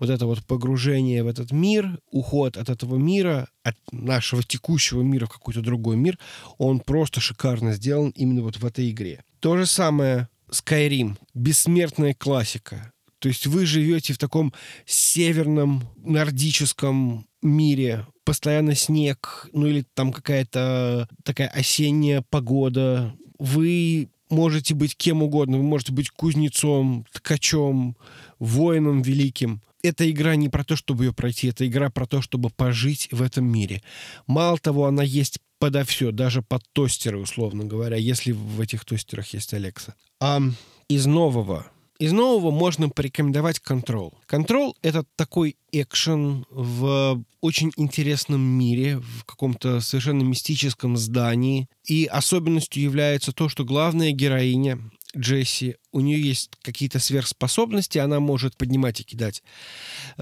[0.00, 5.26] вот это вот погружение в этот мир, уход от этого мира, от нашего текущего мира
[5.26, 6.18] в какой-то другой мир,
[6.58, 9.22] он просто шикарно сделан именно вот в этой игре.
[9.38, 12.92] То же самое Skyrim, бессмертная классика.
[13.20, 14.52] То есть вы живете в таком
[14.84, 23.14] северном нордическом мире, постоянно снег, ну или там какая-то такая осенняя погода.
[23.38, 25.58] Вы можете быть кем угодно.
[25.58, 27.96] Вы можете быть кузнецом, ткачом,
[28.38, 29.62] воином великим.
[29.82, 33.20] Эта игра не про то, чтобы ее пройти, это игра про то, чтобы пожить в
[33.20, 33.82] этом мире.
[34.28, 39.34] Мало того, она есть подо все, даже под тостеры, условно говоря, если в этих тостерах
[39.34, 39.94] есть Алекса.
[40.20, 40.40] А
[40.88, 41.66] из нового
[42.02, 44.12] из нового можно порекомендовать Control.
[44.28, 51.68] Control— это такой экшен в очень интересном мире, в каком-то совершенно мистическом здании.
[51.86, 54.80] И особенностью является то, что главная героиня
[55.16, 59.42] Джесси, у нее есть какие-то сверхспособности, она может поднимать и кидать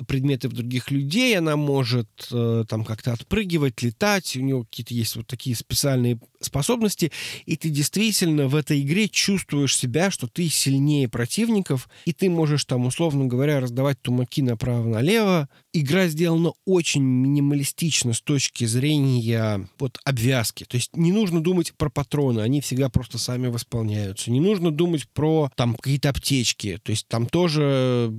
[0.06, 5.16] предметы в других людей, она может э, там как-то отпрыгивать, летать, у нее какие-то есть
[5.16, 7.12] вот такие специальные способности,
[7.46, 12.64] и ты действительно в этой игре чувствуешь себя, что ты сильнее противников, и ты можешь
[12.64, 15.48] там, условно говоря, раздавать тумаки направо-налево.
[15.72, 21.90] Игра сделана очень минималистично с точки зрения вот обвязки, то есть не нужно думать про
[21.90, 26.80] патроны, они всегда просто сами восполняются, не нужно думать про там какие-то аптечки.
[26.82, 28.11] То есть там тоже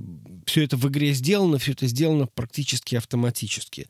[0.46, 3.88] все это в игре сделано, все это сделано практически автоматически.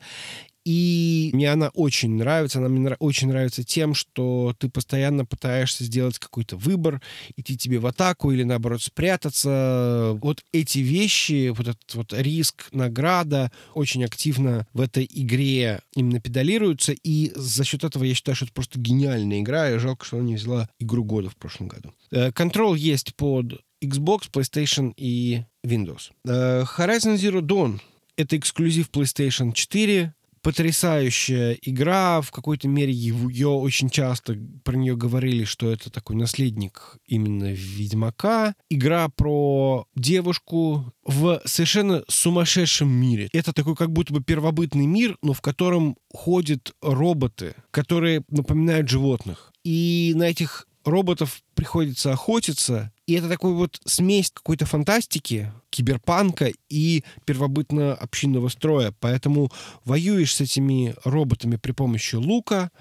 [0.65, 2.59] И мне она очень нравится.
[2.59, 7.01] Она мне очень нравится тем, что ты постоянно пытаешься сделать какой-то выбор,
[7.35, 10.17] идти тебе в атаку или, наоборот, спрятаться.
[10.21, 16.93] Вот эти вещи, вот этот вот риск, награда очень активно в этой игре именно педалируются.
[16.93, 19.69] И за счет этого я считаю, что это просто гениальная игра.
[19.69, 21.91] И жалко, что она не взяла игру года в прошлом году.
[22.11, 22.31] Э,
[22.77, 26.11] есть под Xbox, PlayStation и Windows.
[26.25, 27.79] Э, Horizon Zero Dawn—
[28.17, 30.13] это эксклюзив PlayStation 4
[30.43, 32.21] потрясающая игра.
[32.21, 38.53] В какой-то мере ее очень часто про нее говорили, что это такой наследник именно Ведьмака.
[38.69, 43.29] Игра про девушку в совершенно сумасшедшем мире.
[43.33, 49.51] Это такой как будто бы первобытный мир, но в котором ходят роботы, которые напоминают животных.
[49.63, 52.91] И на этих роботов приходится охотиться.
[53.05, 58.93] И это такой вот смесь какой-то фантастики, киберпанка и первобытно-общинного строя.
[58.99, 59.51] Поэтому
[59.83, 62.71] воюешь с этими роботами при помощи лука,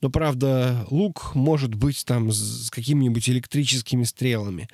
[0.00, 4.68] но, правда, лук может быть там с какими-нибудь электрическими стрелами.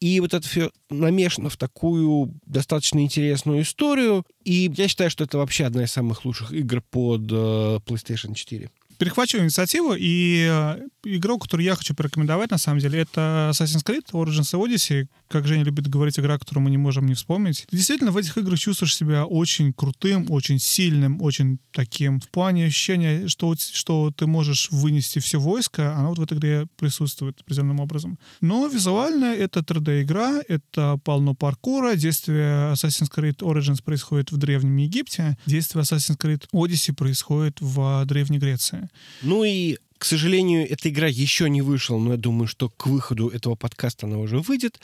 [0.00, 4.24] И вот это все намешано в такую достаточно интересную историю.
[4.44, 8.70] И я считаю, что это вообще одна из самых лучших игр под э, PlayStation 4
[8.98, 14.10] перехвачиваю инициативу, и э, игру, которую я хочу порекомендовать, на самом деле, это Assassin's Creed
[14.12, 15.08] Origins и Odyssey.
[15.28, 17.66] Как Женя любит говорить, игра, которую мы не можем не вспомнить.
[17.70, 22.20] Действительно, в этих играх чувствуешь себя очень крутым, очень сильным, очень таким.
[22.20, 26.66] В плане ощущения, что, что ты можешь вынести все войско, оно вот в этой игре
[26.76, 28.18] присутствует определенным образом.
[28.40, 35.38] Но визуально это 3D-игра, это полно паркура, действие Assassin's Creed Origins происходит в Древнем Египте,
[35.46, 38.87] действие Assassin's Creed Odyssey происходит в Древней Греции.
[39.22, 43.28] Ну и к сожалению, эта игра еще не вышла, но я думаю, что к выходу
[43.28, 44.80] этого подкаста она уже выйдет.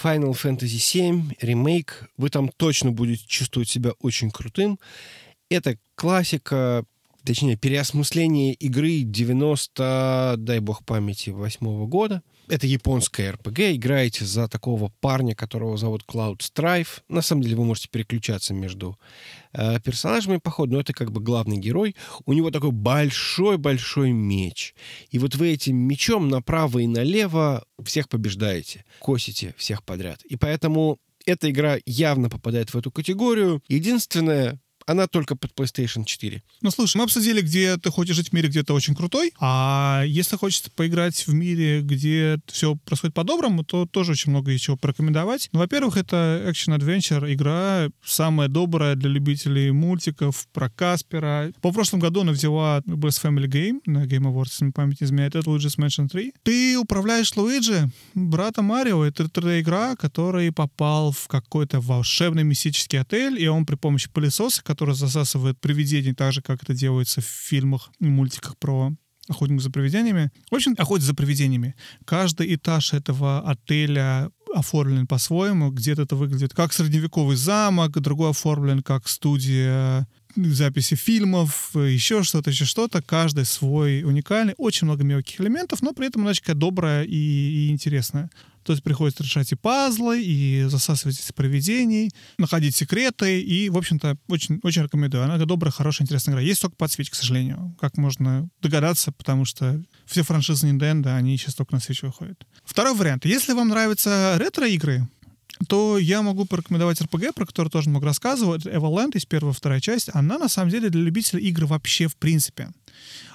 [0.00, 2.08] Final Fantasy VII, ремейк.
[2.16, 4.78] Вы там точно будете чувствовать себя очень крутым.
[5.50, 6.84] Это классика,
[7.24, 12.22] точнее, переосмысление игры 90, дай бог памяти, восьмого года.
[12.48, 13.76] Это японская RPG.
[13.76, 17.02] Играете за такого парня, которого зовут Cloud Strife.
[17.08, 18.98] На самом деле вы можете переключаться между
[19.52, 21.94] э, персонажами по ходу, но это как бы главный герой.
[22.26, 24.74] У него такой большой-большой меч.
[25.10, 28.84] И вот вы этим мечом направо и налево всех побеждаете.
[28.98, 30.22] Косите всех подряд.
[30.24, 33.62] И поэтому эта игра явно попадает в эту категорию.
[33.68, 36.42] Единственное, она только под PlayStation 4.
[36.60, 40.02] Ну, слушай, мы обсудили, где ты хочешь жить в мире, где ты очень крутой, а
[40.06, 45.48] если хочется поиграть в мире, где все происходит по-доброму, то тоже очень много чего порекомендовать.
[45.52, 51.52] Ну, во-первых, это Adventure, игра самая добрая для любителей мультиков про Каспера.
[51.60, 55.06] По прошлом году она взяла Best Family Game на Game Awards, если мне память не
[55.06, 56.34] изменяет, это Luigi's Mansion 3.
[56.42, 63.48] Ты управляешь Луиджи, брата Марио, это 3D-игра, который попал в какой-то волшебный мистический отель, и
[63.48, 68.06] он при помощи пылесоса, который засасывает привидений, так же, как это делается в фильмах и
[68.06, 68.92] мультиках про
[69.28, 70.30] охотник за привидениями.
[70.50, 71.74] В общем, охотник за привидениями.
[72.04, 75.70] Каждый этаж этого отеля оформлен по-своему.
[75.70, 80.06] Где-то это выглядит как средневековый замок, другой оформлен как студия
[80.36, 83.02] записи фильмов, еще что-то, еще что-то.
[83.02, 84.54] Каждый свой уникальный.
[84.56, 88.30] Очень много мелких элементов, но при этом она такая добрая и, и интересная.
[88.64, 94.16] То есть приходится решать и пазлы, и засасывать эти привидений, находить секреты, и, в общем-то,
[94.28, 95.24] очень, очень рекомендую.
[95.24, 96.42] Она добрая, хорошая, интересная игра.
[96.42, 101.36] Есть только под Switch, к сожалению, как можно догадаться, потому что все франшизы Nintendo, они
[101.36, 102.46] сейчас только на Switch выходят.
[102.64, 103.24] Второй вариант.
[103.24, 105.08] Если вам нравятся ретро-игры,
[105.68, 108.54] то я могу порекомендовать RPG, про который тоже много рассказывал.
[108.54, 110.10] Это Evoland, есть первая, вторая часть.
[110.12, 112.68] Она, на самом деле, для любителей игр вообще в принципе.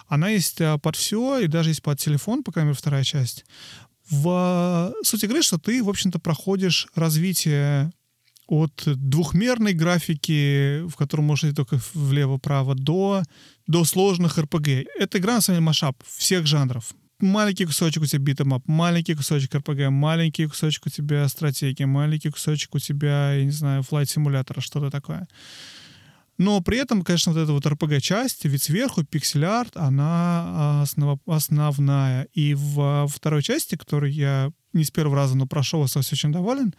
[0.08, 3.46] Она есть а, под все, и даже есть под телефон, по крайней мере, вторая часть.
[4.10, 7.92] В суть игры, что ты, в общем-то, проходишь развитие
[8.48, 13.24] от двухмерной графики, в котором можешь идти только влево-право, до,
[13.68, 14.88] до сложных RPG.
[14.98, 16.94] Эта игра, на самом деле, mashup всех жанров.
[17.20, 21.88] Маленький кусочек у тебя beat 'em up, маленький кусочек RPG, маленький кусочек у тебя стратегия,
[21.88, 25.28] маленький кусочек у тебя, я не знаю, flight-симулятора, что-то такое.
[26.38, 32.28] Но при этом, конечно, вот эта вот RPG-часть, ведь сверху пиксель-арт, она а, основ, основная.
[32.34, 36.76] И в второй части, которую я не с первого раза, но прошел, остался очень доволен,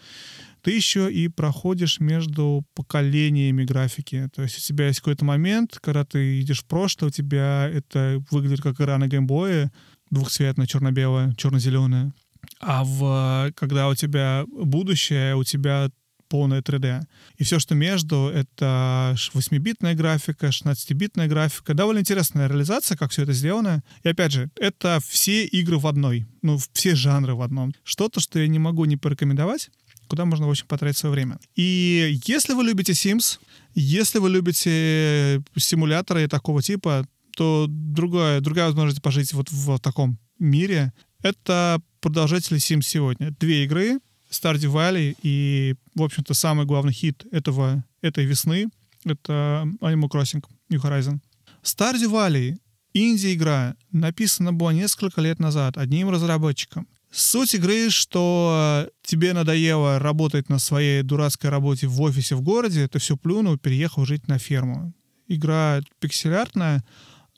[0.62, 4.28] ты еще и проходишь между поколениями графики.
[4.34, 8.22] То есть у тебя есть какой-то момент, когда ты идешь в прошлое, у тебя это
[8.30, 9.72] выглядит как игра на геймбое,
[10.10, 12.12] двухцветная, черно-белая, черно-зеленая.
[12.60, 15.90] А в, когда у тебя будущее, у тебя
[16.28, 17.02] полное 3D.
[17.36, 21.74] И все, что между, это 8-битная графика, 16-битная графика.
[21.74, 23.82] Довольно интересная реализация, как все это сделано.
[24.02, 26.26] И опять же, это все игры в одной.
[26.42, 27.72] Ну, все жанры в одном.
[27.84, 29.70] Что-то, что я не могу не порекомендовать,
[30.08, 31.38] куда можно, в общем, потратить свое время.
[31.54, 33.38] И если вы любите Sims,
[33.74, 37.06] если вы любите симуляторы такого типа,
[37.36, 43.30] то другая, другая возможность пожить вот в таком мире— это продолжатели Sims сегодня.
[43.38, 43.98] Две игры,
[44.30, 48.68] Stardew Valley и, в общем-то, самый главный хит этого, этой весны—
[49.04, 51.20] это Animal Crossing New Horizon.
[51.62, 52.56] Stardew Valley—
[52.94, 56.86] инди-игра, написана была несколько лет назад одним разработчиком.
[57.10, 62.98] Суть игры, что тебе надоело работать на своей дурацкой работе в офисе в городе, ты
[62.98, 64.92] все плюнул, переехал жить на ферму.
[65.26, 66.84] Игра пикселяртная,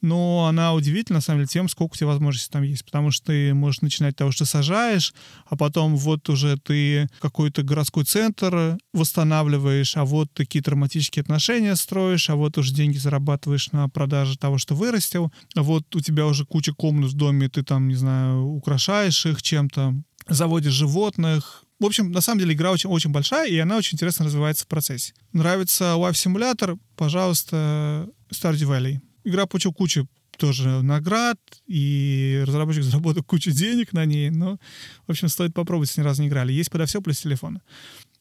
[0.00, 2.84] но она удивительна, на самом деле, тем, сколько у тебя возможностей там есть.
[2.84, 5.14] Потому что ты можешь начинать с того, что сажаешь,
[5.46, 12.30] а потом вот уже ты какой-то городской центр восстанавливаешь, а вот такие травматические отношения строишь,
[12.30, 16.44] а вот уже деньги зарабатываешь на продаже того, что вырастил, а вот у тебя уже
[16.44, 19.94] куча комнат в доме, ты там, не знаю, украшаешь их чем-то,
[20.28, 21.64] заводе животных.
[21.78, 24.68] В общем, на самом деле игра очень, очень большая, и она очень интересно развивается в
[24.68, 25.14] процессе.
[25.32, 26.78] Нравится Life Simulator?
[26.96, 29.00] Пожалуйста, Stardew Valley.
[29.24, 34.58] Игра получила кучу тоже наград, и разработчик заработал кучу денег на ней, но,
[35.06, 36.52] в общем, стоит попробовать, если ни разу не играли.
[36.52, 37.60] Есть подо все плюс телефон.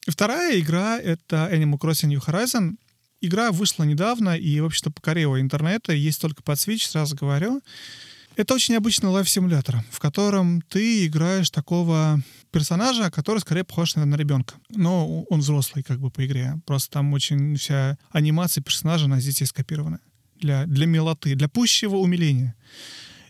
[0.07, 2.75] Вторая игра— это Animal Crossing New Horizon.
[3.21, 7.61] Игра вышла недавно и, в общем-то, покорила интернета, есть только под Switch, сразу говорю.
[8.35, 12.21] Это очень обычный лайф-симулятор, в котором ты играешь такого
[12.51, 14.55] персонажа, который скорее похож на ребенка.
[14.69, 16.55] Но он взрослый как бы по игре.
[16.65, 19.99] Просто там очень вся анимация персонажа на детей скопирована.
[20.39, 22.55] Для, для милоты, для пущего умиления.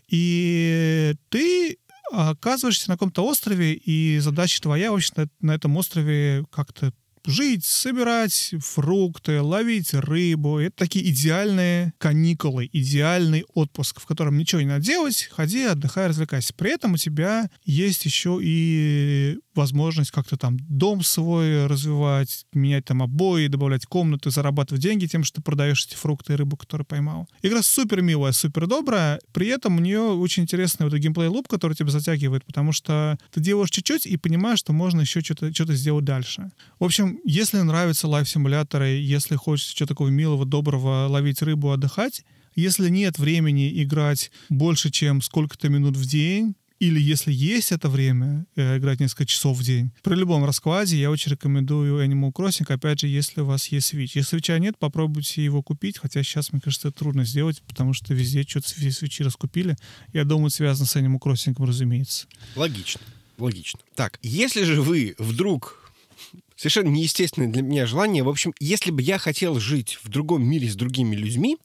[0.08, 1.78] И ты
[2.12, 6.92] оказываешься на каком-то острове, и задача твоя, в общем, на, на этом острове как-то
[7.26, 10.58] жить, собирать фрукты, ловить рыбу.
[10.58, 16.54] Это такие идеальные каникулы, идеальный отпуск, в котором ничего не надо делать, ходи, отдыхай, развлекайся.
[16.54, 23.02] При этом у тебя есть еще и возможность как-то там дом свой развивать, менять там
[23.02, 27.28] обои, добавлять комнаты, зарабатывать деньги тем, что ты продаешь эти фрукты и рыбу, которую поймал.
[27.42, 31.90] Игра супер милая, супер добрая, при этом у нее очень интересный вот геймплей-луп, который тебя
[31.90, 36.50] затягивает, потому что ты делаешь чуть-чуть и понимаешь, что можно еще что-то что сделать дальше.
[36.78, 42.88] В общем, если нравятся лайв-симуляторы, если хочется чего-то такого милого, доброго, ловить рыбу, отдыхать, если
[42.88, 48.78] нет времени играть больше, чем сколько-то минут в день, или если есть это время, э,
[48.78, 53.06] играть несколько часов в день, при любом раскладе я очень рекомендую Animal Crossing, опять же,
[53.06, 54.12] если у вас есть Switch.
[54.14, 58.14] Если Switch нет, попробуйте его купить, хотя сейчас, мне кажется, это трудно сделать, потому что
[58.14, 59.76] везде что-то все Switch раскупили.
[60.12, 62.26] Я думаю, это связано с Animal Crossing, разумеется.
[62.56, 63.02] Логично.
[63.36, 63.80] Логично.
[63.94, 65.92] Так, если же вы вдруг
[66.56, 68.22] совершенно неестественное для меня желание.
[68.22, 71.56] В общем, если бы я хотел жить в другом мире с другими людьми,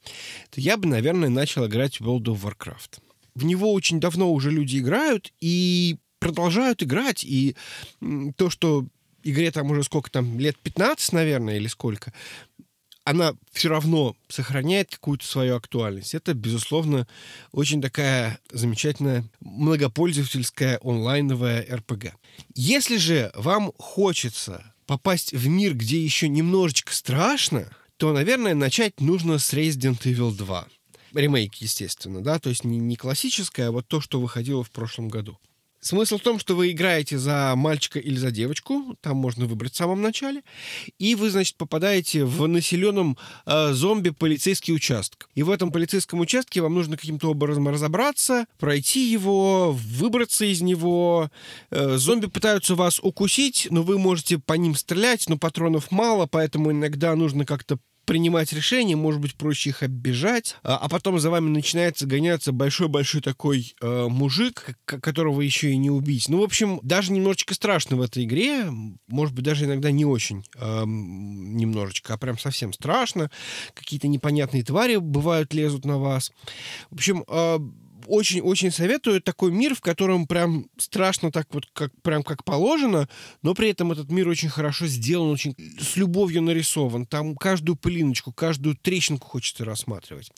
[0.52, 3.00] то я бы, наверное, начал играть в World of Warcraft.
[3.36, 7.24] В него очень давно уже люди играют и продолжают играть.
[7.24, 7.56] И
[8.38, 8.86] то, что
[9.24, 12.14] игре там уже сколько там, лет 15, наверное, или сколько,
[13.04, 16.16] она все равно сохраняет какую-то свою актуальность.
[16.16, 17.08] Это, безусловно,
[17.52, 22.16] очень такая замечательная многопользовательская онлайновая РПГ.
[22.56, 29.38] Если же вам хочется попасть в мир, где еще немножечко страшно, то, наверное, начать нужно
[29.38, 30.68] с Resident Evil 2.
[31.16, 35.08] Ремейк, естественно, да, то есть не, не классическое, а вот то, что выходило в прошлом
[35.08, 35.38] году.
[35.86, 39.78] Смысл в том, что вы играете за мальчика или за девочку, там можно выбрать в
[39.78, 40.42] самом начале,
[40.98, 45.30] и вы, значит, попадаете в населенном э, зомби-полицейский участок.
[45.36, 51.30] И в этом полицейском участке вам нужно каким-то образом разобраться, пройти его, выбраться из него.
[51.70, 56.72] Э, зомби пытаются вас укусить, но вы можете по ним стрелять, но патронов мало, поэтому
[56.72, 61.50] иногда нужно как-то принимать решения, может быть, проще их оббежать, а, а потом за вами
[61.50, 66.30] начинается гоняться большой-большой такой э, мужик, которого еще и не убить.
[66.30, 68.66] Ну, в общем, даже немножечко страшно в этой игре,
[69.08, 73.30] может быть, даже иногда не очень э, немножечко, а прям совсем страшно.
[73.74, 76.32] Какие-то непонятные твари бывают, лезут на вас.
[76.90, 77.60] В общем, э,
[78.08, 83.08] очень-очень советую такой мир, в котором прям страшно так вот, как, прям как положено,
[83.42, 87.06] но при этом этот мир очень хорошо сделан, очень с любовью нарисован.
[87.06, 90.32] Там каждую пылиночку, каждую трещинку хочется рассматривать.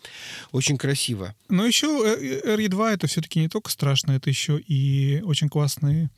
[0.51, 1.35] Очень красиво.
[1.49, 6.09] Но еще RE2 это все-таки не только страшно, это еще и очень классные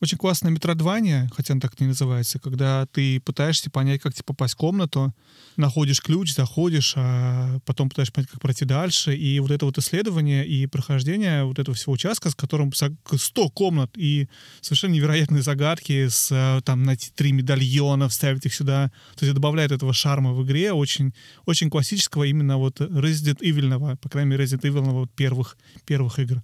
[0.00, 4.54] очень классное метродвание, хотя он так не называется, когда ты пытаешься понять, как тебе попасть
[4.54, 5.12] в комнату,
[5.56, 9.16] находишь ключ, заходишь, а потом пытаешься понять, как пройти дальше.
[9.16, 13.90] И вот это вот исследование и прохождение вот этого всего участка, с которым 100 комнат
[13.96, 14.28] и
[14.60, 18.92] совершенно невероятные загадки, с а, там найти три медальона, вставить их сюда.
[19.16, 21.12] То есть добавляет этого шарма в игре, очень,
[21.44, 26.40] очень классического именно вот Resident Evil, по крайней мере, Resident Evil вот первых, первых игр.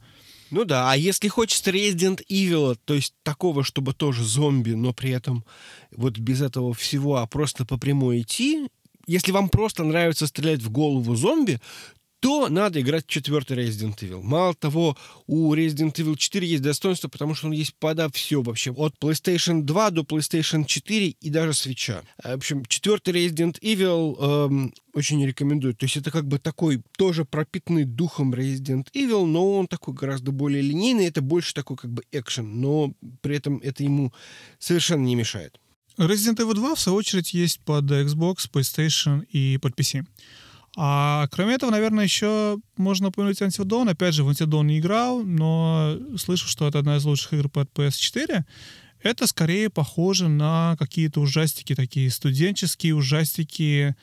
[0.50, 5.10] Ну да, а если хочется Resident Evil, то есть такого, чтобы тоже зомби, но при
[5.10, 5.44] этом
[5.90, 8.68] вот без этого всего, а просто по прямой идти,
[9.06, 11.60] если вам просто нравится стрелять в голову зомби,
[12.24, 14.22] то надо играть четвертый Resident Evil.
[14.22, 14.96] Мало того,
[15.26, 18.72] у Resident Evil 4 есть достоинство, потому что он есть подо все вообще.
[18.72, 22.02] От PlayStation 2 до PlayStation 4 и даже свеча.
[22.16, 25.74] В общем, четвертый Resident Evil эм, очень рекомендую.
[25.74, 30.32] То есть это как бы такой тоже пропитанный духом Resident Evil, но он такой гораздо
[30.32, 31.04] более линейный.
[31.04, 34.14] Это больше такой как бы экшен, но при этом это ему
[34.58, 35.60] совершенно не мешает.
[35.98, 40.06] Resident Evil 2, в свою очередь, есть под Xbox, PlayStation и под PC.
[40.76, 43.88] А кроме этого, наверное, еще можно упомянуть Антидон.
[43.88, 47.70] Опять же, в Антидон не играл, но слышу, что это одна из лучших игр под
[47.72, 48.44] PS4.
[49.02, 53.94] Это скорее похоже на какие-то ужастики, такие студенческие ужастики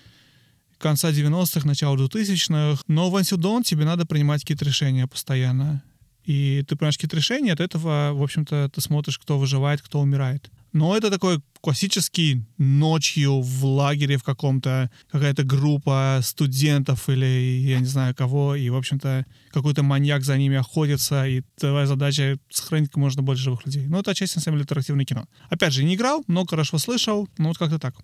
[0.77, 2.83] конца 90-х, начала 2000-х.
[2.87, 5.83] Но в Антидон тебе надо принимать какие-то решения постоянно.
[6.23, 10.49] И ты принимаешь какие-то решения, от этого, в общем-то, ты смотришь, кто выживает, кто умирает.
[10.73, 17.85] Но это такой классический ночью в лагере в каком-то, какая-то группа студентов или я не
[17.85, 22.97] знаю кого, и, в общем-то, какой-то маньяк за ними охотится, и твоя задача сохранить как
[22.97, 23.85] можно больше живых людей.
[23.87, 25.25] Ну, это отчасти, на самом деле, интерактивное кино.
[25.49, 27.95] Опять же, не играл, но хорошо слышал, ну, вот как-то так.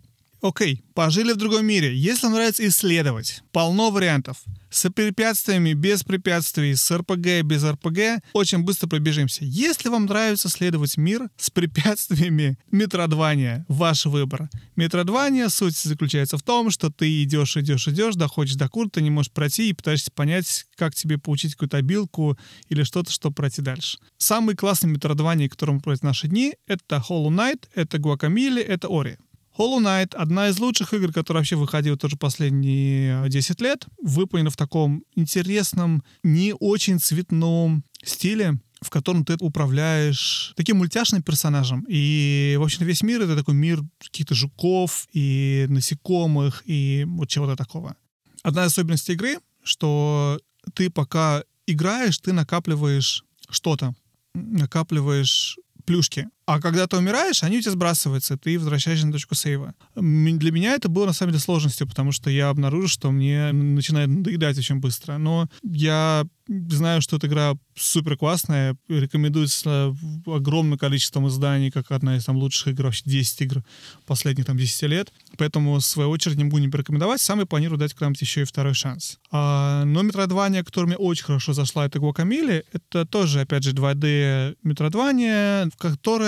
[0.42, 1.98] Окей, пожили в другом мире.
[1.98, 4.38] Если нравится исследовать, полно вариантов.
[4.70, 9.46] С препятствиями, без препятствий, с РПГ, без РПГ, очень быстро пробежимся.
[9.46, 14.50] Если вам нравится исследовать мир с препятствиями, метродвания, ваш выбор.
[14.76, 19.32] Метродвания, суть заключается в том, что ты идешь, идешь, идешь, доходишь до курта, не можешь
[19.32, 22.38] пройти и пытаешься понять, как тебе получить какую-то обилку
[22.68, 23.98] или что-то, чтобы пройти дальше.
[24.18, 29.18] Самые классные метродвания, которые мы наши дни, это Hollow Knight, это Guacamole, это Ori.
[29.58, 33.86] Hollow Knight— одна из лучших игр, которая вообще выходила тоже последние 10 лет.
[34.02, 41.86] Выполнена в таком интересном, не очень цветном стиле, в котором ты управляешь таким мультяшным персонажем.
[41.90, 47.56] И, в общем весь мир— это такой мир каких-то жуков и насекомых и вот чего-то
[47.56, 47.96] такого.
[48.44, 50.40] Одна из особенностей игры, что
[50.76, 53.96] ты пока играешь, ты накапливаешь что-то.
[54.36, 56.30] Накапливаешь плюшки.
[56.48, 59.76] А когда ты умираешь, они у тебя сбрасываются, ты возвращаешься на точку сейва.
[59.96, 64.08] Для меня это было на самом деле сложностью, потому что я обнаружил, что мне начинает
[64.08, 65.18] надоедать очень быстро.
[65.18, 69.96] Но я знаю, что эта игра супер классная, рекомендуется
[70.26, 73.64] огромным количеством изданий, как одна из там лучших игр, вообще 10 игр
[74.06, 75.14] последних там 10 лет.
[75.38, 77.22] Поэтому, в свою очередь, не могу не порекомендовать.
[77.22, 79.20] Сам я планирую дать куда-нибудь еще и второй шанс.
[79.32, 82.64] А, но Метродвания, которая мне очень хорошо зашла, это Гуакамиле.
[82.72, 85.70] Это тоже, опять же, 2D Метродвания,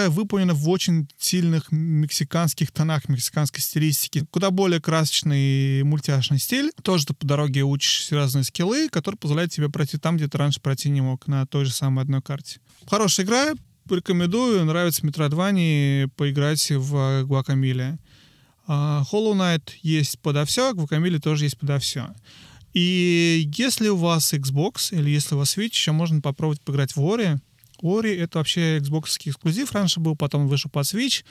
[0.10, 4.26] которая выполнена в очень сильных мексиканских тонах, мексиканской стилистике.
[4.32, 6.72] Куда более красочный мультяшный стиль.
[6.84, 10.60] Тоже ты по дороге учишь разные скиллы, которые позволяют тебе пройти там, где ты раньше
[10.62, 12.60] пройти не мог, на той же самой одной карте.
[12.88, 13.53] Хорошая игра,
[13.89, 17.97] рекомендую, нравится Метродвани, поиграть в Гуакамиле.
[18.68, 22.10] Uh, Hollow Knight есть подо все, Гуакамиле тоже есть подо все.
[22.74, 26.99] И если у вас Xbox или если у вас Switch, еще можно попробовать поиграть в
[26.99, 27.39] Ori.
[27.84, 31.24] Ori— это вообще Xbox эксклюзив, раньше был, потом вышел под Switch.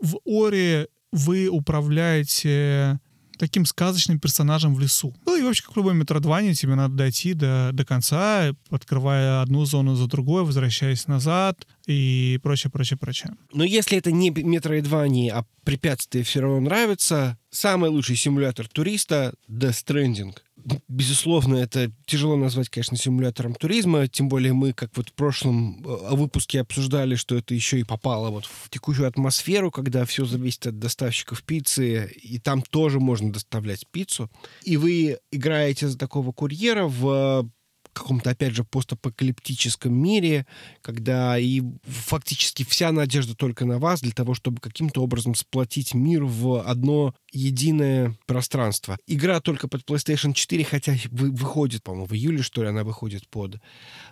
[0.00, 2.98] В Ori вы управляете
[3.38, 5.14] таким сказочным персонажем в лесу.
[5.26, 9.64] Ну и вообще, как в любой метродване, тебе надо дойти до, до конца, открывая одну
[9.64, 13.32] зону за другой, возвращаясь назад и прочее, прочее, прочее.
[13.52, 19.84] Но если это не метроидвани, а препятствия все равно нравится, самый лучший симулятор туриста— Death
[19.84, 20.36] Stranding—
[20.88, 26.14] Безусловно, это тяжело назвать, конечно, симулятором туризма, тем более мы, как вот в прошлом э,
[26.14, 30.78] выпуске обсуждали, что это еще и попало вот в текущую атмосферу, когда все зависит от
[30.78, 34.30] доставщиков пиццы, и там тоже можно доставлять пиццу.
[34.64, 37.50] И вы играете за такого курьера в
[37.92, 40.46] каком-то, опять же, постапокалиптическом мире,
[40.80, 46.24] когда и фактически вся надежда только на вас для того, чтобы каким-то образом сплотить мир
[46.24, 48.98] в одно единое пространство.
[49.06, 53.58] Игра только под PlayStation 4, хотя выходит, по-моему, в июле, что ли, она выходит под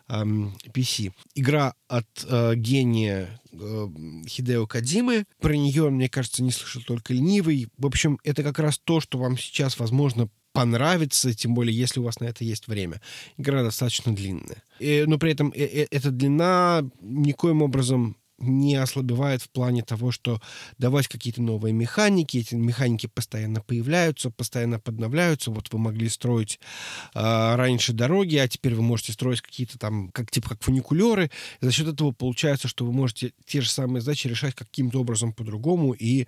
[0.08, 1.12] эм, PC.
[1.34, 3.88] Игра от э, гения э,
[4.26, 5.24] Хидео Кадимы.
[5.40, 7.68] Про нее, мне кажется, не слышал только ленивый.
[7.78, 12.04] В общем, это как раз то, что вам сейчас, возможно, понравится, тем более, если у
[12.04, 13.00] вас на это есть время.
[13.36, 14.62] Игра достаточно длинная.
[14.78, 20.10] И, но при этом э, э, эта длина никоим образом не ослабевает в плане того,
[20.10, 20.40] что
[20.78, 25.50] давать какие-то новые механики, эти механики постоянно появляются, постоянно подновляются.
[25.50, 26.58] Вот вы могли строить
[27.14, 31.30] э, раньше дороги, а теперь вы можете строить какие-то там, как типа как фуникулеры.
[31.60, 35.92] За счет этого получается, что вы можете те же самые задачи решать каким-то образом по-другому.
[35.92, 36.26] И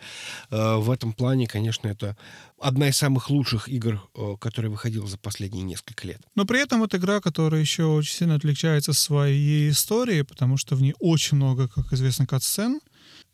[0.50, 2.16] э, в этом плане, конечно, это
[2.62, 4.00] одна из самых лучших игр,
[4.40, 6.20] которая выходила за последние несколько лет.
[6.34, 10.82] Но при этом это игра, которая еще очень сильно отличается своей историей, потому что в
[10.82, 12.80] ней очень много, как известно, кат-сцен.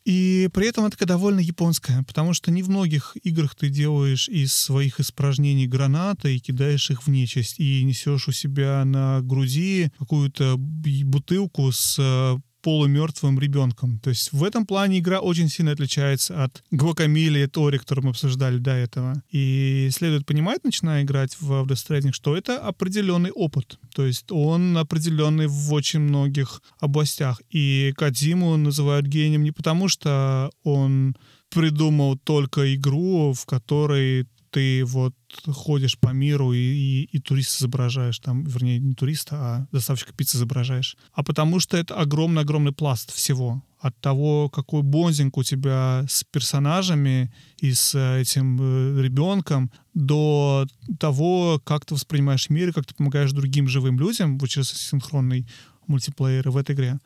[0.05, 4.29] И при этом это такая довольно японская, потому что не в многих играх ты делаешь
[4.31, 9.91] из своих испражнений гранаты и кидаешь их в нечисть, и несешь у себя на груди
[9.99, 13.99] какую-то бутылку с э, полумертвым ребенком.
[14.01, 18.11] То есть в этом плане игра очень сильно отличается от Гвакамили и Тори, который мы
[18.11, 19.23] обсуждали до этого.
[19.31, 23.79] И следует понимать, начиная играть в Death Stranding, что это определенный опыт.
[23.95, 27.41] То есть он определенный в очень многих областях.
[27.51, 31.17] И Кадзиму называют гением не потому, что он
[31.51, 35.15] придумал только игру, в которой ты вот
[35.47, 40.37] ходишь по миру и, и, и турист изображаешь, там, вернее, не туриста, а доставщика пиццы
[40.37, 43.63] изображаешь, а потому что это огромный-огромный пласт всего.
[43.79, 50.67] От того, какой бонзинг у тебя с персонажами и с этим э, ребенком, до
[50.99, 55.47] того, как ты воспринимаешь мир, как ты помогаешь другим живым людям, вот через синхронный
[55.87, 56.99] мультиплееры в этой игре.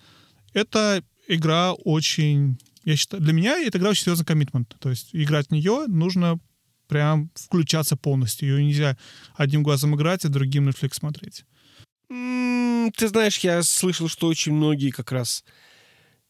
[0.55, 2.59] Это игра очень...
[2.85, 4.75] Я считаю, для меня эта игра очень серьезный коммитмент.
[4.81, 6.41] То есть играть в нее нужно
[6.93, 8.51] прям включаться полностью.
[8.51, 8.99] Ее нельзя
[9.35, 11.47] одним глазом играть, а другим Netflix смотреть.
[12.11, 15.43] Ты знаешь, я слышал, что очень многие как раз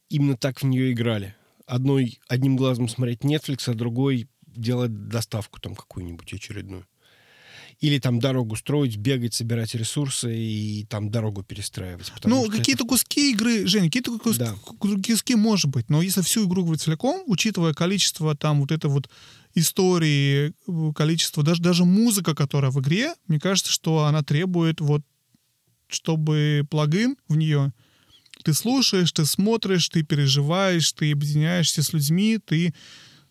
[0.09, 1.35] именно так в нее играли.
[1.67, 6.87] Одной, одним глазом смотреть Netflix, а другой делать доставку там какую-нибудь очередную.
[7.81, 12.13] Или там дорогу строить, бегать, собирать ресурсы и там дорогу перестраивать.
[12.23, 12.91] Ну, какие-то это...
[12.91, 14.37] куски игры, Женя, какие-то кус...
[14.37, 14.55] да.
[14.79, 19.11] куски может быть, но если всю игру говорить целиком, учитывая количество там вот это вот
[19.55, 20.55] истории,
[20.95, 25.03] количество, даже, даже музыка, которая в игре, мне кажется, что она требует вот,
[25.89, 27.73] чтобы плагин в нее
[28.43, 32.75] ты слушаешь, ты смотришь, ты переживаешь, ты объединяешься с людьми, ты,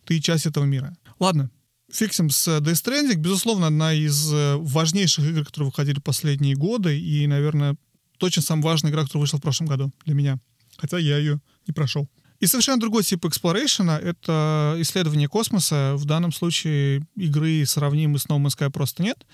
[0.05, 0.95] ты часть этого мира.
[1.19, 1.49] Ладно,
[1.91, 3.15] фиг с ним с Death Stranding.
[3.15, 7.76] Безусловно, одна из э, важнейших игр, которые выходили последние годы, и, наверное,
[8.17, 10.39] точно самая важная игра, которая вышла в прошлом году для меня.
[10.78, 12.09] Хотя я ее не прошел.
[12.41, 15.93] И совершенно другой тип exploration'а— это исследование космоса.
[15.95, 19.27] В данном случае игры сравнимы с No Man's Sky просто нет.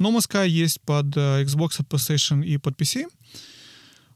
[0.00, 3.04] No Man's Sky есть под э, Xbox, PlayStation и под PC.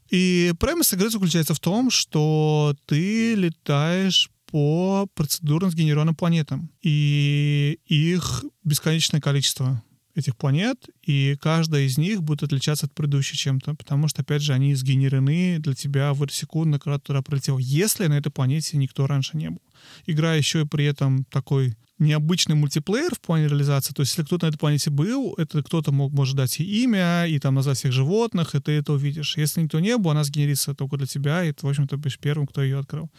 [0.09, 6.71] И premise игры заключается в том, что ты летаешь по процедурно сгенерированным планетам.
[6.81, 9.83] И их бесконечное количество
[10.15, 14.53] этих планет, и каждая из них будет отличаться от предыдущей чем-то, потому что, опять же,
[14.53, 19.07] они сгенерены для тебя в эту секунду, когда туда пролетел, если на этой планете никто
[19.07, 19.61] раньше не был.
[20.05, 23.93] Игра еще и при этом такой необычный мультиплеер в плане реализации.
[23.93, 27.25] То есть, если кто-то на этой планете был, это кто-то мог, может дать и имя,
[27.27, 29.37] и там назвать всех животных, и ты это увидишь.
[29.37, 32.47] Если никто не был, она сгенерится только для тебя, и ты, в общем-то, будешь первым,
[32.47, 33.09] кто ее открыл.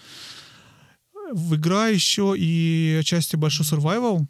[1.33, 4.27] В игра еще и отчасти большой survival,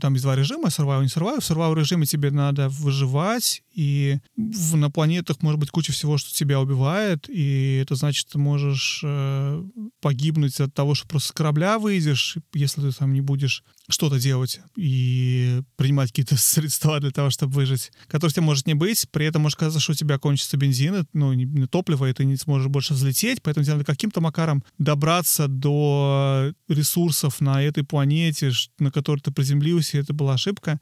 [0.00, 1.40] там есть два режима, survival и не survival.
[1.40, 6.34] В survival режиме тебе надо выживать, и в, на планетах может быть куча всего, что
[6.34, 9.62] тебя убивает, и это значит, ты можешь э,
[10.00, 14.60] погибнуть от того, что просто с корабля выйдешь, если ты там не будешь что-то делать
[14.76, 19.42] и принимать какие-то средства для того, чтобы выжить, которых тебе может не быть, при этом
[19.42, 22.94] может казаться, что у тебя кончится бензин, ну, не, топливо, и ты не сможешь больше
[22.94, 29.30] взлететь, поэтому тебе надо каким-то макаром добраться до ресурсов на этой планете, на которой ты
[29.32, 30.80] приземлился, и это была ошибка.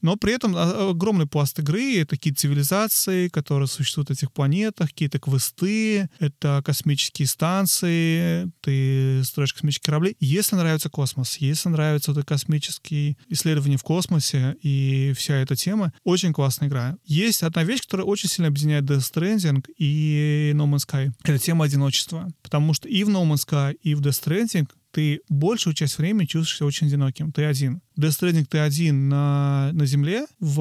[0.00, 4.90] Но при этом а, огромный пласт игры— это какие-то цивилизации, которые существуют на этих планетах,
[4.90, 10.16] какие-то квесты, это космические станции, ты строишь космические корабли.
[10.20, 15.92] Если нравится космос, если нравится вот космические исследования в космосе и вся эта тема.
[16.04, 16.96] Очень классная игра.
[17.04, 21.12] Есть одна вещь, которая очень сильно объединяет Death Stranding и No Man's Sky.
[21.24, 22.28] Это тема одиночества.
[22.42, 26.26] Потому что и в No Man's Sky, и в Death Stranding ты большую часть времени
[26.26, 27.32] чувствуешь себя очень одиноким.
[27.32, 27.80] Ты один.
[27.98, 30.60] Death Stranding ты один на, на Земле, в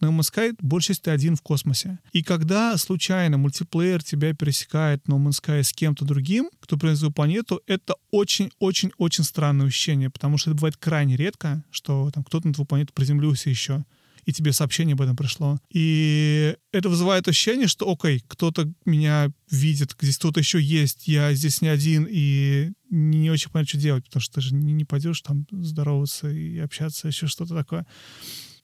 [0.00, 1.98] No Man's Sky большую часть ты один в космосе.
[2.12, 7.60] И когда случайно мультиплеер тебя пересекает No Man's Sky с кем-то другим, кто принадлежит планету,
[7.66, 12.66] это очень-очень-очень странное ощущение, потому что это бывает крайне редко, что там кто-то на твою
[12.66, 13.84] планету приземлился еще
[14.24, 15.58] и тебе сообщение об этом пришло.
[15.70, 21.62] И это вызывает ощущение, что, окей, кто-то меня видит, здесь кто-то еще есть, я здесь
[21.62, 25.20] не один, и не очень понятно, что делать, потому что ты же не, не пойдешь
[25.20, 27.86] там здороваться и общаться, еще что-то такое.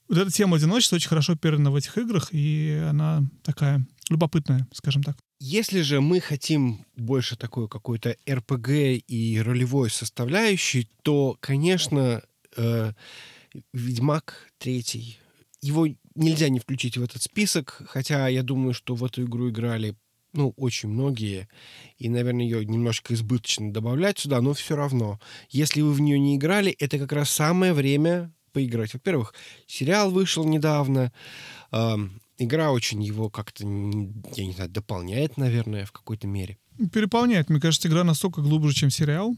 [0.08, 5.02] Вот эта тема одиночества очень хорошо передана в этих играх, и она такая любопытная, скажем
[5.02, 5.16] так.
[5.40, 8.68] Если же мы хотим больше такой какой-то РПГ
[9.06, 12.22] и ролевой составляющей, то, конечно,
[12.56, 12.92] э,
[13.72, 15.18] Ведьмак третий
[15.66, 19.94] его нельзя не включить в этот список, хотя я думаю, что в эту игру играли
[20.32, 21.48] ну, очень многие,
[21.98, 25.18] и, наверное, ее немножко избыточно добавлять сюда, но все равно.
[25.48, 28.92] Если вы в нее не играли, это как раз самое время поиграть.
[28.92, 29.34] Во-первых,
[29.66, 31.12] сериал вышел недавно,
[31.72, 31.96] э,
[32.38, 36.58] игра очень его как-то, я не знаю, дополняет, наверное, в какой-то мере.
[36.92, 37.48] Переполняет.
[37.48, 39.34] Мне кажется, игра настолько глубже, чем сериал.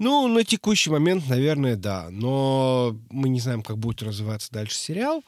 [0.00, 2.08] Ну, на текущий момент, наверное, да.
[2.10, 5.22] Но мы не знаем, как будет развиваться дальше сериал.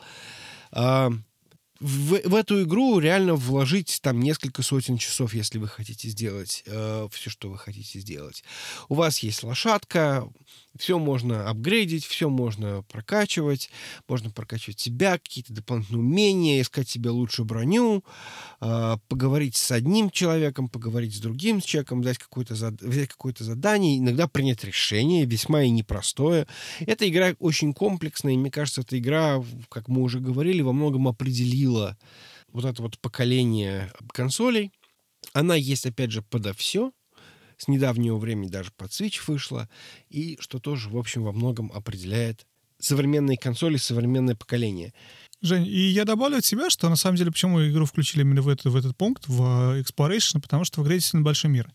[1.82, 7.08] В, в эту игру реально вложить там несколько сотен часов, если вы хотите сделать э,
[7.10, 8.44] все, что вы хотите сделать.
[8.88, 10.28] У вас есть лошадка,
[10.78, 13.68] все можно апгрейдить, все можно прокачивать,
[14.06, 18.04] можно прокачивать себя, какие-то дополнительные умения, искать себе лучшую броню,
[18.60, 22.80] э, поговорить с одним человеком, поговорить с другим человеком, взять какое-то, зад...
[22.80, 26.46] взять какое-то задание, иногда принять решение, весьма и непростое.
[26.78, 31.08] Эта игра очень комплексная, и мне кажется, эта игра, как мы уже говорили, во многом
[31.08, 31.96] определила сила
[32.52, 34.72] вот это вот поколение консолей.
[35.32, 36.92] Она есть, опять же, подо все.
[37.56, 39.68] С недавнего времени даже под Switch вышла.
[40.10, 42.46] И что тоже, в общем, во многом определяет
[42.78, 44.92] современные консоли, современное поколение.
[45.40, 48.48] Жень, и я добавлю от себя, что на самом деле, почему игру включили именно в,
[48.48, 51.72] это, в этот пункт, в Exploration, потому что в игре действительно большой мир.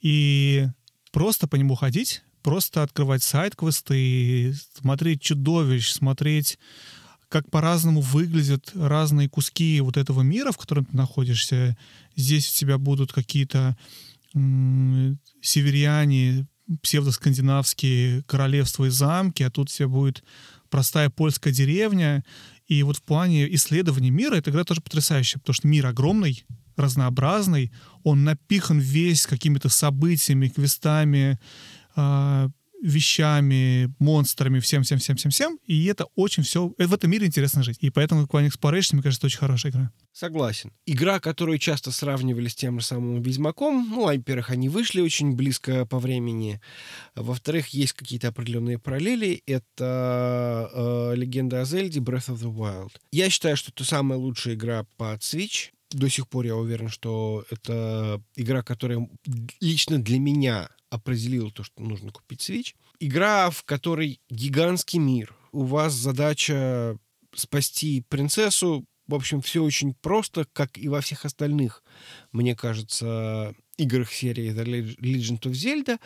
[0.00, 0.66] И
[1.12, 6.58] просто по нему ходить, просто открывать сайт-квесты, смотреть чудовищ, смотреть
[7.28, 11.76] как по-разному выглядят разные куски вот этого мира, в котором ты находишься.
[12.14, 13.76] Здесь у тебя будут какие-то
[15.40, 16.46] северяне,
[16.82, 20.22] псевдоскандинавские королевства и замки, а тут все будет
[20.68, 22.24] простая польская деревня.
[22.66, 26.44] И вот в плане исследования мира эта игра тоже потрясающая, потому что мир огромный,
[26.76, 27.72] разнообразный,
[28.02, 31.38] он напихан весь какими-то событиями, квестами,
[31.94, 32.48] э,
[32.82, 36.72] вещами, монстрами, всем-всем-всем-всем-всем, и это очень все...
[36.78, 37.78] В этом мире интересно жить.
[37.80, 39.92] И поэтому Quantum Exploration, мне кажется, очень хорошая игра.
[40.12, 40.72] Согласен.
[40.86, 45.84] Игра, которую часто сравнивали с тем же самым Ведьмаком, ну, во-первых, они вышли очень близко
[45.84, 46.60] по времени,
[47.14, 49.42] во-вторых, есть какие-то определенные параллели.
[49.46, 52.92] Это э, «Легенда о Зельде» Breath of the Wild.
[53.12, 55.70] Я считаю, что это самая лучшая игра под Switch.
[55.90, 59.08] До сих пор я уверен, что это игра, которая
[59.60, 62.74] лично для меня определила то, что нужно купить Switch.
[62.98, 65.34] Игра, в которой гигантский мир.
[65.52, 66.98] У вас задача
[67.34, 68.84] спасти принцессу.
[69.06, 71.84] В общем, все очень просто, как и во всех остальных,
[72.32, 76.00] мне кажется, играх серии The Legend of Zelda.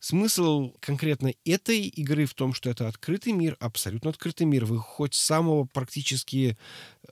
[0.00, 4.64] Смысл конкретно этой игры в том, что это открытый мир, абсолютно открытый мир.
[4.64, 6.56] Вы хоть с самого практически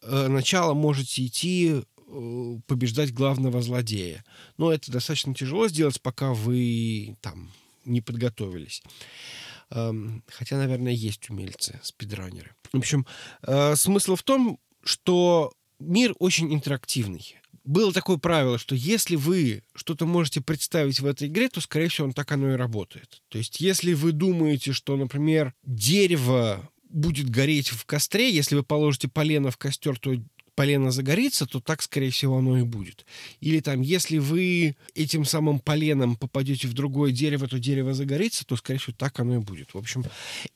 [0.02, 1.84] э, начала можете идти
[2.66, 4.24] побеждать главного злодея.
[4.56, 7.50] Но это достаточно тяжело сделать, пока вы там
[7.84, 8.82] не подготовились.
[9.70, 12.54] Эм, хотя, наверное, есть умельцы, спидранеры.
[12.72, 13.06] В общем,
[13.42, 17.36] э, смысл в том, что мир очень интерактивный.
[17.64, 22.06] Было такое правило, что если вы что-то можете представить в этой игре, то, скорее всего,
[22.06, 23.22] он так оно и работает.
[23.28, 29.08] То есть, если вы думаете, что, например, дерево будет гореть в костре, если вы положите
[29.08, 30.14] полено в костер, то
[30.58, 33.06] полено загорится, то так, скорее всего, оно и будет.
[33.38, 38.56] Или там, если вы этим самым поленом попадете в другое дерево, то дерево загорится, то,
[38.56, 39.72] скорее всего, так оно и будет.
[39.72, 40.04] В общем,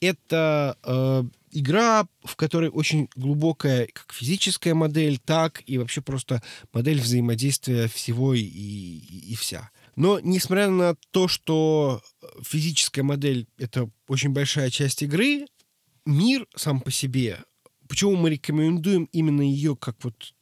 [0.00, 1.22] это э,
[1.52, 6.42] игра, в которой очень глубокая как физическая модель, так и вообще просто
[6.72, 9.70] модель взаимодействия всего и, и, и вся.
[9.94, 12.02] Но несмотря на то, что
[12.42, 15.46] физическая модель— это очень большая часть игры,
[16.04, 17.38] мир сам по себе
[17.92, 20.32] Почему мы рекомендуем именно ее как вот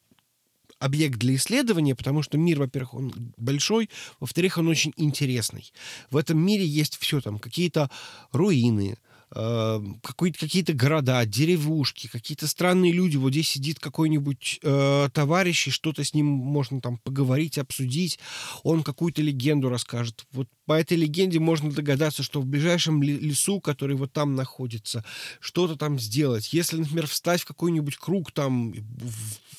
[0.79, 3.91] объект для исследования, потому что мир, во-первых, он большой,
[4.21, 5.73] во-вторых, он очень интересный.
[6.13, 7.91] В этом мире есть все там, какие-то
[8.31, 8.99] руины,
[9.35, 13.17] э, какие-то города, деревушки, какие-то странные люди.
[13.17, 18.19] Вот здесь сидит какой-нибудь э, товарищ, и что-то с ним можно там поговорить, обсудить.
[18.63, 20.27] Он какую-то легенду расскажет.
[20.33, 25.05] Вот по этой легенде можно догадаться, что в ближайшем лесу, который вот там находится,
[25.41, 26.53] что-то там сделать.
[26.53, 28.73] Если, например, встать в какой-нибудь круг там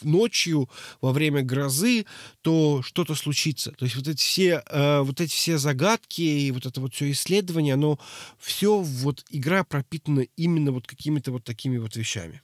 [0.03, 0.69] ночью
[1.01, 2.05] во время грозы,
[2.41, 3.71] то что-то случится.
[3.71, 7.11] То есть вот эти все, э, вот эти все загадки и вот это вот все
[7.11, 7.99] исследование, оно
[8.39, 12.41] все вот игра пропитана именно вот какими-то вот такими вот вещами.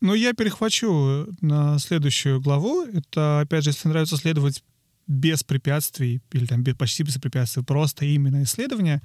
[0.00, 2.84] Ну, я перехвачу на следующую главу.
[2.84, 4.62] Это, опять же, если нравится следовать
[5.06, 9.02] без препятствий, или там почти без препятствий, просто именно исследование,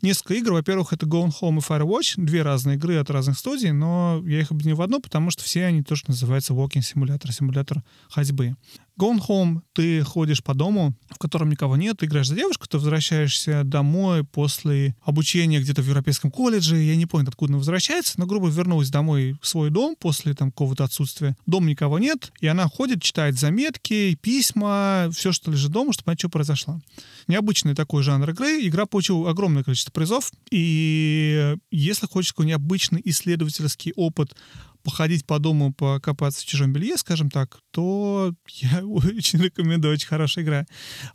[0.00, 0.52] несколько игр.
[0.52, 2.14] Во-первых, это Gone Home и Firewatch.
[2.16, 5.64] Две разные игры от разных студий, но я их объединю в одну, потому что все
[5.66, 8.56] они тоже называются Walking Simulator, симулятор ходьбы.
[8.98, 12.76] Gone Home ты ходишь по дому, в котором никого нет, ты играешь за девушку, ты
[12.78, 18.26] возвращаешься домой после обучения где-то в европейском колледже, я не помню, откуда она возвращается, но,
[18.26, 21.36] грубо вернулась домой в свой дом после там какого-то отсутствия.
[21.46, 26.20] Дом никого нет, и она ходит, читает заметки, письма, все, что лежит дома, чтобы понять,
[26.20, 26.80] что произошло.
[27.28, 28.66] Необычный такой жанр игры.
[28.66, 34.34] Игра получила огромное количество призов, и если хочешь какой необычный исследовательский опыт
[34.82, 40.44] походить по дому, покопаться в чужом белье, скажем так, то я очень рекомендую, очень хорошая
[40.44, 40.66] игра.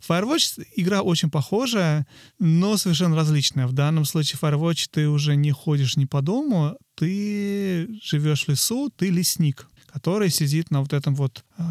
[0.06, 2.06] Firewatch игра очень похожая,
[2.38, 3.66] но совершенно различная.
[3.66, 8.90] В данном случае Firewatch ты уже не ходишь не по дому, ты живешь в лесу,
[8.90, 11.62] ты лесник который сидит на вот этом вот э,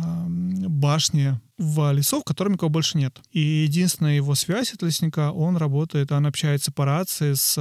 [0.67, 3.19] башне в лесу, в котором никого больше нет.
[3.31, 7.53] И единственная его связь от лесника, он работает, он общается по рации с,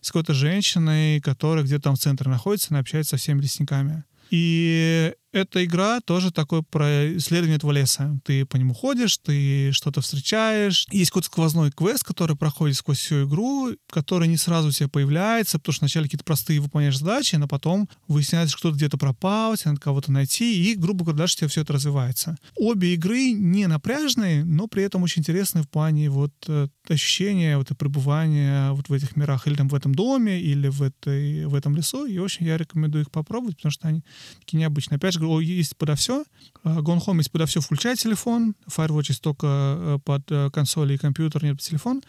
[0.00, 4.04] с какой-то женщиной, которая где-то там в центре находится, она общается со всеми лесниками.
[4.30, 8.18] И эта игра тоже такое про исследование этого леса.
[8.24, 10.86] Ты по нему ходишь, ты что-то встречаешь.
[10.90, 15.58] Есть какой-то сквозной квест, который проходит сквозь всю игру, который не сразу у тебя появляется,
[15.58, 19.70] потому что вначале какие-то простые выполняешь задачи, но потом выясняется, что кто-то где-то пропал, тебе
[19.70, 22.36] надо кого-то найти, и, грубо говоря, дальше у тебя все это развивается.
[22.56, 27.68] Обе игры не напряжные, но при этом очень интересные в плане вот э, ощущения, вот
[27.76, 31.76] пребывания вот в этих мирах, или там в этом доме, или в, этой, в этом
[31.76, 34.02] лесу, и очень я рекомендую их попробовать, потому что они
[34.40, 34.96] такие необычные.
[34.96, 36.24] Опять же, есть подо все.
[36.62, 40.94] А, Gone Home есть подо все включая телефон, Firewatch есть только э, под э, консоли
[40.94, 42.02] и компьютер, нет под телефон.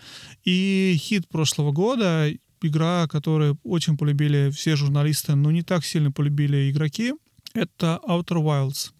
[0.43, 2.31] И хит прошлого года,
[2.61, 7.13] игра, которую очень полюбили все журналисты, но не так сильно полюбили игроки,
[7.53, 8.91] это Outer Wilds.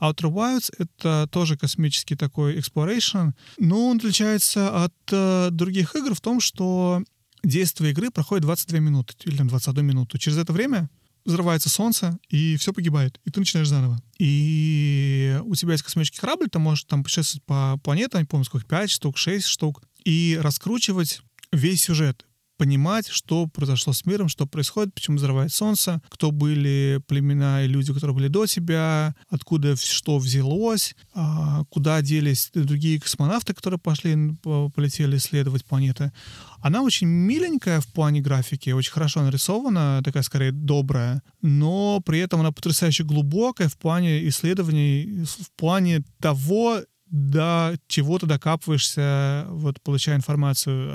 [0.00, 6.20] Outer Wilds— это тоже космический такой exploration, но он отличается от э, других игр в
[6.20, 7.02] том, что
[7.42, 10.18] действие игры проходит 22 минуты или 21 минуту.
[10.18, 10.88] Через это время
[11.24, 14.00] взрывается солнце, и все погибает, и ты начинаешь заново.
[14.18, 18.66] И у тебя есть космический корабль, ты можешь там путешествовать по планетам, не помню, сколько,
[18.66, 21.20] 5 штук, 6 штук, и раскручивать
[21.52, 22.26] весь сюжет
[22.56, 27.92] понимать, что произошло с миром, что происходит, почему взрывает солнце, кто были племена и люди,
[27.92, 34.36] которые были до тебя, откуда что взялось, а, куда делись другие космонавты, которые пошли,
[34.74, 36.12] полетели исследовать планеты.
[36.60, 42.40] Она очень миленькая в плане графики, очень хорошо нарисована, такая скорее добрая, но при этом
[42.40, 46.80] она потрясающе глубокая в плане исследований, в плане того,
[47.14, 50.90] до чего ты докапываешься, вот получая информацию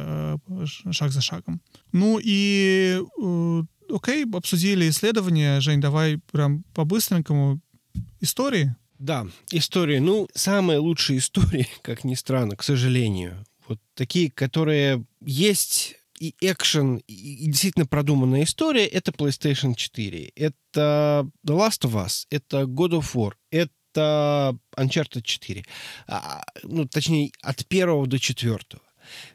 [0.50, 1.62] э, шаг за шагом.
[1.94, 5.62] Ну и э, окей, обсудили исследования.
[5.62, 7.62] Жень, давай прям по-быстренькому
[8.20, 8.76] истории.
[8.98, 10.00] Да, истории.
[10.00, 13.46] Ну, самые лучшие истории, как ни странно, к сожалению.
[13.70, 20.34] Вот такие, которые есть и экшен, и действительно продуманная история, это PlayStation 4.
[20.36, 25.66] Это The Last of Us, это God of War, это это Uncharted 4.
[26.08, 28.84] А, ну, точнее, от первого до четвертого.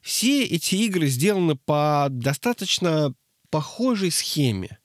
[0.03, 3.15] Все эти игры сделаны по достаточно
[3.51, 4.79] похожей схеме.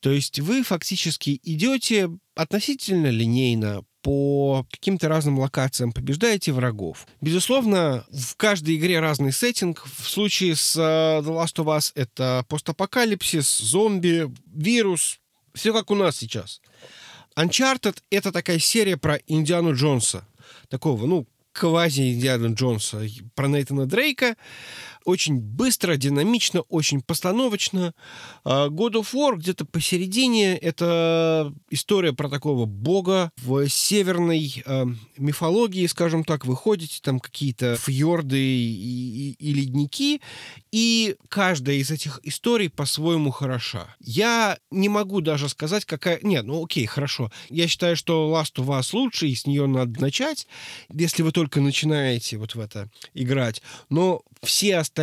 [0.00, 7.06] То есть вы фактически идете относительно линейно по каким-то разным локациям, побеждаете врагов.
[7.20, 9.84] Безусловно, в каждой игре разный сеттинг.
[9.86, 15.20] В случае с uh, The Last of Us это постапокалипсис, зомби, вирус.
[15.54, 16.60] Все как у нас сейчас.
[17.38, 20.26] Uncharted— это такая серия про Индиану Джонса.
[20.68, 23.06] Такого, ну, квази Индиана Джонса,
[23.36, 24.36] про Нейтана Дрейка.
[25.08, 27.94] Очень быстро, динамично, очень постановочно.
[28.44, 30.54] А, God of War где-то посередине.
[30.58, 34.84] Это история про такого бога в северной э,
[35.16, 36.44] мифологии, скажем так.
[36.44, 40.20] Вы ходите, там какие-то фьорды и, и, и ледники.
[40.72, 43.96] И каждая из этих историй по-своему хороша.
[44.00, 46.20] Я не могу даже сказать, какая...
[46.20, 47.32] Нет, ну окей, хорошо.
[47.48, 50.46] Я считаю, что Last of Us лучше, и с нее надо начать,
[50.92, 53.62] если вы только начинаете вот в это играть.
[53.88, 54.97] Но все остальные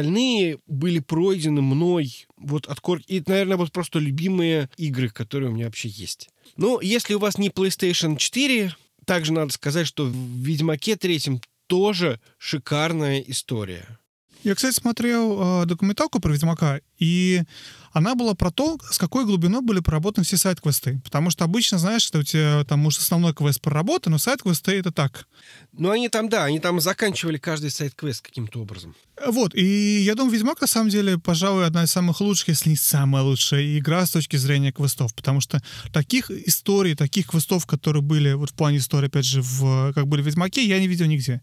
[0.67, 3.05] были пройдены мной вот от корки.
[3.07, 6.29] И, наверное, вот просто любимые игры, которые у меня вообще есть.
[6.57, 12.19] Но если у вас не PlayStation 4, также надо сказать, что в Ведьмаке третьем тоже
[12.37, 13.99] шикарная история.
[14.43, 17.41] Я, кстати, смотрел э, документалку про Ведьмака, и
[17.95, 20.99] она была про то, с какой глубиной были проработаны все сайт-квесты.
[21.05, 24.91] Потому что обычно, знаешь, что у тебя там может основной квест проработан, но сайт-квесты— это
[24.91, 25.27] так.
[25.71, 28.95] Ну, они там, да, они там заканчивали каждый сайт-квест каким-то образом.
[29.25, 32.75] Вот, и я думаю, Ведьмак, на самом деле, пожалуй, одна из самых лучших, если не
[32.75, 35.63] самая лучшая игра с точки зрения квестов, потому что
[35.93, 40.21] таких историй, таких квестов, которые были вот в плане истории, опять же, в, как были
[40.21, 41.41] в Ведьмаке, я не видел нигде.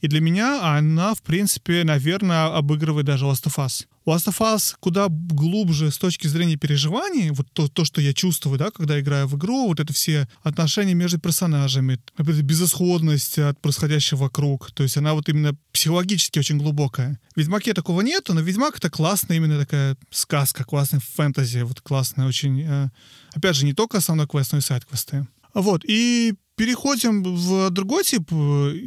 [0.00, 3.86] И для меня она, в принципе, наверное, обыгрывает даже Last of Us.
[4.06, 8.58] Last of Us куда глубже с точки зрения переживаний, вот то, то, что я чувствую,
[8.58, 14.70] да, когда играю в игру, вот это все отношения между персонажами, безысходность от происходящего вокруг,
[14.72, 17.20] то есть она вот именно психологически очень глубокая.
[17.34, 22.26] В Ведьмаке такого нету, но Ведьмак это классная именно такая сказка, классная фэнтези, вот классная
[22.26, 22.62] очень...
[22.62, 22.90] Э,
[23.34, 25.26] опять же, не только основной квест, но и сайт-квесты.
[25.54, 28.34] Вот, и Переходим в другой тип э,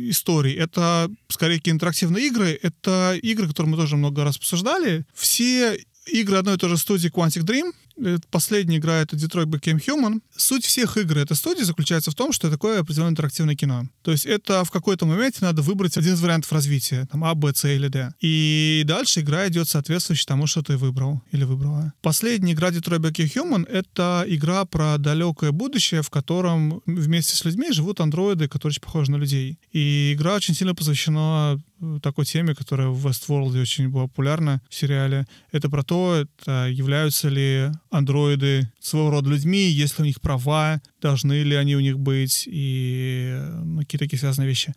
[0.10, 0.53] историй.
[0.53, 2.57] Это скорее интерактивные игры.
[2.61, 5.06] Это игры, которые мы тоже много раз обсуждали.
[5.14, 7.73] Все игры одной и той же студии Quantic Dream—
[8.30, 10.22] Последняя игра— это Detroit Became Human.
[10.35, 13.88] Суть всех игр этой студии заключается в том, что такое определенное интерактивное кино.
[14.01, 17.53] То есть это в какой-то моменте надо выбрать один из вариантов развития, там А, Б,
[17.53, 18.13] С или Д.
[18.22, 21.93] И дальше игра идет соответствующе тому, что ты выбрал или выбрала.
[22.01, 27.72] Последняя игра Detroit Became Human— это игра про далекое будущее, в котором вместе с людьми
[27.72, 29.57] живут андроиды, которые очень похожи на людей.
[29.72, 31.59] И игра очень сильно посвящена
[32.02, 35.27] такой теме, которая в Westworld очень была популярна в сериале.
[35.52, 40.81] Это про то, это являются ли андроиды своего рода людьми, есть ли у них права,
[41.06, 44.73] должны ли они у них быть, и ну, какие-то такие связанные вещи.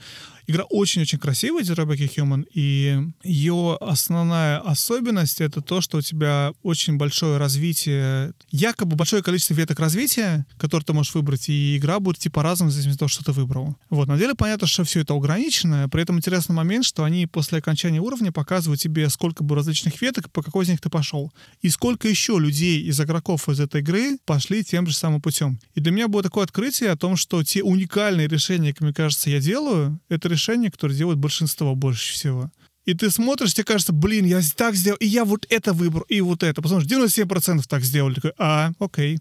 [0.47, 6.97] Игра очень-очень красивая, Detroit Human, и ее основная особенность— это то, что у тебя очень
[6.97, 12.43] большое развитие, якобы большое количество веток развития, которые ты можешь выбрать, и игра будет типа
[12.43, 13.77] разным, в зависимости от того, что ты выбрал.
[13.91, 17.59] Вот, на деле понятно, что все это ограничено, при этом интересный момент, что они после
[17.59, 21.31] окончания уровня показывают тебе, сколько бы различных веток, по какой из них ты пошел,
[21.61, 25.59] и сколько еще людей из игроков из этой игры пошли тем же самым путем.
[25.75, 29.31] И для меня было такое открытие о том, что те уникальные решения, как мне кажется,
[29.31, 32.51] я делаю, это решение, которое делает большинство больше всего.
[32.85, 36.21] И ты смотришь, тебе кажется, блин, я так сделал, и я вот это выбрал, и
[36.23, 36.63] вот это.
[36.63, 38.15] Потому что 97% так сделали.
[38.15, 39.19] Такой, а, окей.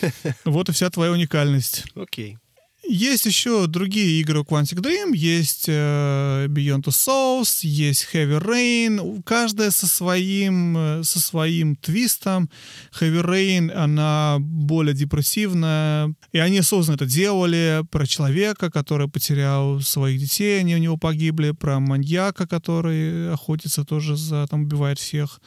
[0.44, 1.84] Вот и вся твоя уникальность.
[1.94, 2.38] Окей.
[2.84, 5.14] Есть еще другие игры Quantic Dream.
[5.14, 9.22] Есть э, Beyond Two Souls, есть Heavy Rain.
[9.22, 12.50] Каждая со своим, э, со своим твистом.
[13.00, 16.12] Heavy Rain, она более депрессивная.
[16.32, 17.84] И они осознанно это делали.
[17.88, 21.52] Про человека, который потерял своих детей, они у него погибли.
[21.52, 25.40] Про маньяка, который охотится тоже за, там, убивает всех,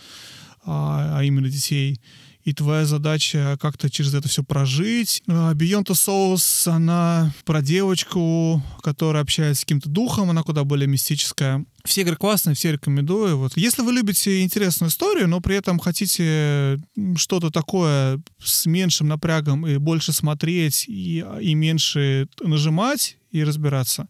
[0.64, 2.00] а, а именно детей
[2.46, 5.24] и твоя задача как-то через это все прожить.
[5.28, 10.88] А, Beyond the Souls, она про девочку, которая общается с каким-то духом, она куда более
[10.88, 11.66] мистическая.
[11.84, 13.38] Все игры классные, все рекомендую.
[13.38, 13.58] Вот.
[13.58, 16.80] Если вы любите интересную историю, но при этом хотите
[17.16, 24.08] что-то такое с меньшим напрягом и больше смотреть, и, и меньше нажимать и разбираться,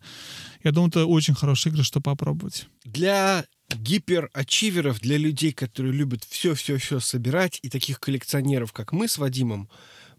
[0.65, 2.67] я думаю, это очень хорошая игра, чтобы попробовать.
[2.83, 3.45] Для
[3.75, 9.69] гиперачиверов, для людей, которые любят все-все-все собирать, и таких коллекционеров, как мы с Вадимом,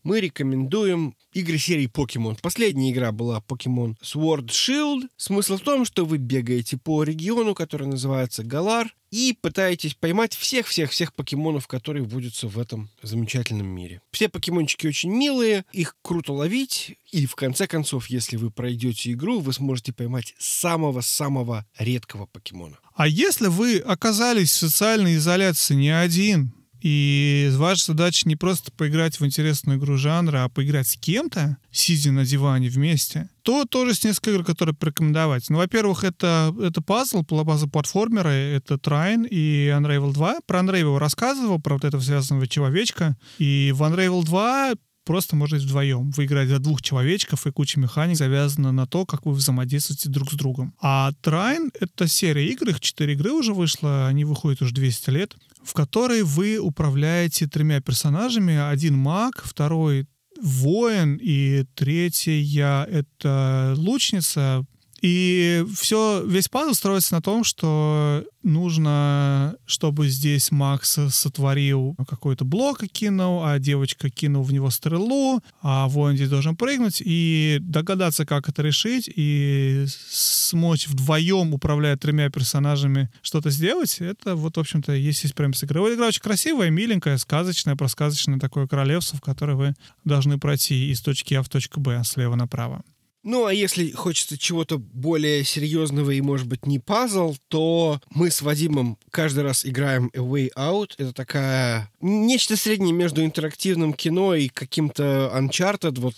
[0.06, 2.36] мы рекомендуем игры серии Покемон.
[2.36, 5.08] Последняя игра была Покемон Sword Shield.
[5.16, 11.12] Смысл в том, что вы бегаете по региону, который называется Галар, и пытаетесь поймать всех-всех-всех
[11.12, 14.00] покемонов, которые водятся в этом замечательном мире.
[14.12, 19.40] Все покемончики очень милые, их круто ловить, и в конце концов, если вы пройдете игру,
[19.40, 22.78] вы сможете поймать самого-самого редкого покемона.
[22.97, 29.20] А если вы оказались в социальной изоляции не один, и ваша задача не просто поиграть
[29.20, 34.05] в интересную игру жанра, а поиграть с кем-то, сидя на диване вместе, то тоже с
[34.05, 35.51] несколько игр, которые порекомендовать.
[35.51, 40.40] Ну, во-первых, это, это пазл, пазл платформеры, это Trine и Unravel 2.
[40.47, 43.16] Про Unravel рассказывал, про вот этого связанного человечка.
[43.39, 44.74] И в Unravel 2
[45.06, 46.10] просто можно вдвоем.
[46.10, 50.32] Вы играете за двух человечков, и куча механик завязана на то, как вы взаимодействуете друг
[50.32, 50.74] с другом.
[50.82, 55.36] А Trine— это серия игр, их четыре игры уже вышло, они выходят уже 200 лет
[55.66, 58.56] в которой вы управляете тремя персонажами.
[58.56, 60.06] Один маг, второй
[60.40, 64.64] воин, и третья— это лучница,
[65.06, 72.82] и все, весь пазл строится на том, что нужно, чтобы здесь Макс сотворил какой-то блок
[72.82, 78.26] и кинул, а девочка кинул в него стрелу, а воин здесь должен прыгнуть, и догадаться,
[78.26, 84.92] как это решить, и смочь вдвоем, управляя тремя персонажами, что-то сделать, это вот, в общем-то,
[84.92, 85.62] есть здесь прям с.
[85.62, 89.74] Игра очень красивая, миленькая, сказочная, просказочное такое королевство, в которое вы
[90.04, 92.82] должны пройти из точки А в точку Б слева направо.
[93.27, 98.40] Ну, а если хочется чего-то более серьезного и, может быть, не пазл, то мы с
[98.40, 100.93] Вадимом каждый раз играем A Way Out.
[100.97, 101.90] Это такая...
[102.01, 105.98] Нечто среднее между интерактивным кино и каким-то Uncharted.
[105.98, 106.15] Вот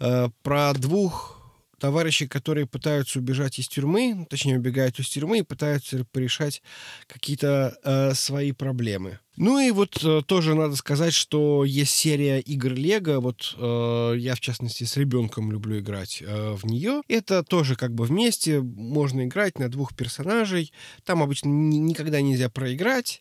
[0.00, 1.40] э, про двух
[1.78, 6.60] товарищи, которые пытаются убежать из тюрьмы, точнее, убегают из тюрьмы и пытаются порешать
[7.06, 9.20] какие-то э, свои проблемы.
[9.42, 13.18] Ну и вот э, тоже надо сказать, что есть серия игр Лего.
[13.18, 17.02] Вот э, я, в частности, с ребенком люблю играть э, в нее.
[17.08, 20.72] Это тоже как бы вместе можно играть на двух персонажей.
[21.04, 23.20] Там обычно никогда нельзя проиграть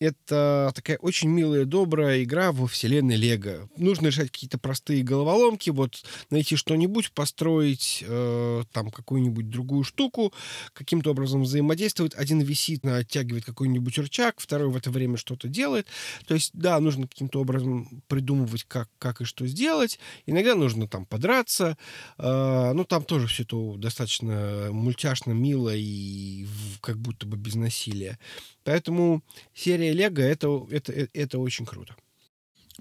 [0.00, 3.68] это такая очень милая, добрая игра во вселенной Лего.
[3.76, 10.32] Нужно решать какие-то простые головоломки, вот найти что-нибудь, построить э, там какую-нибудь другую штуку,
[10.72, 12.14] каким-то образом взаимодействовать.
[12.14, 15.86] Один висит, оттягивает какой-нибудь рычаг, второй в это время что-то делает.
[16.26, 19.98] То есть, да, нужно каким-то образом придумывать, как, как и что сделать.
[20.26, 21.78] Иногда нужно там подраться.
[22.18, 26.46] Э, ну, там тоже все это достаточно мультяшно, мило и
[26.80, 28.18] как будто бы без насилия.
[28.64, 29.22] Поэтому
[29.54, 31.94] серия Лего это, это, это очень круто.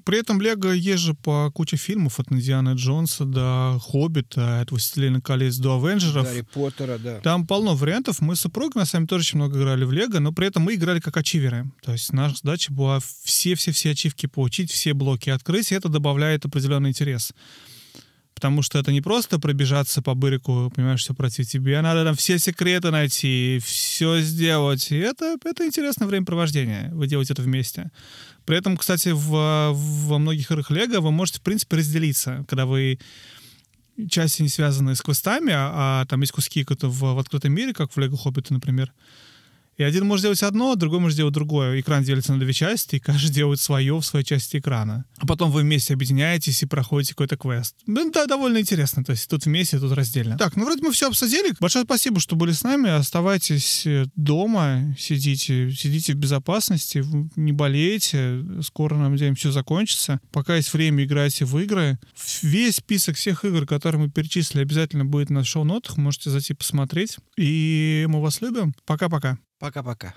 [0.05, 5.21] При этом Лего есть же по куче фильмов от Индианы Джонса до Хоббита, от Властелина
[5.21, 6.25] колец до Авенджеров.
[6.25, 7.19] Гарри Поттера, да.
[7.19, 8.19] Там полно вариантов.
[8.19, 10.63] Мы с супругой, на самом деле, тоже очень много играли в Лего, но при этом
[10.63, 11.71] мы играли как ачиверы.
[11.83, 16.89] То есть наша задача была все-все-все ачивки получить, все блоки открыть, и это добавляет определенный
[16.89, 17.31] интерес.
[18.33, 21.45] Потому что это не просто пробежаться по бырику, понимаешь, все пройти.
[21.45, 24.91] Тебе надо там все секреты найти, все сделать.
[24.91, 26.89] И это, это интересное времяпровождение.
[26.93, 27.91] Вы делаете это вместе.
[28.45, 32.99] При этом, кстати, в, во многих играх Лего вы можете, в принципе, разделиться, когда вы
[34.09, 37.91] части не связаны с квестами, а, а там есть куски в, в открытом мире, как
[37.91, 38.91] в Лего Хоббита, например.
[39.77, 41.79] И один может делать одно, другой может делать другое.
[41.79, 45.05] Экран делится на две части, и каждый делает свое в своей части экрана.
[45.17, 47.75] А потом вы вместе объединяетесь и проходите какой-то квест.
[47.87, 49.03] Ну, да, довольно интересно.
[49.03, 50.37] То есть тут вместе, тут раздельно.
[50.37, 51.53] Так, ну вроде мы все обсудили.
[51.59, 52.89] Большое спасибо, что были с нами.
[52.89, 57.03] Оставайтесь э, дома, сидите, сидите в безопасности,
[57.35, 58.43] не болейте.
[58.61, 60.19] Скоро, нам надеемся, все закончится.
[60.31, 61.99] Пока есть время, играйте в игры.
[62.41, 65.97] Весь список всех игр, которые мы перечислили, обязательно будет на шоу-нотах.
[65.97, 67.17] Можете зайти посмотреть.
[67.37, 68.73] И мы вас любим.
[68.85, 69.37] Пока-пока.
[69.63, 70.13] Пока-пока.